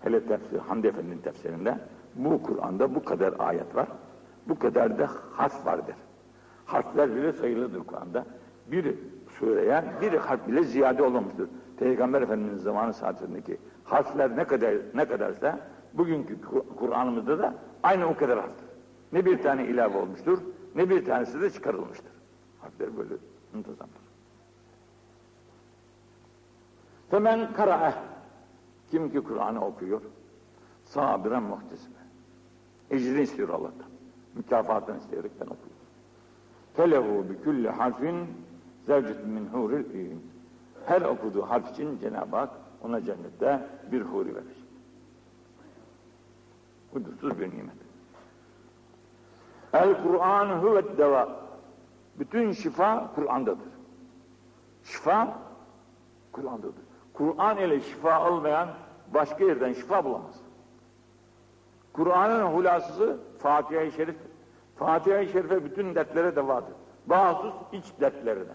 hele 0.00 0.26
tefsir, 0.26 0.58
Hamdi 0.58 0.86
Efendi'nin 0.86 1.18
tefsirinde 1.18 1.78
bu 2.16 2.42
Kur'an'da 2.42 2.94
bu 2.94 3.04
kadar 3.04 3.34
ayet 3.38 3.74
var. 3.76 3.88
Bu 4.48 4.58
kadar 4.58 4.98
da 4.98 5.10
harf 5.32 5.66
vardır. 5.66 5.94
Harfler 6.64 7.16
bile 7.16 7.32
sayılıdır 7.32 7.84
Kur'an'da. 7.84 8.24
Bir 8.66 8.94
sureye 9.38 9.84
bir 10.00 10.12
harf 10.12 10.48
bile 10.48 10.64
ziyade 10.64 11.02
olmamıştır. 11.02 11.48
Peygamber 11.78 12.22
Efendimiz'in 12.22 12.58
zamanı 12.58 12.94
saatindeki 12.94 13.56
harfler 13.84 14.36
ne 14.36 14.44
kadar 14.44 14.74
ne 14.94 15.04
kadarsa 15.04 15.58
bugünkü 15.94 16.36
Kur'an'ımızda 16.78 17.38
da 17.38 17.54
aynı 17.82 18.06
o 18.06 18.14
kadar 18.16 18.40
harftir. 18.40 18.69
Ne 19.12 19.24
bir 19.24 19.42
tane 19.42 19.66
ilave 19.66 19.98
olmuştur, 19.98 20.38
ne 20.74 20.90
bir 20.90 21.04
tanesi 21.04 21.40
de 21.40 21.50
çıkarılmıştır. 21.50 22.12
Harfler 22.60 22.96
böyle 22.96 23.14
muntazamdır. 23.52 24.00
Femen 27.10 27.52
kara'eh 27.52 27.94
kim 28.90 29.12
ki 29.12 29.20
Kur'an'ı 29.20 29.64
okuyor 29.64 30.00
sabiren 30.84 31.42
muhtesime 31.42 32.00
Ecrini 32.90 33.22
istiyor 33.22 33.48
Allah'tan. 33.48 33.90
Mükafatını 34.34 34.98
isteyerekten 34.98 35.46
okuyor. 35.46 35.80
Felehu 36.74 37.30
bi 37.30 37.44
kulli 37.44 37.68
harfin 37.68 38.26
zevcetun 38.86 39.30
min 39.30 39.46
huril 39.46 39.94
in. 39.94 40.22
Her 40.86 41.02
okuduğu 41.02 41.42
harf 41.42 41.70
için 41.70 41.98
Cenab-ı 41.98 42.36
Hak 42.36 42.50
ona 42.82 43.04
cennette 43.04 43.66
bir 43.92 44.00
huri 44.00 44.34
verir. 44.34 44.66
Hudursuz 46.92 47.38
bir 47.38 47.50
nimet. 47.50 47.89
El 49.72 50.02
Kur'an 50.02 50.62
huvet 50.62 50.98
deva. 50.98 51.28
Bütün 52.18 52.52
şifa 52.52 53.10
Kur'an'dadır. 53.14 53.68
Şifa 54.84 55.38
Kur'an'dadır. 56.32 56.84
Kur'an 57.14 57.58
ile 57.58 57.80
şifa 57.80 58.30
olmayan 58.30 58.68
başka 59.14 59.44
yerden 59.44 59.72
şifa 59.72 60.04
bulamaz. 60.04 60.34
Kur'an'ın 61.92 62.44
hulasısı 62.44 63.20
Fatiha-i 63.38 63.92
Şerif. 63.92 64.16
Fatiha-i 64.76 65.28
Şerife 65.28 65.64
bütün 65.64 65.94
dertlere 65.94 66.36
devadır. 66.36 66.74
Bahsus 67.06 67.54
iç 67.72 67.84
dertlerine. 68.00 68.52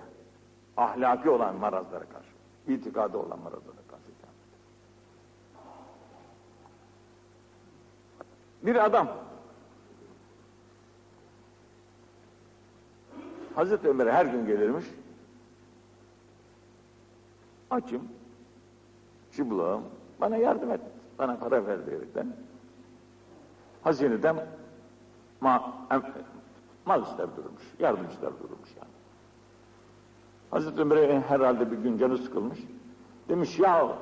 Ahlaki 0.78 1.30
olan 1.30 1.56
marazlara 1.56 2.06
karşı. 2.06 2.30
itikadı 2.68 3.18
olan 3.18 3.40
marazlara 3.40 3.76
karşı. 3.92 4.06
Bir 8.66 8.86
adam 8.86 9.08
Hazreti 13.56 13.88
Ömer'e 13.90 14.12
her 14.12 14.26
gün 14.26 14.46
gelirmiş. 14.46 14.86
Açım. 17.70 18.02
Çıblağım. 19.36 19.84
Bana 20.22 20.38
yardım 20.38 20.72
et. 20.72 20.82
Bana 21.20 21.38
para 21.38 21.68
ver 21.68 21.86
diyerekten. 21.86 22.36
Hazineden 23.84 24.48
ma, 25.42 25.74
mal 26.86 27.04
ister 27.04 27.28
durmuş. 27.38 27.64
Yardım 27.80 28.10
ister 28.10 28.30
durmuş 28.30 28.70
yani. 28.78 28.92
Hazreti 30.52 30.82
Ömer'e 30.82 31.20
herhalde 31.20 31.72
bir 31.72 31.78
gün 31.78 31.98
canı 31.98 32.18
sıkılmış. 32.18 32.60
Demiş 33.30 33.60
ya 33.60 33.98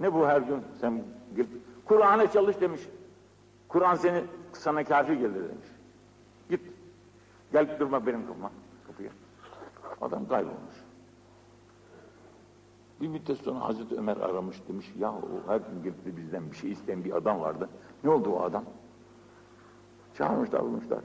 ne 0.00 0.14
bu 0.14 0.26
her 0.26 0.40
gün 0.40 0.62
sen 0.80 1.02
Kur'an'a 1.84 2.30
çalış 2.30 2.60
demiş. 2.60 2.80
Kur'an 3.68 3.94
seni 3.94 4.24
sana 4.52 4.84
kafi 4.84 5.18
gelir 5.18 5.34
demiş. 5.34 5.68
Git. 6.50 6.60
Gel 7.52 7.78
durma 7.80 8.06
benim 8.06 8.26
kapıma. 8.26 8.50
Adam 10.00 10.28
kaybolmuş. 10.28 10.74
Bir 13.00 13.08
müddet 13.08 13.38
sonra 13.38 13.60
Hazreti 13.60 13.94
Ömer 13.94 14.16
aramış 14.16 14.56
demiş 14.68 14.92
ya 14.98 15.12
o 15.12 15.50
her 15.50 15.56
gün 15.56 15.82
gelip 15.82 16.16
bizden 16.16 16.50
bir 16.50 16.56
şey 16.56 16.72
isteyen 16.72 17.04
bir 17.04 17.16
adam 17.16 17.40
vardı. 17.40 17.68
Ne 18.04 18.10
oldu 18.10 18.30
o 18.30 18.42
adam? 18.42 18.64
Çağırmışlar 20.14 20.62
bulmuşlar. 20.62 21.00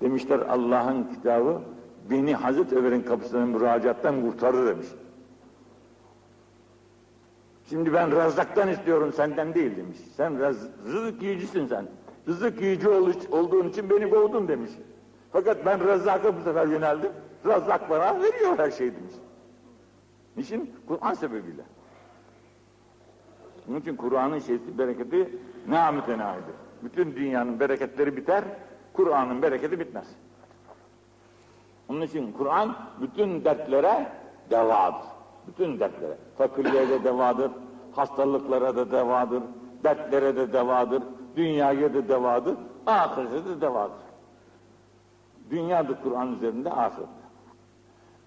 Demişler 0.00 0.38
Allah'ın 0.38 1.04
kitabı 1.04 1.62
beni 2.10 2.34
Hazreti 2.34 2.76
Ömer'in 2.76 3.02
kapısından 3.02 3.48
müracaattan 3.48 4.22
kurtarır 4.22 4.66
demiş. 4.66 4.86
Şimdi 7.64 7.92
ben 7.92 8.10
rızıktan 8.10 8.68
istiyorum 8.68 9.12
senden 9.12 9.54
değil 9.54 9.76
demiş. 9.76 9.98
Sen 10.16 10.38
rızık 10.86 11.22
yiyicisin 11.22 11.66
sen. 11.66 11.86
Rızık 12.28 12.62
yiyici 12.62 12.88
olduğun 13.30 13.68
için 13.68 13.90
beni 13.90 14.10
kovdun 14.10 14.48
demiş. 14.48 14.70
Fakat 15.32 15.66
ben 15.66 15.86
Rezzak'a 15.86 16.36
bu 16.36 16.40
sefer 16.40 16.66
yöneldim. 16.66 17.12
Rezzak 17.46 17.90
bana 17.90 18.22
veriyor 18.22 18.58
her 18.58 18.70
şeyi 18.70 18.94
demiş. 18.94 19.14
Niçin? 20.36 20.74
Kur'an 20.88 21.14
sebebiyle. 21.14 21.62
Onun 23.68 23.80
için 23.80 23.96
Kur'an'ın 23.96 24.38
şeysi, 24.38 24.78
bereketi 24.78 25.36
ne 25.68 25.90
mütenahidir. 25.90 26.54
Bütün 26.82 27.16
dünyanın 27.16 27.60
bereketleri 27.60 28.16
biter, 28.16 28.44
Kur'an'ın 28.92 29.42
bereketi 29.42 29.80
bitmez. 29.80 30.06
Onun 31.88 32.00
için 32.00 32.32
Kur'an 32.32 32.76
bütün 33.00 33.44
dertlere 33.44 34.12
devadır. 34.50 35.06
Bütün 35.46 35.80
dertlere. 35.80 36.16
Fakirliğe 36.38 36.88
de 36.88 37.04
devadır, 37.04 37.50
hastalıklara 37.96 38.76
da 38.76 38.90
devadır, 38.90 39.42
dertlere 39.84 40.36
de 40.36 40.52
devadır, 40.52 41.02
dünyaya 41.36 41.94
da 41.94 42.08
devadır, 42.08 42.56
ahirete 42.86 43.44
de 43.44 43.60
devadır. 43.60 44.02
Dünyada 45.50 46.02
Kur'an 46.02 46.32
üzerinde 46.32 46.70
ahirette. 46.70 47.21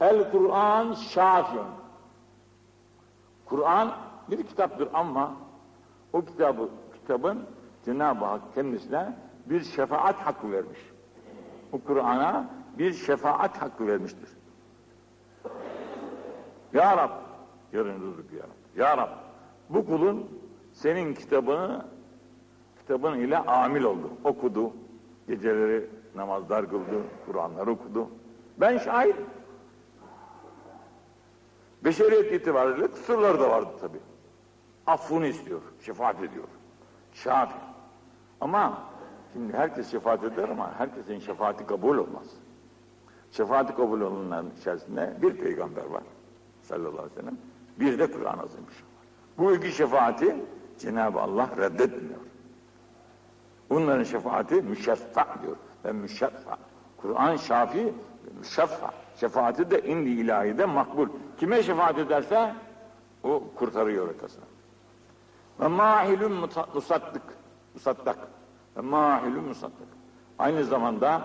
El 0.02 0.32
Kur'an 0.32 0.94
şafiyun. 0.94 1.68
Kur'an 3.46 3.92
bir 4.32 4.44
kitaptır 4.44 4.90
ama 4.94 5.36
o 6.14 6.22
kitabı, 6.22 6.70
kitabın 6.94 7.44
Cenab-ı 7.86 8.26
Hak 8.26 8.42
kendisine 8.56 9.16
bir 9.46 9.64
şefaat 9.64 10.16
hakkı 10.16 10.52
vermiş. 10.52 10.80
Bu 11.72 11.84
Kur'an'a 11.84 12.50
bir 12.78 12.94
şefaat 12.94 13.62
hakkı 13.62 13.88
vermiştir. 13.88 14.30
Ya 16.74 16.98
Rab, 16.98 17.12
yarın 17.74 18.02
rızık 18.02 18.34
ya 18.34 18.44
Rab. 18.44 18.80
Ya 18.80 18.98
Rab, 18.98 19.10
bu 19.70 19.86
kulun 19.86 20.30
senin 20.74 21.14
kitabını 21.14 21.86
kitabın 22.80 23.20
ile 23.20 23.38
amil 23.38 23.84
oldu. 23.84 24.10
Okudu, 24.24 24.74
geceleri 25.28 25.90
namazlar 26.16 26.70
kıldı, 26.70 27.02
Kur'anlar 27.26 27.68
okudu. 27.68 28.08
Ben 28.58 28.78
şahit. 28.78 29.16
Beşeriyet 31.86 32.34
itibariyle 32.34 32.88
kusurları 32.88 33.40
da 33.40 33.50
vardı 33.50 33.70
tabi. 33.82 33.98
Affını 34.88 35.28
istiyor, 35.28 35.62
şefaat 35.82 36.24
ediyor. 36.24 36.48
Şafi. 37.14 37.56
Ama 38.42 38.82
şimdi 39.34 39.54
herkes 39.54 39.92
şefaat 39.92 40.24
eder 40.24 40.50
ama 40.50 40.72
herkesin 40.78 41.20
şefaati 41.20 41.68
kabul 41.68 41.98
olmaz. 41.98 42.28
Şefaati 43.32 43.76
kabul 43.76 44.02
olunanların 44.02 44.52
içerisinde 44.60 45.18
bir 45.22 45.38
peygamber 45.38 45.86
var 45.86 46.04
sallallahu 46.62 46.92
aleyhi 46.92 47.16
ve 47.16 47.22
sellem. 47.22 47.38
Bir 47.80 48.00
de 48.00 48.12
Kur'an 48.12 48.40
azıymış. 48.40 48.76
Bu 49.38 49.56
iki 49.56 49.72
şefaati 49.72 50.36
Cenab-ı 50.80 51.22
Allah 51.22 51.50
reddetmiyor. 51.58 52.20
Bunların 53.70 54.04
şefaati 54.04 54.56
müşeffa 54.56 55.28
diyor. 55.44 55.56
Ve 55.86 55.92
müşeffa. 55.92 56.58
Kur'an 56.98 57.38
şafi 57.38 57.94
müşeffa. 58.40 59.05
Şefaati 59.20 59.72
de 59.72 59.82
indi 59.82 60.10
ilahide 60.10 60.66
makbul. 60.66 61.10
Kime 61.40 61.64
şefaat 61.64 61.98
ederse 61.98 62.54
o 63.24 63.44
kurtarıyor 63.56 64.08
ötesine. 64.08 64.44
Ve 65.60 65.68
mahilun 65.68 66.32
musattık. 66.74 67.24
Musattak. 67.74 68.18
Ve 68.78 68.82
mahilun 68.82 69.44
musattık. 69.44 69.88
Aynı 70.40 70.64
zamanda 70.64 71.22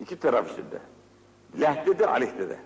iki 0.00 0.20
taraf 0.20 0.52
içinde. 0.52 0.78
Lehde 1.60 1.98
de 1.98 2.06
aleyhde 2.06 2.48
de. 2.48 2.58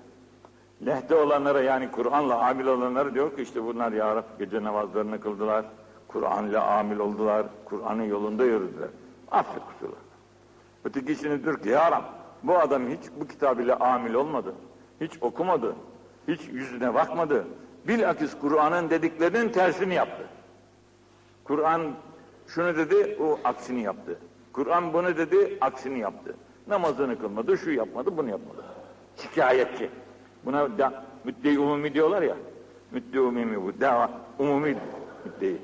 Lehde 0.86 1.14
olanlara 1.14 1.60
yani 1.60 1.90
Kur'an'la 1.90 2.48
amil 2.48 2.66
olanlara 2.66 3.14
diyor 3.14 3.36
ki 3.36 3.42
işte 3.42 3.64
bunlar 3.64 3.92
ya 3.92 4.16
Rab 4.16 4.24
gece 4.38 4.62
namazlarını 4.62 5.20
kıldılar. 5.20 5.64
Kur'an'la 6.08 6.66
amil 6.78 6.98
oldular. 6.98 7.46
Kur'an'ın 7.64 8.02
yolunda 8.02 8.44
yürüdüler. 8.44 8.88
Affet 9.30 9.62
kusurlar. 9.72 9.98
Ötekisini 10.84 11.44
diyor 11.44 11.62
ki 11.62 11.68
ya 11.68 11.90
Rab 11.90 12.04
bu 12.44 12.58
adam 12.58 12.88
hiç 12.88 13.00
bu 13.20 13.26
kitab 13.26 13.58
ile 13.58 13.74
amil 13.74 14.14
olmadı. 14.14 14.54
Hiç 15.00 15.12
okumadı. 15.20 15.74
Hiç 16.28 16.40
yüzüne 16.52 16.94
bakmadı. 16.94 17.44
Bilakis 17.88 18.38
Kur'an'ın 18.40 18.90
dediklerinin 18.90 19.48
tersini 19.48 19.94
yaptı. 19.94 20.22
Kur'an 21.44 21.82
şunu 22.46 22.76
dedi, 22.76 23.18
o 23.22 23.38
aksini 23.44 23.82
yaptı. 23.82 24.18
Kur'an 24.52 24.92
bunu 24.92 25.16
dedi, 25.16 25.58
aksini 25.60 25.98
yaptı. 25.98 26.34
Namazını 26.66 27.18
kılmadı, 27.18 27.58
şu 27.58 27.70
yapmadı, 27.70 28.16
bunu 28.16 28.30
yapmadı. 28.30 28.64
Şikayetçi. 29.16 29.90
Buna 30.44 30.78
da, 30.78 31.04
müdde 31.24 31.58
umumi 31.58 31.94
diyorlar 31.94 32.22
ya. 32.22 32.36
Müdde 32.90 33.20
umumi 33.20 33.62
bu. 33.62 33.80
Dava, 33.80 34.10
umumi 34.38 34.76
müdde. 35.24 35.56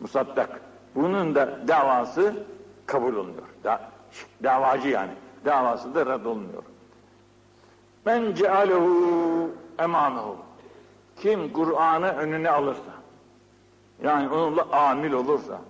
Musaddak. 0.00 0.60
Bunun 0.94 1.34
da 1.34 1.68
davası 1.68 2.34
kabul 2.86 3.14
olunuyor. 3.14 3.46
Da, 3.64 3.90
davacı 4.42 4.88
yani. 4.88 5.12
Davası 5.48 5.94
da 5.94 6.06
reddolmuyor. 6.06 6.62
Men 8.06 8.34
cealehu 8.34 9.50
emamehu. 9.78 10.36
Kim 11.16 11.52
Kur'an'ı 11.52 12.08
önüne 12.08 12.50
alırsa, 12.50 12.92
yani 14.02 14.28
onunla 14.28 14.62
amil 14.72 15.12
olursa, 15.12 15.60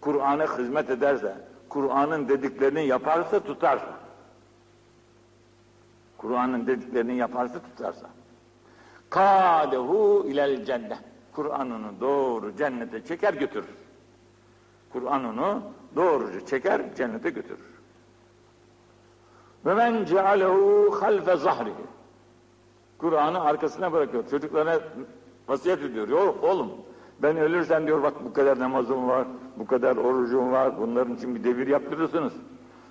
Kur'an'a 0.00 0.58
hizmet 0.58 0.90
ederse, 0.90 1.36
Kur'an'ın 1.68 2.28
dediklerini 2.28 2.86
yaparsa 2.86 3.40
tutarsa, 3.40 3.92
Kur'an'ın 6.16 6.66
dediklerini 6.66 7.16
yaparsa 7.16 7.58
tutarsa, 7.58 8.10
kâdehu 9.10 10.24
ilel 10.28 10.64
cennet. 10.64 10.98
Kur'an'ını 11.32 12.00
doğru 12.00 12.56
cennete 12.56 13.04
çeker 13.04 13.34
götürür. 13.34 13.74
Kur'an'ını 14.92 15.60
doğruca 15.96 16.46
çeker 16.46 16.94
cennete 16.96 17.30
götürür. 17.30 17.77
Ve 19.66 19.74
men 19.74 20.04
cealehu 20.04 20.96
halfe 21.00 21.36
zahrihi. 21.36 21.74
Kur'an'ı 22.98 23.40
arkasına 23.40 23.92
bırakıyor. 23.92 24.28
Çocuklarına 24.30 24.80
vasiyet 25.48 25.82
ediyor. 25.82 26.08
Yok 26.08 26.44
oğlum 26.44 26.70
Ben 27.22 27.36
ölürsem 27.36 27.86
diyor 27.86 28.02
bak 28.02 28.14
bu 28.24 28.32
kadar 28.32 28.58
namazım 28.58 29.08
var, 29.08 29.26
bu 29.56 29.66
kadar 29.66 29.96
orucum 29.96 30.52
var, 30.52 30.80
bunların 30.80 31.14
için 31.14 31.34
bir 31.34 31.44
devir 31.44 31.66
yaptırırsınız. 31.66 32.32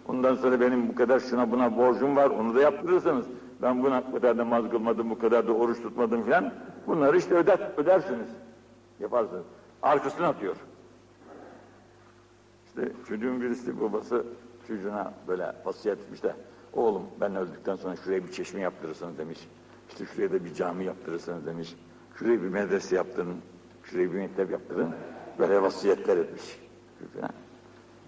Ondan 0.07 0.35
sonra 0.35 0.61
benim 0.61 0.89
bu 0.89 0.95
kadar 0.95 1.19
şuna 1.19 1.51
buna 1.51 1.77
borcum 1.77 2.15
var, 2.15 2.29
onu 2.29 2.55
da 2.55 2.61
yaptırırsınız. 2.61 3.25
Ben 3.61 3.83
buna 3.83 4.03
bu 4.07 4.15
kadar 4.15 4.37
namaz 4.37 4.69
kılmadım, 4.71 5.09
bu 5.09 5.19
kadar 5.19 5.47
da 5.47 5.51
oruç 5.51 5.81
tutmadım 5.81 6.23
filan. 6.23 6.53
Bunları 6.87 7.17
işte 7.17 7.35
öder, 7.35 7.59
ödersiniz. 7.77 8.27
Yaparsınız. 8.99 9.45
Arkasına 9.81 10.27
atıyor. 10.27 10.55
İşte 12.67 12.91
çocuğun 13.07 13.41
birisi 13.41 13.81
babası 13.81 14.23
çocuğuna 14.67 15.13
böyle 15.27 15.55
vasiyet 15.65 15.99
etmiş 15.99 16.23
de 16.23 16.35
oğlum 16.73 17.03
ben 17.21 17.35
öldükten 17.35 17.75
sonra 17.75 17.95
şuraya 17.95 18.23
bir 18.23 18.31
çeşme 18.31 18.61
yaptırırsınız 18.61 19.17
demiş. 19.17 19.47
İşte 19.89 20.05
şuraya 20.05 20.31
da 20.31 20.45
bir 20.45 20.53
cami 20.53 20.85
yaptırırsınız 20.85 21.45
demiş. 21.45 21.75
Şuraya 22.15 22.41
bir 22.41 22.49
medrese 22.49 22.95
yaptırın, 22.95 23.37
şuraya 23.83 24.13
bir 24.13 24.17
mektep 24.17 24.51
yaptırın. 24.51 24.89
Böyle 25.39 25.61
vasiyetler 25.61 26.17
etmiş. 26.17 26.59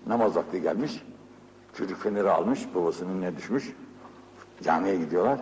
Namaz 0.07 0.36
vakti 0.36 0.62
gelmiş. 0.62 1.03
Çocuk 1.74 1.99
feneri 1.99 2.30
almış, 2.30 2.68
babasının 2.76 3.10
önüne 3.10 3.38
düşmüş. 3.38 3.74
Camiye 4.64 4.95
gidiyorlar. 4.95 5.39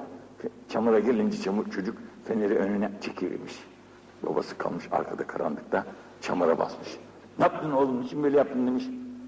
Çamura 0.70 1.00
gelince 1.00 1.42
çamur, 1.42 1.70
çocuk 1.70 1.98
feneri 2.26 2.58
önüne 2.58 2.92
çekilmiş. 3.02 3.64
Babası 4.24 4.58
kalmış 4.58 4.88
arkada 4.92 5.28
karanlıkta 5.28 5.86
çamura 6.22 6.60
basmış. 6.60 6.98
Ne 7.40 7.46
yaptın 7.46 7.72
oğlum 7.72 8.02
için 8.02 8.24
böyle 8.24 8.38
yaptın 8.38 8.68
demiş. 8.68 8.86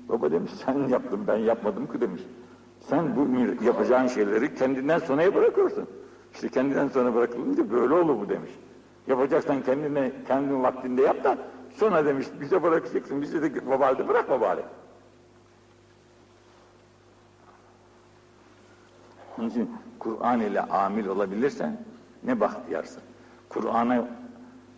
Baba 0.09 0.31
demiş 0.31 0.51
sen 0.65 0.87
yaptın 0.87 1.27
ben 1.27 1.37
yapmadım 1.37 1.91
ki 1.91 2.01
demiş. 2.01 2.21
Sen 2.79 3.15
bu 3.15 3.27
yapacağın 3.65 4.07
şeyleri 4.07 4.55
kendinden 4.55 4.99
sonraya 4.99 5.35
bırakıyorsun. 5.35 5.87
İşte 6.33 6.49
kendinden 6.49 6.87
sonra 6.87 7.15
bırakılınca 7.15 7.71
böyle 7.71 7.93
olur 7.93 8.19
bu 8.19 8.29
demiş. 8.29 8.51
Yapacaksan 9.07 9.61
kendine, 9.61 10.11
kendin 10.27 10.63
vaktinde 10.63 11.01
yap 11.01 11.23
da 11.23 11.37
sonra 11.75 12.05
demiş 12.05 12.27
bize 12.41 12.63
bırakacaksın. 12.63 13.21
Bize 13.21 13.41
de 13.41 13.69
baba 13.69 13.87
halde 13.87 14.07
bırakma 14.07 14.41
bari. 14.41 14.61
Onun 19.37 19.49
için 19.49 19.71
Kur'an 19.99 20.39
ile 20.39 20.61
amil 20.61 21.07
olabilirsen 21.07 21.77
ne 22.23 22.39
bahtiyarsın. 22.39 23.01
Kur'an'a 23.49 24.07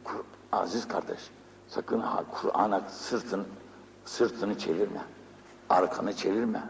Kur, 0.03 0.23
aziz 0.51 0.87
kardeş 0.87 1.29
sakın 1.67 2.03
Kur'an'a 2.31 2.79
sırtın 2.79 3.47
sırtını 4.05 4.57
çevirme. 4.57 5.01
Arkanı 5.69 6.13
çevirme. 6.13 6.63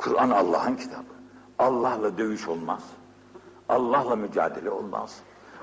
Kur'an 0.00 0.30
Allah'ın 0.30 0.76
kitabı. 0.76 1.14
Allah'la 1.58 2.18
dövüş 2.18 2.48
olmaz. 2.48 2.90
Allah'la 3.68 4.16
mücadele 4.16 4.70
olmaz. 4.70 5.20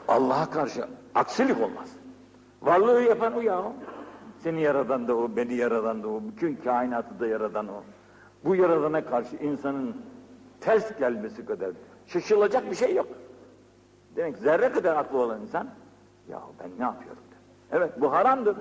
Allah'a 0.08 0.50
karşı 0.50 0.88
aksilik 1.16 1.62
olmaz. 1.62 1.90
Varlığı 2.62 3.02
yapan 3.02 3.34
o 3.34 3.42
ya. 3.42 3.64
Seni 4.40 4.62
yaradan 4.62 5.08
da 5.08 5.16
o, 5.16 5.36
beni 5.36 5.54
yaradan 5.54 6.04
da 6.04 6.08
o, 6.08 6.22
bütün 6.24 6.56
kainatı 6.56 7.20
da 7.20 7.28
yaradan 7.28 7.68
o. 7.68 7.84
Bu 8.46 8.56
yaradana 8.56 9.06
karşı 9.06 9.36
insanın 9.36 9.96
ters 10.62 10.98
gelmesi 10.98 11.46
kadar 11.46 11.70
şaşılacak 12.08 12.72
bir 12.72 12.76
şey 12.76 12.96
yok. 12.96 13.08
Demek 14.16 14.38
zerre 14.38 14.72
kadar 14.72 14.96
aklı 14.96 15.18
olan 15.18 15.42
insan, 15.42 15.68
ya 16.30 16.42
ben 16.60 16.70
ne 16.80 16.84
yapıyorum? 16.84 17.24
Der. 17.32 17.78
Evet 17.78 18.02
bu 18.02 18.12
haramdır. 18.12 18.58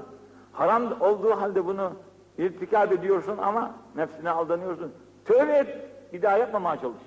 Haram 0.53 1.01
olduğu 1.01 1.31
halde 1.31 1.67
bunu 1.67 1.93
irtikab 2.39 2.93
ediyorsun 2.93 3.39
ama 3.39 3.75
nefsine 3.97 4.31
aldanıyorsun. 4.31 4.93
Tövbe 5.27 5.53
et, 5.53 5.89
bir 6.13 6.23
daha 6.23 6.37
yapmamaya 6.37 6.81
çalış. 6.81 7.03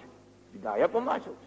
Bir 0.54 0.64
daha 0.64 0.78
yapmamaya 0.78 1.20
çalış. 1.20 1.40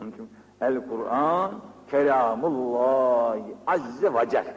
Onun 0.00 0.10
için 0.10 0.30
El-Kur'an 0.60 1.52
kelamullah 1.90 3.36
azze 3.66 4.14
ve 4.14 4.28
cel. 4.30 4.54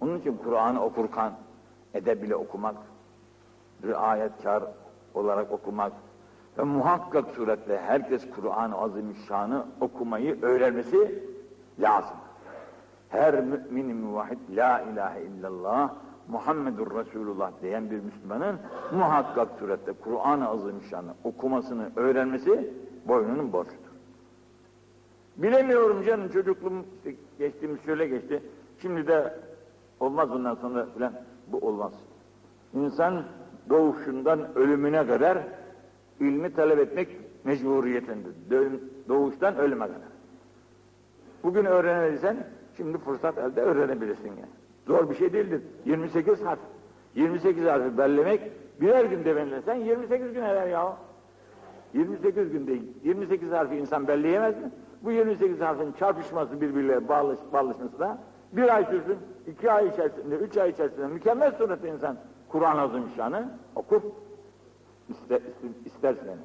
Onun 0.00 0.18
için 0.18 0.36
Kur'an'ı 0.44 0.84
okurken 0.84 1.32
edebiyle 1.94 2.36
okumak, 2.36 2.76
riayetkar 3.84 4.64
olarak 5.14 5.52
okumak 5.52 5.92
ve 6.58 6.62
muhakkak 6.62 7.30
suretle 7.30 7.80
herkes 7.80 8.30
Kur'an-ı 8.30 8.78
Azimüşşan'ı 8.78 9.66
okumayı 9.80 10.42
öğrenmesi 10.42 11.24
lazım. 11.80 12.16
Her 13.08 13.40
mümin 13.40 13.96
muvahhid 13.96 14.38
la 14.56 14.80
ilahe 14.80 15.22
illallah 15.22 15.90
Muhammedur 16.28 16.90
Resulullah 16.94 17.52
diyen 17.62 17.90
bir 17.90 18.00
Müslümanın 18.00 18.56
muhakkak 18.92 19.48
surette 19.58 19.92
Kur'an-ı 19.92 20.48
Azimüşşan'ı 20.48 21.14
okumasını 21.24 21.90
öğrenmesi 21.96 22.70
boynunun 23.08 23.52
borcudur. 23.52 23.88
Bilemiyorum 25.36 26.02
canım 26.06 26.28
çocukluğum 26.28 26.84
işte 26.96 27.14
geçtiğimiz 27.38 27.82
şöyle 27.82 28.06
geçti. 28.06 28.42
Şimdi 28.82 29.06
de 29.06 29.34
olmaz 30.00 30.30
bundan 30.30 30.54
sonra 30.54 30.86
filan 30.94 31.12
bu 31.46 31.58
olmaz. 31.58 31.92
İnsan 32.74 33.22
doğuşundan 33.68 34.56
ölümüne 34.56 35.06
kadar 35.06 35.38
ilmi 36.20 36.54
talep 36.54 36.78
etmek 36.78 37.08
mecburiyetindir. 37.44 38.34
Doğuştan 39.08 39.56
ölüme 39.56 39.86
kadar. 39.86 40.08
Bugün 41.42 41.64
öğrenemediysen 41.64 42.36
şimdi 42.76 42.98
fırsat 42.98 43.38
elde 43.38 43.60
öğrenebilirsin 43.60 44.28
yani. 44.28 44.57
Zor 44.88 45.10
bir 45.10 45.14
şey 45.14 45.32
değildir. 45.32 45.62
28 45.84 46.44
harf. 46.44 46.58
28 47.14 47.64
harfi 47.64 47.98
bellemek 47.98 48.40
birer 48.80 49.04
günde 49.04 49.36
belirlesen 49.36 49.74
28 49.74 50.32
gün 50.32 50.42
eder 50.42 50.66
ya. 50.66 50.96
28 51.94 52.52
günde 52.52 52.78
28 53.04 53.52
harfi 53.52 53.76
insan 53.76 54.08
belleyemez 54.08 54.54
mi? 54.56 54.70
Bu 55.02 55.12
28 55.12 55.60
harfin 55.60 55.92
çarpışması 55.92 56.60
birbirleriyle 56.60 57.08
bağlaş, 57.08 57.38
bağlaşması 57.52 57.98
da 57.98 58.18
bir 58.52 58.74
ay 58.74 58.84
sürsün, 58.84 59.18
iki 59.46 59.72
ay 59.72 59.88
içerisinde, 59.88 60.36
üç 60.36 60.56
ay 60.56 60.70
içerisinde 60.70 61.06
mükemmel 61.06 61.52
surette 61.52 61.88
insan 61.88 62.16
Kur'an 62.48 62.78
Azimüşşan'ı 62.78 63.48
okur. 63.76 64.02
İster, 65.08 65.40
istersen. 65.84 66.36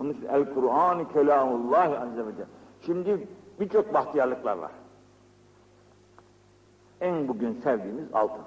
Onun 0.00 0.10
için 0.10 0.26
El 0.26 0.54
Kur'an 0.54 1.08
kelamullah 1.08 2.02
azze 2.02 2.22
Şimdi 2.80 3.28
birçok 3.60 3.94
bahtiyarlıklar 3.94 4.58
var. 4.58 4.70
En 7.00 7.28
bugün 7.28 7.52
sevdiğimiz 7.52 8.14
altın. 8.14 8.44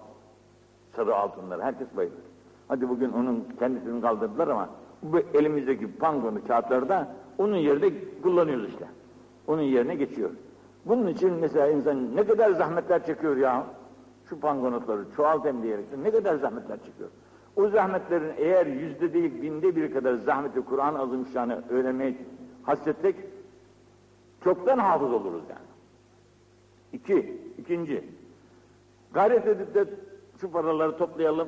Sarı 0.95 1.15
altınlar. 1.15 1.61
Herkes 1.61 1.87
bayılır. 1.97 2.17
Hadi 2.67 2.89
bugün 2.89 3.11
onun 3.11 3.47
kendisini 3.59 4.01
kaldırdılar 4.01 4.47
ama 4.47 4.69
bu 5.03 5.19
elimizdeki 5.19 5.97
pangonu 5.97 6.47
kağıtlarda 6.47 7.07
onun 7.37 7.55
yerine 7.55 7.93
kullanıyoruz 8.23 8.69
işte. 8.69 8.85
Onun 9.47 9.61
yerine 9.61 9.95
geçiyor. 9.95 10.29
Bunun 10.85 11.07
için 11.07 11.33
mesela 11.33 11.67
insan 11.69 12.15
ne 12.15 12.25
kadar 12.25 12.51
zahmetler 12.51 13.05
çekiyor 13.05 13.37
ya. 13.37 13.63
Şu 14.29 14.39
pangonotları 14.39 15.05
çoğaltayım 15.15 15.63
diyerek 15.63 15.85
ne 16.03 16.11
kadar 16.11 16.35
zahmetler 16.35 16.77
çekiyor. 16.83 17.09
O 17.55 17.67
zahmetlerin 17.67 18.33
eğer 18.37 18.65
yüzde 18.65 19.13
değil 19.13 19.41
binde 19.41 19.75
bir 19.75 19.93
kadar 19.93 20.13
zahmeti 20.15 20.61
Kur'an 20.61 20.95
azimüşşanı 20.95 21.63
öğrenmeye 21.69 22.17
hasretsek 22.63 23.15
çoktan 24.43 24.77
hafız 24.77 25.13
oluruz 25.13 25.43
yani. 25.49 25.67
İki, 26.93 27.41
ikinci. 27.57 28.03
Gayret 29.13 29.47
edip 29.47 29.75
de 29.75 29.85
şu 30.41 30.51
paraları 30.51 30.97
toplayalım, 30.97 31.47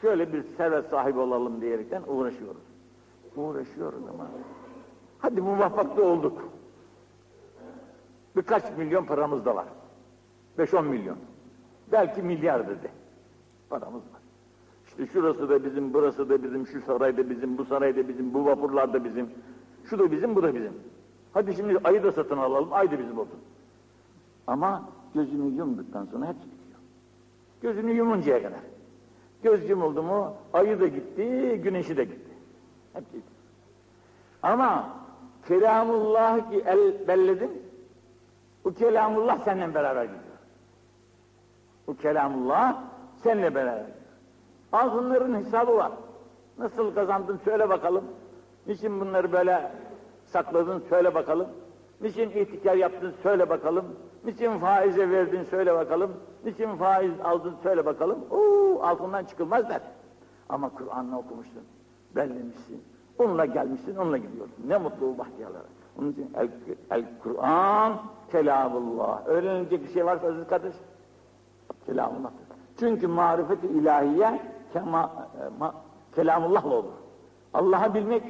şöyle 0.00 0.32
bir 0.32 0.42
servet 0.56 0.86
sahibi 0.86 1.18
olalım 1.18 1.60
diyerekten 1.60 2.02
uğraşıyoruz. 2.06 2.62
Uğraşıyoruz 3.36 4.02
ama 4.14 4.26
hadi 5.18 5.40
muvaffakta 5.40 6.02
olduk. 6.02 6.48
Birkaç 8.36 8.76
milyon 8.76 9.04
paramız 9.04 9.44
da 9.44 9.56
var. 9.56 9.66
Beş 10.58 10.74
on 10.74 10.86
milyon. 10.86 11.16
Belki 11.92 12.22
milyar 12.22 12.68
dedi. 12.68 12.90
Paramız 13.70 14.02
var. 14.02 14.22
İşte 14.86 15.06
şurası 15.06 15.48
da 15.48 15.64
bizim, 15.64 15.94
burası 15.94 16.28
da 16.28 16.42
bizim, 16.42 16.66
şu 16.66 16.82
saray 16.82 17.16
da 17.16 17.30
bizim, 17.30 17.58
bu 17.58 17.64
saray 17.64 17.96
da 17.96 18.08
bizim, 18.08 18.34
bu 18.34 18.44
vapurlar 18.46 18.92
da 18.92 19.04
bizim. 19.04 19.30
Şu 19.84 19.98
da 19.98 20.10
bizim, 20.10 20.36
bu 20.36 20.42
da 20.42 20.54
bizim. 20.54 20.72
Hadi 21.32 21.54
şimdi 21.54 21.78
ayı 21.84 22.02
da 22.02 22.12
satın 22.12 22.38
alalım, 22.38 22.72
ay 22.72 22.90
da 22.90 22.98
bizim 22.98 23.18
olsun. 23.18 23.38
Ama 24.46 24.82
gözünü 25.14 25.56
yumduktan 25.56 26.04
sonra 26.04 26.26
hepsi 26.26 26.42
bitiyor. 26.42 26.80
Gözünü 27.62 27.92
yumuncaya 27.92 28.42
kadar. 28.42 28.60
Göz 29.42 29.70
yumuldu 29.70 30.02
mu 30.02 30.34
ayı 30.52 30.80
da 30.80 30.86
gitti, 30.86 31.60
güneşi 31.64 31.96
de 31.96 32.04
gitti. 32.04 32.30
Hepsi 32.92 33.12
gitti. 33.12 33.32
Ama 34.42 34.88
kelamullah 35.48 36.50
ki 36.50 36.62
el 36.66 37.08
belledin, 37.08 37.62
bu 38.64 38.74
kelamullah 38.74 39.38
seninle 39.44 39.74
beraber 39.74 40.04
gidiyor. 40.04 40.22
Bu 41.86 41.96
kelamullah 41.96 42.82
seninle 43.22 43.54
beraber 43.54 43.80
gidiyor. 43.80 43.96
Altınların 44.72 45.34
hesabı 45.34 45.76
var. 45.76 45.92
Nasıl 46.58 46.94
kazandın 46.94 47.40
söyle 47.44 47.68
bakalım. 47.68 48.04
Niçin 48.66 49.00
bunları 49.00 49.32
böyle 49.32 49.72
sakladın 50.26 50.84
söyle 50.88 51.14
bakalım. 51.14 51.48
Niçin 52.00 52.30
ihtikar 52.30 52.74
yaptın 52.74 53.14
söyle 53.22 53.48
bakalım. 53.48 53.84
Niçin 54.24 54.58
faize 54.58 55.10
verdin 55.10 55.42
söyle 55.42 55.74
bakalım. 55.74 56.10
Niçin 56.44 56.76
faiz 56.76 57.20
aldın 57.24 57.54
söyle 57.62 57.86
bakalım. 57.86 58.18
Oo, 58.30 58.82
altından 58.82 59.24
çıkılmaz 59.24 59.68
der. 59.68 59.80
Ama 60.48 60.68
Kur'an'ı 60.68 61.18
okumuşsun. 61.18 61.62
Bellemişsin. 62.16 62.82
Onunla 63.18 63.44
gelmişsin, 63.44 63.96
onunla 63.96 64.16
gidiyorsun. 64.16 64.64
Ne 64.66 64.78
mutlu 64.78 65.18
bahtiyarlara. 65.18 65.64
Onun 65.98 66.12
için 66.12 66.30
el, 66.36 66.48
el 66.90 67.04
Kur'an 67.22 67.92
kelamullah. 68.32 69.26
Öğrenilecek 69.26 69.84
bir 69.84 69.92
şey 69.92 70.06
varsa 70.06 70.26
aziz 70.26 70.46
kardeş, 70.46 70.74
kelamullah'tır. 71.86 72.56
Çünkü 72.78 73.06
marifeti 73.06 73.66
ilahiye 73.66 74.40
kema, 74.72 75.10
e, 75.40 75.58
ma, 75.58 75.74
kelamullahla 76.14 76.74
olur. 76.74 76.92
Allah'ı 77.54 77.94
bilmek 77.94 78.22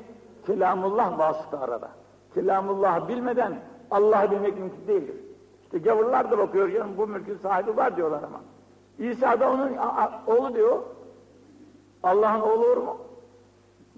kelamullah 0.47 1.19
vasıta 1.19 1.61
arada. 1.61 1.89
Kelamullah'ı 2.35 3.09
bilmeden 3.09 3.53
Allah'ı 3.91 4.31
bilmek 4.31 4.59
mümkün 4.59 4.87
değildir. 4.89 5.17
İşte 5.73 5.91
gavurlar 5.91 6.31
da 6.31 6.39
bakıyor 6.39 6.71
canım 6.73 6.97
bu 6.97 7.07
mülkün 7.07 7.37
sahibi 7.37 7.77
var 7.77 7.97
diyorlar 7.97 8.23
ama. 8.23 8.41
İsa 8.99 9.41
da 9.41 9.51
onun 9.51 9.77
oğlu 10.27 10.55
diyor. 10.55 10.83
Allah'ın 12.03 12.41
oğlu 12.41 12.67
olur 12.67 12.77
mu? 12.77 12.97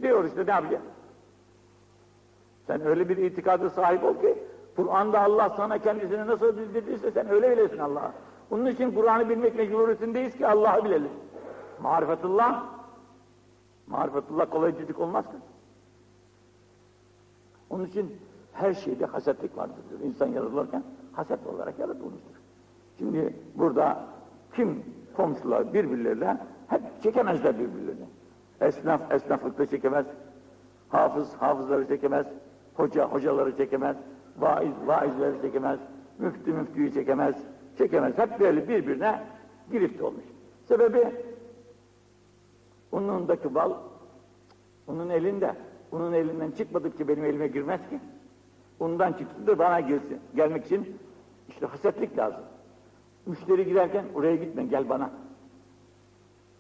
Diyor 0.03 0.25
işte 0.25 0.47
ne 0.47 0.51
yapacak? 0.51 0.83
Sen 2.67 2.87
öyle 2.87 3.09
bir 3.09 3.17
itikada 3.17 3.71
sahip 3.71 4.05
ol 4.05 4.15
ki 4.15 4.39
Kur'an'da 4.77 5.21
Allah 5.21 5.55
sana 5.57 5.79
kendisini 5.79 6.27
nasıl 6.27 6.57
bildirdiyse 6.57 7.11
sen 7.11 7.31
öyle 7.31 7.51
bilesin 7.51 7.79
Allah'a. 7.79 8.13
Bunun 8.51 8.67
için 8.67 8.91
Kur'an'ı 8.91 9.29
bilmek 9.29 9.55
mecburiyetindeyiz 9.55 10.37
ki 10.37 10.47
Allah'ı 10.47 10.85
bilelim. 10.85 11.11
Marifetullah 11.83 12.65
Marifetullah 13.87 14.51
kolay 14.51 14.77
cücük 14.77 15.01
olmaz 15.01 15.25
ki. 15.25 15.37
Onun 17.71 17.85
için 17.85 18.17
her 18.53 18.75
şeyde 18.75 19.07
hasetlik 19.07 19.57
vardır 19.57 19.77
diyor. 19.91 20.01
İnsan 20.01 20.27
yaratılırken 20.27 20.85
haset 21.15 21.47
olarak 21.47 21.79
yaratılmıştır. 21.79 22.33
Şimdi 22.99 23.35
burada 23.55 24.05
kim 24.55 24.83
komşular 25.17 25.75
birbirleriyle 25.75 26.37
hep 26.69 27.03
çekemezler 27.03 27.59
birbirlerini. 27.59 28.07
Esnaf 28.61 29.13
esnaflıkta 29.13 29.67
çekemez. 29.67 30.07
Hafız 30.89 31.35
hafızları 31.35 31.89
çekemez. 31.89 32.27
Hoca 32.75 33.09
hocaları 33.09 33.57
çekemez. 33.57 33.97
Vaiz 34.39 34.75
vaizleri 34.87 35.43
çekemez. 35.43 35.79
Müftü 36.19 36.53
müftüyü 36.53 36.93
çekemez. 36.93 37.37
Çekemez. 37.79 38.19
Hep 38.19 38.41
böyle 38.41 38.69
birbirine 38.69 39.23
girift 39.71 40.03
olmuş. 40.03 40.25
Sebebi 40.65 41.13
Onundaki 42.95 43.55
bal 43.55 43.73
onun 44.87 45.11
elinde. 45.11 45.55
Onun 45.93 46.13
elinden 46.13 46.51
çıkmadıkça 46.51 47.09
benim 47.09 47.25
elime 47.25 47.47
girmez 47.47 47.81
ki. 47.91 48.01
Ondan 48.81 49.13
çıktı 49.13 49.47
da 49.47 49.59
bana 49.59 49.81
gelsin. 49.81 50.21
Gelmek 50.37 50.67
için 50.67 50.97
işte 51.49 51.67
hasetlik 51.67 52.19
lazım. 52.19 52.41
Müşteri 53.27 53.65
giderken 53.65 54.05
oraya 54.15 54.37
gitme 54.37 54.65
gel 54.65 54.89
bana. 54.89 55.11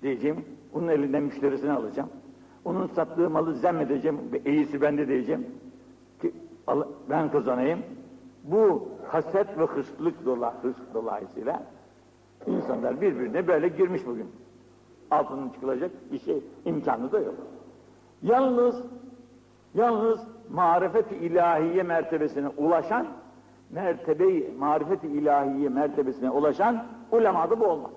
Diyeceğim. 0.03 0.45
Onun 0.75 0.89
elinden 0.89 1.23
müşterisini 1.23 1.73
alacağım. 1.73 2.09
Onun 2.65 2.87
sattığı 2.87 3.31
malı 3.31 3.55
zemmedeceğim. 3.55 4.19
İyisi 4.47 4.81
bende 4.81 5.09
diyeceğim. 5.09 5.47
Ki 6.23 6.33
ben 7.11 7.31
kazanayım. 7.31 7.79
Bu 8.45 8.89
haset 9.09 9.59
ve 9.59 9.65
hırslık 9.65 10.25
dola, 10.25 10.55
hırs 10.62 10.77
dolayısıyla 10.95 11.62
insanlar 12.47 13.01
birbirine 13.01 13.47
böyle 13.47 13.69
girmiş 13.69 14.07
bugün 14.07 14.27
altının 15.11 15.49
çıkılacak 15.49 15.91
bir 16.12 16.19
şey 16.19 16.43
imkanı 16.65 17.12
da 17.12 17.19
yok. 17.19 17.35
Yalnız 18.23 18.83
yalnız 19.75 20.21
marifet-i 20.51 21.14
ilahiye 21.14 21.82
mertebesine 21.82 22.49
ulaşan 22.49 23.07
mertebeyi 23.70 24.55
marifet-i 24.59 25.07
ilahiye 25.07 25.68
mertebesine 25.68 26.30
ulaşan 26.30 26.84
ulemada 27.12 27.61
bu 27.61 27.64
olmaz. 27.64 27.90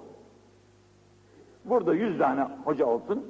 Burada 1.66 1.94
yüz 1.94 2.18
tane 2.18 2.48
hoca 2.66 2.86
olsun, 2.86 3.26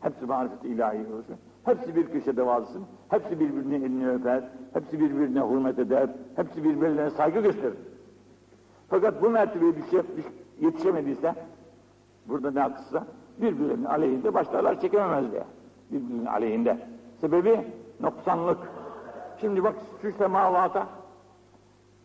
hepsi 0.00 0.26
marifet-i 0.26 0.84
olsun, 0.84 1.36
hepsi 1.64 1.96
bir 1.96 2.06
köşede 2.06 2.46
vaazsın, 2.46 2.84
hepsi 3.08 3.40
birbirine 3.40 3.76
elini 3.76 4.10
öper, 4.10 4.44
hepsi 4.72 5.00
birbirine 5.00 5.40
hürmet 5.40 5.78
eder, 5.78 6.10
hepsi 6.36 6.64
birbirlerine 6.64 7.10
saygı 7.10 7.40
gösterir. 7.40 7.78
Fakat 8.88 9.22
bu 9.22 9.30
mertebeye 9.30 9.76
bir 9.76 9.90
şey 9.90 10.00
yetişemediyse, 10.60 11.34
burada 12.28 12.50
ne 12.50 12.60
haksızsa, 12.60 13.06
birbirlerinin 13.40 13.84
aleyhinde 13.84 14.34
başlarlar 14.34 14.80
çekememezler. 14.80 15.42
Birbirinin 15.90 16.26
aleyhinde. 16.26 16.78
Sebebi 17.20 17.60
noksanlık. 18.04 18.58
Şimdi 19.40 19.64
bak 19.64 19.74
şu 20.02 20.12
semavata. 20.12 20.86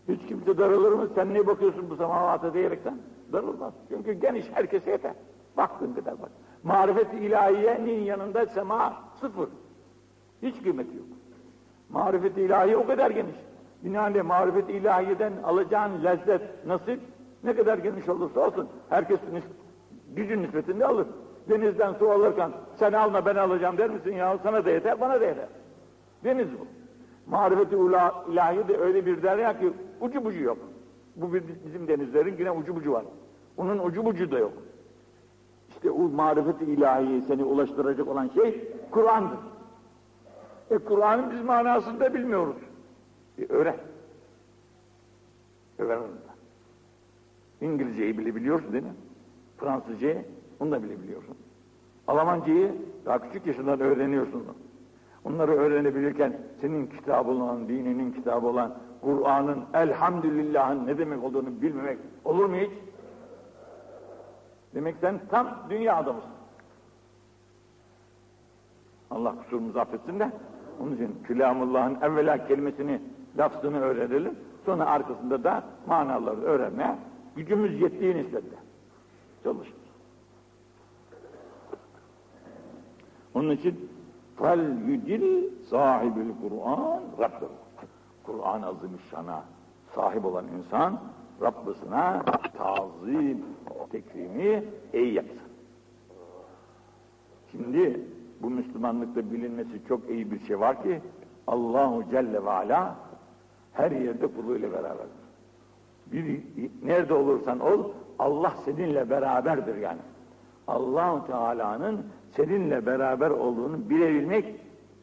Hiç 0.08 0.26
kimse 0.28 0.58
darılır 0.58 0.92
mı? 0.92 1.08
Sen 1.16 1.34
ne 1.34 1.48
bakıyorsun 1.48 1.90
bu 1.90 1.96
semavata 1.96 2.54
diyerekten? 2.54 2.98
Darılmaz. 3.34 3.74
Çünkü 3.90 4.14
geniş 4.14 4.46
herkese 4.54 4.92
yeter. 4.92 5.14
Baktığın 5.58 5.94
kadar 5.94 6.22
bak. 6.22 6.30
Marifet-i 6.64 7.18
ilahiyenin 7.18 8.02
yanında 8.04 8.46
sema 8.46 8.94
sıfır. 9.22 9.50
Hiç 10.42 10.64
kıymeti 10.64 10.98
yok. 10.98 11.06
Marifet-i 11.90 12.42
ilahiye 12.42 12.78
o 12.78 12.88
kadar 12.88 13.12
geniş. 13.12 13.36
Binaenaleyh 13.84 14.24
marifet-i 14.24 14.72
ilahiyeden 14.72 15.34
alacağın 15.44 16.04
lezzet, 16.04 16.42
nasip 16.66 17.00
ne 17.44 17.56
kadar 17.56 17.78
geniş 17.78 18.10
olursa 18.10 18.40
olsun 18.40 18.70
herkes 18.90 19.20
gücün 20.16 20.44
nispetinde 20.44 20.86
alır. 20.86 21.08
Denizden 21.50 21.94
su 21.94 22.12
alırken 22.12 22.52
sen 22.80 22.94
alma 22.94 23.26
ben 23.26 23.36
alacağım 23.36 23.78
der 23.78 23.90
misin 23.90 24.16
ya 24.16 24.38
sana 24.44 24.66
da 24.66 24.70
yeter 24.70 25.02
bana 25.02 25.22
da 25.22 25.26
yeter. 25.26 25.48
Deniz 26.24 26.48
bu. 26.60 26.68
Marifeti 27.32 27.76
ilahi 28.32 28.68
de 28.68 28.78
öyle 28.78 29.06
bir 29.06 29.24
derya 29.24 29.60
ki 29.60 29.74
ucu 30.02 30.26
bucu 30.26 30.44
yok. 30.44 30.58
Bu 31.16 31.34
bizim 31.66 31.88
denizlerin 31.88 32.36
yine 32.40 32.52
ucu 32.52 32.76
bucu 32.76 32.92
var. 32.92 33.06
Onun 33.58 33.80
ucu 33.80 34.06
bucu 34.06 34.32
da 34.32 34.40
yok. 34.40 34.54
İşte 35.70 35.92
o 35.92 36.00
marifeti 36.00 36.66
ilahiyi 36.66 37.22
seni 37.22 37.44
ulaştıracak 37.44 38.08
olan 38.08 38.28
şey 38.28 38.74
Kur'an'dır. 38.92 39.38
E 40.72 40.78
Kur'an'ın 40.78 41.32
biz 41.32 41.42
manasını 41.42 42.00
da 42.00 42.14
bilmiyoruz. 42.14 42.56
E, 43.38 43.46
öğren. 43.46 43.78
Öğren. 45.78 46.00
İngilizceyi 47.62 48.18
bile 48.18 48.36
biliyorsun 48.36 48.74
değil 48.74 48.84
mi? 48.84 48.94
Fransızcayı 49.58 50.26
onu 50.60 50.72
da 50.72 50.84
bilebiliyorsun. 50.84 51.36
Almancayı 52.08 52.76
daha 53.06 53.22
küçük 53.22 53.48
yaşından 53.48 53.80
öğreniyorsun. 53.80 54.46
Onları 55.30 55.52
öğrenebilirken 55.52 56.38
senin 56.62 56.88
kitabı 56.88 57.32
olan, 57.32 57.68
dininin 57.68 58.12
kitabı 58.12 58.48
olan 58.48 58.74
Kur'an'ın 59.02 59.64
elhamdülillah'ın 59.74 60.88
ne 60.88 60.98
demek 60.98 61.24
olduğunu 61.24 61.62
bilmemek 61.62 61.98
olur 62.26 62.46
mu 62.46 62.56
hiç? 62.56 62.72
Demek 64.76 64.96
sen 65.02 65.20
tam 65.30 65.58
dünya 65.70 65.96
adamısın. 65.96 66.30
Allah 69.12 69.36
kusurumuzu 69.44 69.80
affetsin 69.80 70.20
de 70.20 70.32
onun 70.82 70.96
için 70.96 71.24
Külamullah'ın 71.24 71.98
evvela 72.02 72.48
kelimesini, 72.48 73.02
lafzını 73.38 73.80
öğrenelim. 73.80 74.36
Sonra 74.66 74.86
arkasında 74.86 75.44
da 75.44 75.64
manaları 75.88 76.42
öğrenmeye 76.42 76.96
gücümüz 77.36 77.82
yettiği 77.82 78.16
nispetle 78.16 78.58
çalışır. 79.44 79.74
Onun 83.34 83.50
için 83.50 83.90
fel 84.40 84.78
yüdil 84.88 85.50
sahibül 85.70 86.32
Kur'an 86.42 87.02
Rabbim. 87.20 87.50
Kur'an 88.24 88.62
azimüşşana 88.62 89.44
sahip 89.96 90.26
olan 90.26 90.46
insan 90.58 91.00
Rabbisine 91.42 92.22
tazim, 92.58 93.46
tekrimi 93.92 94.64
iyi 94.94 95.14
yapsın. 95.14 95.40
Şimdi 97.52 98.02
bu 98.42 98.50
Müslümanlıkta 98.50 99.32
bilinmesi 99.32 99.88
çok 99.88 100.10
iyi 100.10 100.32
bir 100.32 100.40
şey 100.40 100.60
var 100.60 100.84
ki 100.84 101.02
Allahu 101.48 102.04
Celle 102.12 102.46
ve 102.46 102.50
Ala 102.50 102.96
her 103.74 103.92
yerde 103.92 104.28
kuluyla 104.28 104.72
beraberdir. 104.72 105.20
Bir, 106.12 106.42
nerede 106.84 107.14
olursan 107.14 107.60
ol 107.60 107.92
Allah 108.20 108.54
seninle 108.66 109.10
beraberdir 109.10 109.76
yani. 109.78 110.00
Allahu 110.70 111.28
Teala'nın 111.28 112.06
seninle 112.32 112.86
beraber 112.86 113.30
olduğunu 113.30 113.90
bilebilmek 113.90 114.56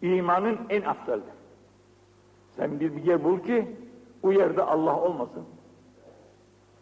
imanın 0.02 0.58
en 0.68 0.82
aftaldir. 0.82 1.34
Sen 2.56 2.80
bir, 2.80 3.04
yer 3.04 3.24
bul 3.24 3.38
ki 3.38 3.76
o 4.22 4.32
yerde 4.32 4.62
Allah 4.62 5.00
olmasın. 5.00 5.42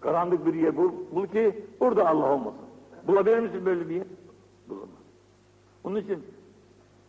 Karanlık 0.01 0.47
bir 0.47 0.55
yer 0.55 0.77
bul, 0.77 0.93
bul 1.13 1.27
ki 1.27 1.65
orada 1.81 2.09
Allah 2.09 2.33
olmasın. 2.33 2.61
Bulabilir 3.07 3.39
misin 3.39 3.67
böyle 3.67 3.89
bir 3.89 3.95
yer? 3.95 4.07
Bulamaz. 4.69 4.89
Onun 5.85 5.97
için 5.97 6.25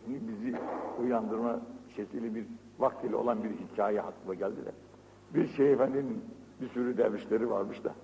bizi 0.06 0.56
uyandırma 1.02 1.60
şekli 1.96 2.34
bir 2.34 2.44
vaktiyle 2.78 3.16
olan 3.16 3.44
bir 3.44 3.50
hikaye 3.50 4.02
aklıma 4.02 4.34
geldi 4.34 4.56
de. 4.56 4.72
Bir 5.34 5.48
şey 5.48 5.72
efendinin 5.72 6.24
bir 6.60 6.68
sürü 6.68 6.98
dervişleri 6.98 7.50
varmış 7.50 7.84
da. 7.84 7.94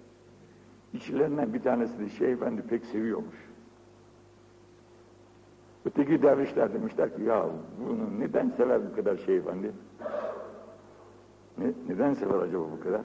İçlerinden 0.93 1.55
bir 1.55 1.63
tanesi 1.63 1.99
de 1.99 2.09
şey 2.09 2.33
efendi 2.33 2.63
pek 2.63 2.85
seviyormuş. 2.85 3.52
Öteki 5.85 6.23
dervişler 6.23 6.75
demişler 6.75 7.17
ki 7.17 7.23
ya 7.23 7.47
bunu 7.87 8.21
neden 8.21 8.51
sever 8.51 8.81
bu 8.91 8.97
kadar 8.97 9.17
şey 9.17 9.37
efendi? 9.37 9.73
Ne, 11.59 11.73
neden 11.89 12.15
sever 12.15 12.39
acaba 12.39 12.65
bu 12.79 12.85
kadar? 12.85 13.01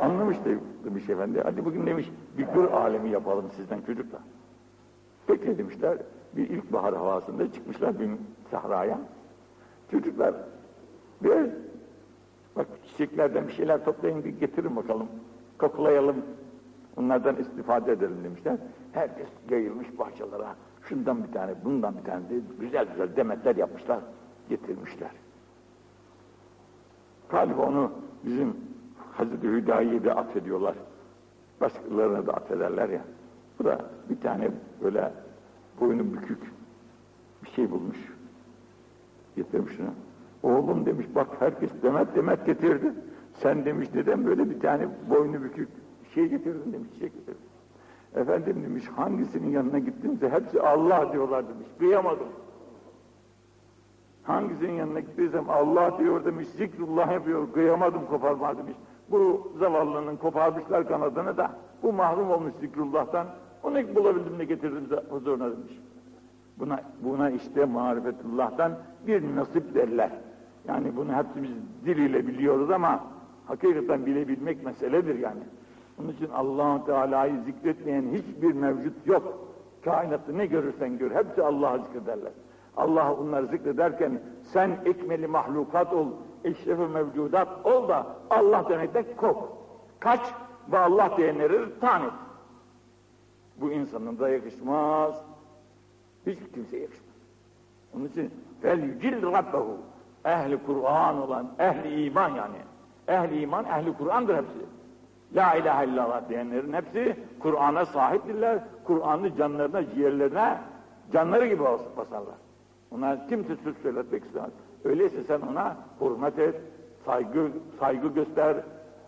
Anlamış 0.00 0.36
demiş 0.84 1.08
efendi. 1.08 1.40
Hadi 1.40 1.64
bugün 1.64 1.86
demiş 1.86 2.10
bir 2.38 2.46
gır 2.46 2.64
alemi 2.64 3.10
yapalım 3.10 3.50
sizden 3.56 3.80
çocuklar. 3.80 4.20
Peki 5.26 5.58
demişler. 5.58 5.98
Bir 6.36 6.50
ilkbahar 6.50 6.94
havasında 6.94 7.52
çıkmışlar 7.52 8.00
bir 8.00 8.10
sahraya. 8.50 8.98
Çocuklar 9.90 10.34
bir 11.22 11.50
Bak 12.58 12.66
çiçeklerden 12.86 13.48
bir 13.48 13.52
şeyler 13.52 13.84
toplayın 13.84 14.24
bir 14.24 14.30
getirin 14.30 14.76
bakalım. 14.76 15.08
Koklayalım. 15.58 16.16
Onlardan 16.96 17.36
istifade 17.36 17.92
edelim 17.92 18.24
demişler. 18.24 18.56
Herkes 18.92 19.28
yayılmış 19.50 19.98
bahçelere. 19.98 20.44
Şundan 20.88 21.24
bir 21.24 21.32
tane, 21.32 21.54
bundan 21.64 21.98
bir 21.98 22.04
tane 22.04 22.30
de 22.30 22.34
güzel 22.60 22.86
güzel 22.90 23.16
demetler 23.16 23.56
yapmışlar, 23.56 24.00
getirmişler. 24.48 25.10
Galiba 27.30 27.62
onu 27.62 27.92
bizim 28.24 28.56
Hazreti 29.12 29.48
Hüdayi'ye 29.48 30.04
de 30.04 30.14
affediyorlar. 30.14 30.74
Başkalarına 31.60 32.26
da 32.26 32.32
affederler 32.32 32.88
ya. 32.88 33.04
Bu 33.58 33.64
da 33.64 33.78
bir 34.10 34.20
tane 34.20 34.50
böyle 34.82 35.12
boynu 35.80 36.12
bükük 36.12 36.42
bir 37.44 37.50
şey 37.50 37.70
bulmuş. 37.70 37.98
Getirmiş 39.36 39.80
onu. 39.80 39.94
Oğlum 40.52 40.86
demiş 40.86 41.06
bak 41.14 41.28
herkes 41.38 41.70
demet 41.82 42.16
demet 42.16 42.46
getirdi. 42.46 42.92
Sen 43.34 43.64
demiş 43.64 43.88
neden 43.94 44.26
böyle 44.26 44.50
bir 44.50 44.60
tane 44.60 44.88
boynu 45.10 45.42
bükük 45.42 45.68
şey 46.14 46.26
getirdin 46.28 46.72
demiş, 46.72 46.88
çiçek 46.94 47.14
getirdin. 47.14 47.47
Efendim 48.14 48.62
demiş 48.64 48.88
hangisinin 48.96 49.50
yanına 49.50 49.78
gittimse 49.78 50.28
hepsi 50.28 50.62
Allah 50.62 51.12
diyorlar 51.12 51.48
demiş. 51.48 51.66
Kıyamadım. 51.78 52.28
Hangisinin 54.22 54.72
yanına 54.72 55.00
gittiysem 55.00 55.50
Allah 55.50 55.98
diyor 55.98 56.24
demiş, 56.24 56.48
zikrullah 56.48 57.12
yapıyor, 57.12 57.52
kıyamadım 57.52 58.06
koparma 58.06 58.58
demiş. 58.58 58.76
Bu 59.10 59.52
zavallının 59.58 60.16
koparmışlar 60.16 60.88
kanadını 60.88 61.36
da 61.36 61.50
bu 61.82 61.92
mahrum 61.92 62.30
olmuş 62.30 62.52
zikrullah'tan. 62.60 63.26
Onu 63.62 63.94
bulabildim 63.94 64.38
de 64.38 64.44
getirdim 64.44 64.84
huzuruna 65.10 65.44
demiş. 65.44 65.72
Buna, 66.58 66.80
buna 67.02 67.30
işte 67.30 67.64
marifetullah'tan 67.64 68.72
bir 69.06 69.36
nasip 69.36 69.74
derler. 69.74 70.10
Yani 70.68 70.96
bunu 70.96 71.12
hepimiz 71.12 71.50
diliyle 71.84 72.26
biliyoruz 72.26 72.70
ama 72.70 73.04
hakikaten 73.46 74.06
bilebilmek 74.06 74.64
meseledir 74.64 75.18
yani. 75.18 75.40
Onun 76.00 76.08
için 76.08 76.30
allah 76.30 76.84
Teala'yı 76.84 77.40
zikretmeyen 77.44 78.04
hiçbir 78.12 78.52
mevcut 78.52 79.06
yok. 79.06 79.48
Kainatta 79.84 80.32
ne 80.32 80.46
görürsen 80.46 80.98
gör, 80.98 81.10
hepsi 81.10 81.42
Allah'ı 81.42 81.82
zikrederler. 81.82 82.32
Allah 82.76 83.14
onları 83.14 83.46
zikrederken 83.46 84.20
sen 84.42 84.78
ekmeli 84.84 85.26
mahlukat 85.26 85.92
ol, 85.92 86.06
eşrefi 86.44 86.82
mevcudat 86.82 87.66
ol 87.66 87.88
da 87.88 88.06
Allah 88.30 88.68
demekten 88.68 89.04
kork. 89.16 89.38
Kaç 90.00 90.20
ve 90.72 90.78
Allah 90.78 91.10
diyenleri 91.16 91.80
tanı. 91.80 92.10
Bu 93.56 93.72
insanın 93.72 94.18
da 94.18 94.28
yakışmaz. 94.28 95.24
Hiç 96.26 96.38
kimseye 96.54 96.82
yakışmaz. 96.82 97.08
Onun 97.96 98.04
için 98.08 98.30
fel 98.62 98.82
yücil 98.82 99.22
rabbehu 99.22 99.76
ehli 100.24 100.58
Kur'an 100.66 101.22
olan, 101.22 101.48
ehli 101.58 102.04
iman 102.04 102.28
yani. 102.28 102.56
Ehli 103.08 103.40
iman, 103.40 103.64
ehli 103.64 103.92
Kur'an'dır 103.92 104.36
hepsi. 104.36 104.77
La 105.34 105.54
ilahe 105.54 105.86
illallah 105.86 106.28
diyenlerin 106.28 106.72
hepsi 106.72 107.16
Kur'an'a 107.40 107.86
sahiptirler. 107.86 108.58
Kur'an'ı 108.84 109.36
canlarına, 109.36 109.94
ciğerlerine 109.94 110.58
canları 111.12 111.46
gibi 111.46 111.64
basarlar. 111.96 112.34
Ona 112.90 113.26
kimse 113.26 113.56
söz 113.56 113.76
söyletmek 113.76 114.24
istemez. 114.24 114.50
Öyleyse 114.84 115.24
sen 115.24 115.40
ona 115.40 115.76
hürmet 116.00 116.38
et, 116.38 116.54
saygı, 117.04 117.50
saygı 117.80 118.08
göster, 118.08 118.56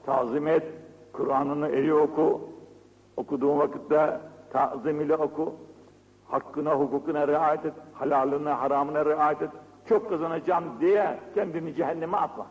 tazim 0.06 0.46
et, 0.46 0.62
Kur'an'ını 1.12 1.68
eli 1.68 1.94
oku, 1.94 2.40
okuduğun 3.16 3.58
vakitte 3.58 4.20
tazim 4.52 5.00
ile 5.00 5.16
oku, 5.16 5.54
hakkına, 6.28 6.74
hukukuna 6.74 7.28
riayet 7.28 7.64
et, 7.64 7.74
halalına, 7.92 8.60
haramına 8.60 9.04
riayet 9.04 9.42
et, 9.42 9.50
çok 9.88 10.08
kazanacağım 10.08 10.64
diye 10.80 11.18
kendini 11.34 11.74
cehenneme 11.74 12.16
atma. 12.16 12.46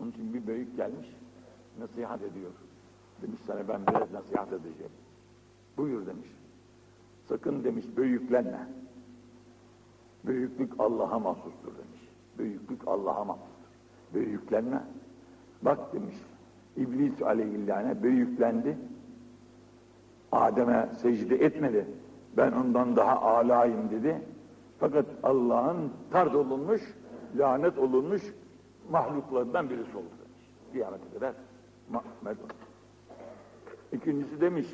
Onun 0.00 0.10
için 0.10 0.34
bir 0.34 0.46
büyük 0.46 0.76
gelmiş, 0.76 1.08
nasihat 1.78 2.22
ediyor. 2.22 2.50
Demiş 3.22 3.40
sana 3.46 3.68
ben 3.68 3.86
biraz 3.86 4.12
nasihat 4.12 4.52
edeceğim. 4.52 4.92
Buyur 5.76 6.06
demiş. 6.06 6.28
Sakın 7.28 7.64
demiş 7.64 7.84
büyüklenme. 7.96 8.68
Büyüklük 10.24 10.72
Allah'a 10.78 11.18
mahsustur 11.18 11.68
demiş. 11.68 12.08
Büyüklük 12.38 12.88
Allah'a 12.88 13.24
mahsustur. 13.24 13.70
Büyüklenme. 14.14 14.82
Bak 15.62 15.92
demiş, 15.92 16.14
İblis 16.76 17.22
aleyhillâne 17.22 18.02
büyüklendi. 18.02 18.78
Adem'e 20.32 20.88
secde 21.02 21.36
etmedi. 21.36 21.86
Ben 22.36 22.52
ondan 22.52 22.96
daha 22.96 23.20
alayım 23.20 23.90
dedi. 23.90 24.22
Fakat 24.78 25.06
Allah'ın 25.22 25.92
tard 26.10 26.34
olunmuş, 26.34 26.82
lanet 27.36 27.78
olunmuş 27.78 28.22
mahluklarından 28.90 29.70
birisi 29.70 29.96
oldu 29.96 30.06
demiş. 30.18 30.50
Kıyamete 30.72 31.04
kadar. 31.14 31.34
İkincisi 33.92 34.40
demiş, 34.40 34.66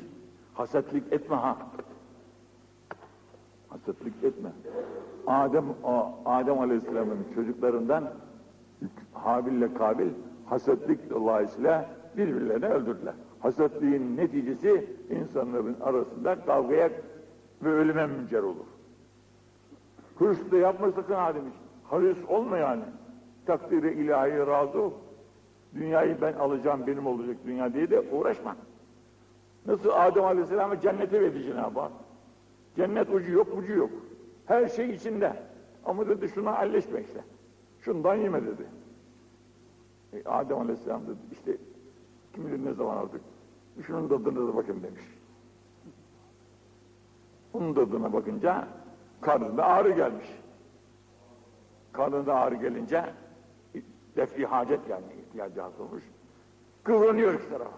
hasetlik 0.53 1.13
etme 1.13 1.35
ha. 1.35 1.57
Hasetlik 3.69 4.23
etme. 4.23 4.51
Adem, 5.27 5.65
Adem 6.25 6.59
Aleyhisselam'ın 6.59 7.25
çocuklarından 7.35 8.09
Habil 9.13 9.51
ile 9.51 9.73
Kabil 9.73 10.09
hasetlik 10.49 11.09
dolayısıyla 11.09 11.89
birbirlerini 12.17 12.65
öldürdüler. 12.65 13.13
Hasetliğin 13.39 14.17
neticesi 14.17 14.87
insanların 15.09 15.77
arasında 15.81 16.45
kavgaya 16.45 16.89
ve 17.63 17.69
ölüme 17.69 18.07
müncer 18.07 18.43
olur. 18.43 18.65
Hırs 20.19 20.51
da 20.51 20.57
yapma 20.57 20.91
sakın 20.91 21.13
ha 21.13 21.35
demiş. 21.35 21.53
Haris 21.83 22.17
olma 22.27 22.57
yani. 22.57 22.83
Takdiri 23.45 23.93
ilahi 23.93 24.47
razı 24.47 24.81
ol. 24.81 24.91
Dünyayı 25.75 26.21
ben 26.21 26.33
alacağım, 26.33 26.87
benim 26.87 27.07
olacak 27.07 27.37
dünya 27.45 27.73
diye 27.73 27.89
de 27.89 27.99
uğraşma. 27.99 28.55
Nasıl 29.65 29.89
Adem 29.93 30.25
Aleyhisselam'ı 30.25 30.79
cennete 30.79 31.21
verdi 31.21 31.43
Cenab-ı 31.43 31.79
Hak. 31.79 31.91
Cennet 32.75 33.09
ucu 33.09 33.31
yok, 33.31 33.57
bucu 33.57 33.73
yok. 33.73 33.89
Her 34.45 34.67
şey 34.67 34.89
içinde. 34.89 35.33
Ama 35.85 36.07
dedi 36.07 36.29
şuna 36.29 36.63
elleşme 36.63 37.01
işte. 37.01 37.23
Şundan 37.81 38.15
yeme 38.15 38.41
dedi. 38.45 38.65
E, 40.13 40.29
Adem 40.29 40.57
Aleyhisselam 40.57 41.01
dedi 41.07 41.19
işte 41.31 41.57
kim 42.33 42.47
bilir 42.47 42.65
ne 42.65 42.73
zaman 42.73 42.97
aldık. 42.97 43.21
Şunun 43.87 44.07
tadına 44.07 44.47
da 44.47 44.55
bakın 44.55 44.83
demiş. 44.83 45.03
Onun 47.53 47.73
tadına 47.73 48.13
bakınca 48.13 48.67
karnında 49.21 49.65
ağrı 49.65 49.91
gelmiş. 49.91 50.27
Karnında 51.91 52.35
ağrı 52.35 52.55
gelince 52.55 53.05
defli 54.17 54.45
hacet 54.45 54.79
yani 54.89 55.05
ihtiyacı 55.27 55.63
olmuş. 55.83 56.03
Kıvranıyor 56.83 57.33
iki 57.33 57.49
tarafa. 57.49 57.77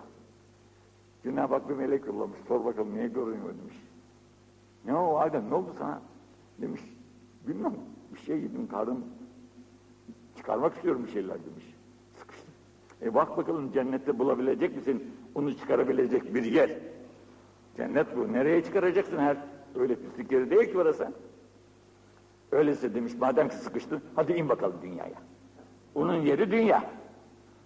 Cenab-ı 1.24 1.54
Hak 1.54 1.70
bir 1.70 1.76
melek 1.76 2.06
yollamış. 2.06 2.40
Sor 2.48 2.66
bakalım 2.66 2.96
niye 2.96 3.08
görünüyor 3.08 3.54
demiş. 3.62 3.78
Ne 4.86 4.96
o 4.96 5.18
Adem 5.18 5.50
ne 5.50 5.56
oldu 5.56 5.76
sana? 5.80 6.02
Demiş. 6.62 6.82
Bilmem 7.48 7.74
bir 8.14 8.20
şey 8.20 8.40
yedim 8.40 8.68
karnım 8.68 9.06
çıkarmak 10.38 10.76
istiyorum 10.76 11.04
bir 11.06 11.12
şeyler 11.12 11.38
demiş. 11.46 11.76
Sıkıştım. 12.20 12.54
E 13.02 13.14
bak 13.14 13.38
bakalım 13.38 13.72
cennette 13.72 14.20
bulabilecek 14.20 14.76
misin? 14.76 15.16
Onu 15.36 15.58
çıkarabilecek 15.58 16.36
bir 16.36 16.44
yer. 16.44 16.78
Cennet 17.78 18.18
bu. 18.18 18.34
Nereye 18.34 18.64
çıkaracaksın 18.64 19.18
her? 19.18 19.38
Öyle 19.76 19.96
pislik 19.96 20.32
yeri 20.32 20.50
değil 20.50 20.72
ki 20.72 20.78
orası. 20.78 21.14
Öyleyse 22.52 22.96
demiş 22.96 23.14
madem 23.20 23.50
ki 23.50 23.56
sıkıştın 23.56 24.02
hadi 24.16 24.34
in 24.34 24.50
bakalım 24.50 24.78
dünyaya. 24.82 25.29
Onun 25.96 26.16
yeri 26.16 26.52
dünya. 26.52 26.84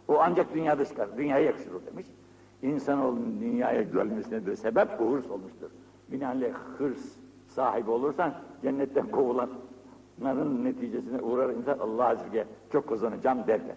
O 0.07 0.19
ancak 0.19 0.53
dünyada 0.53 0.85
çıkar. 0.85 1.17
Dünyaya 1.17 1.45
yakışır 1.45 1.71
o 1.71 1.85
demiş. 1.91 2.07
İnsanoğlunun 2.61 3.39
dünyaya 3.41 3.81
gelmesine 3.81 4.45
de 4.45 4.55
sebep 4.55 4.99
bu 4.99 5.11
hırs 5.11 5.29
olmuştur. 5.29 5.69
Binaenaleyh 6.11 6.53
hırs 6.77 7.15
sahibi 7.47 7.91
olursan 7.91 8.33
cennetten 8.61 9.11
kovulanların 9.11 10.65
neticesine 10.65 11.21
uğrar 11.21 11.49
insan 11.49 11.79
Allah 11.79 12.07
azze 12.07 12.47
çok 12.71 12.89
kazanacağım 12.89 13.47
derler. 13.47 13.75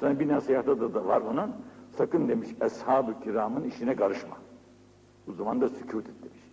Sana 0.00 0.20
bir 0.20 0.28
nasihatı 0.28 0.80
da, 0.80 0.94
da 0.94 1.06
var 1.06 1.22
bunun. 1.26 1.50
Sakın 1.96 2.28
demiş 2.28 2.48
ashab-ı 2.60 3.20
kiramın 3.20 3.64
işine 3.64 3.96
karışma. 3.96 4.36
Bu 5.26 5.32
zaman 5.32 5.60
da 5.60 5.68
sükut 5.68 6.08
et 6.08 6.14
demiş 6.22 6.43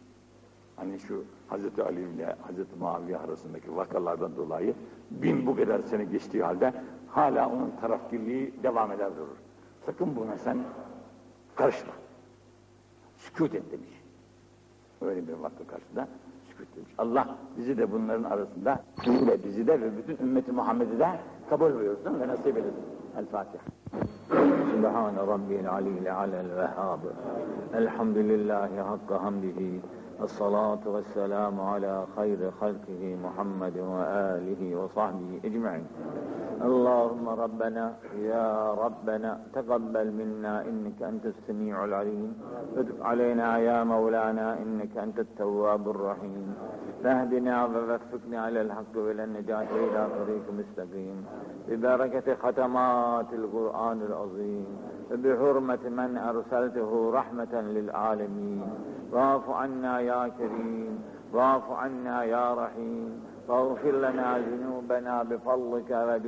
hani 0.81 0.99
şu 0.99 1.23
Hazreti 1.47 1.83
Ali 1.83 2.01
ile 2.01 2.35
Hazreti 2.41 2.75
Muaviye 2.79 3.17
arasındaki 3.17 3.75
vakalardan 3.75 4.35
dolayı 4.35 4.73
bin 5.11 5.45
bu 5.45 5.55
kadar 5.55 5.79
sene 5.79 6.03
geçtiği 6.03 6.43
halde 6.43 6.73
hala 7.07 7.49
onun 7.49 7.71
tarafkirliği 7.81 8.53
devam 8.63 8.91
eder 8.91 9.15
durur. 9.15 9.37
Sakın 9.85 10.15
buna 10.15 10.37
sen 10.37 10.57
karışma. 11.55 11.93
Sükut 13.17 13.55
et 13.55 13.71
demiş. 13.71 14.01
Öyle 15.01 15.27
bir 15.27 15.33
vakti 15.33 15.67
karşısında 15.67 16.07
sükut 16.49 16.75
demiş. 16.75 16.91
Allah 16.97 17.35
bizi 17.57 17.77
de 17.77 17.91
bunların 17.91 18.23
arasında, 18.23 18.83
bizi 19.05 19.27
de, 19.27 19.43
bizi 19.43 19.67
de 19.67 19.81
ve 19.81 19.97
bütün 19.97 20.17
ümmeti 20.17 20.51
Muhammed'i 20.51 20.99
de 20.99 21.09
kabul 21.49 21.73
buyursun 21.73 22.19
ve 22.19 22.27
nasip 22.27 22.57
eylesin. 22.57 22.83
El 23.17 23.25
Fatiha. 23.25 23.63
Sübhane 24.71 25.17
Rabbil 25.17 25.69
Aliyyil 25.69 26.15
Alel 26.15 26.55
Vehhab. 26.57 26.99
Elhamdülillahi 27.73 28.79
hakka 28.79 29.23
hamdihi. 29.23 29.81
الصلاة 30.23 30.83
والسلام 30.85 31.61
على 31.61 32.05
خير 32.15 32.51
خلقه 32.61 33.17
محمد 33.23 33.77
وآله 33.77 34.75
وصحبه 34.75 35.39
أجمعين. 35.45 35.87
اللهم 36.61 37.29
ربنا 37.29 37.85
يا 38.21 38.73
ربنا 38.73 39.31
تقبل 39.53 40.07
منا 40.11 40.61
إنك 40.69 41.01
أنت 41.01 41.25
السميع 41.25 41.85
العليم. 41.85 42.31
وتب 42.77 43.01
علينا 43.01 43.57
يا 43.57 43.83
مولانا 43.83 44.61
إنك 44.61 44.97
أنت 44.97 45.19
التواب 45.19 45.89
الرحيم. 45.89 46.53
فاهدنا 47.03 47.65
ووفقنا 47.65 48.41
على 48.41 48.61
الحق 48.61 48.95
وإلى 48.95 49.23
النجاة 49.23 49.67
إلى 49.75 50.07
طريق 50.19 50.43
مستقيم. 50.59 51.25
ببركة 51.69 52.35
ختمات 52.35 53.33
القرآن 53.33 54.01
العظيم. 54.01 54.65
وبحرمة 55.11 55.89
من 55.89 56.17
أرسلته 56.17 57.11
رحمة 57.13 57.61
للعالمين. 57.61 58.69
واعف 59.11 59.49
عنا 59.49 59.99
يا 59.99 60.27
كريم. 60.27 61.03
واعف 61.33 61.71
عنا 61.71 62.23
يا 62.23 62.53
رحيم. 62.53 63.23
واغفر 63.47 63.91
لنا 63.91 64.37
ذنوبنا 64.37 65.23
بفضلك 65.23 65.91
وجودك 65.91 66.25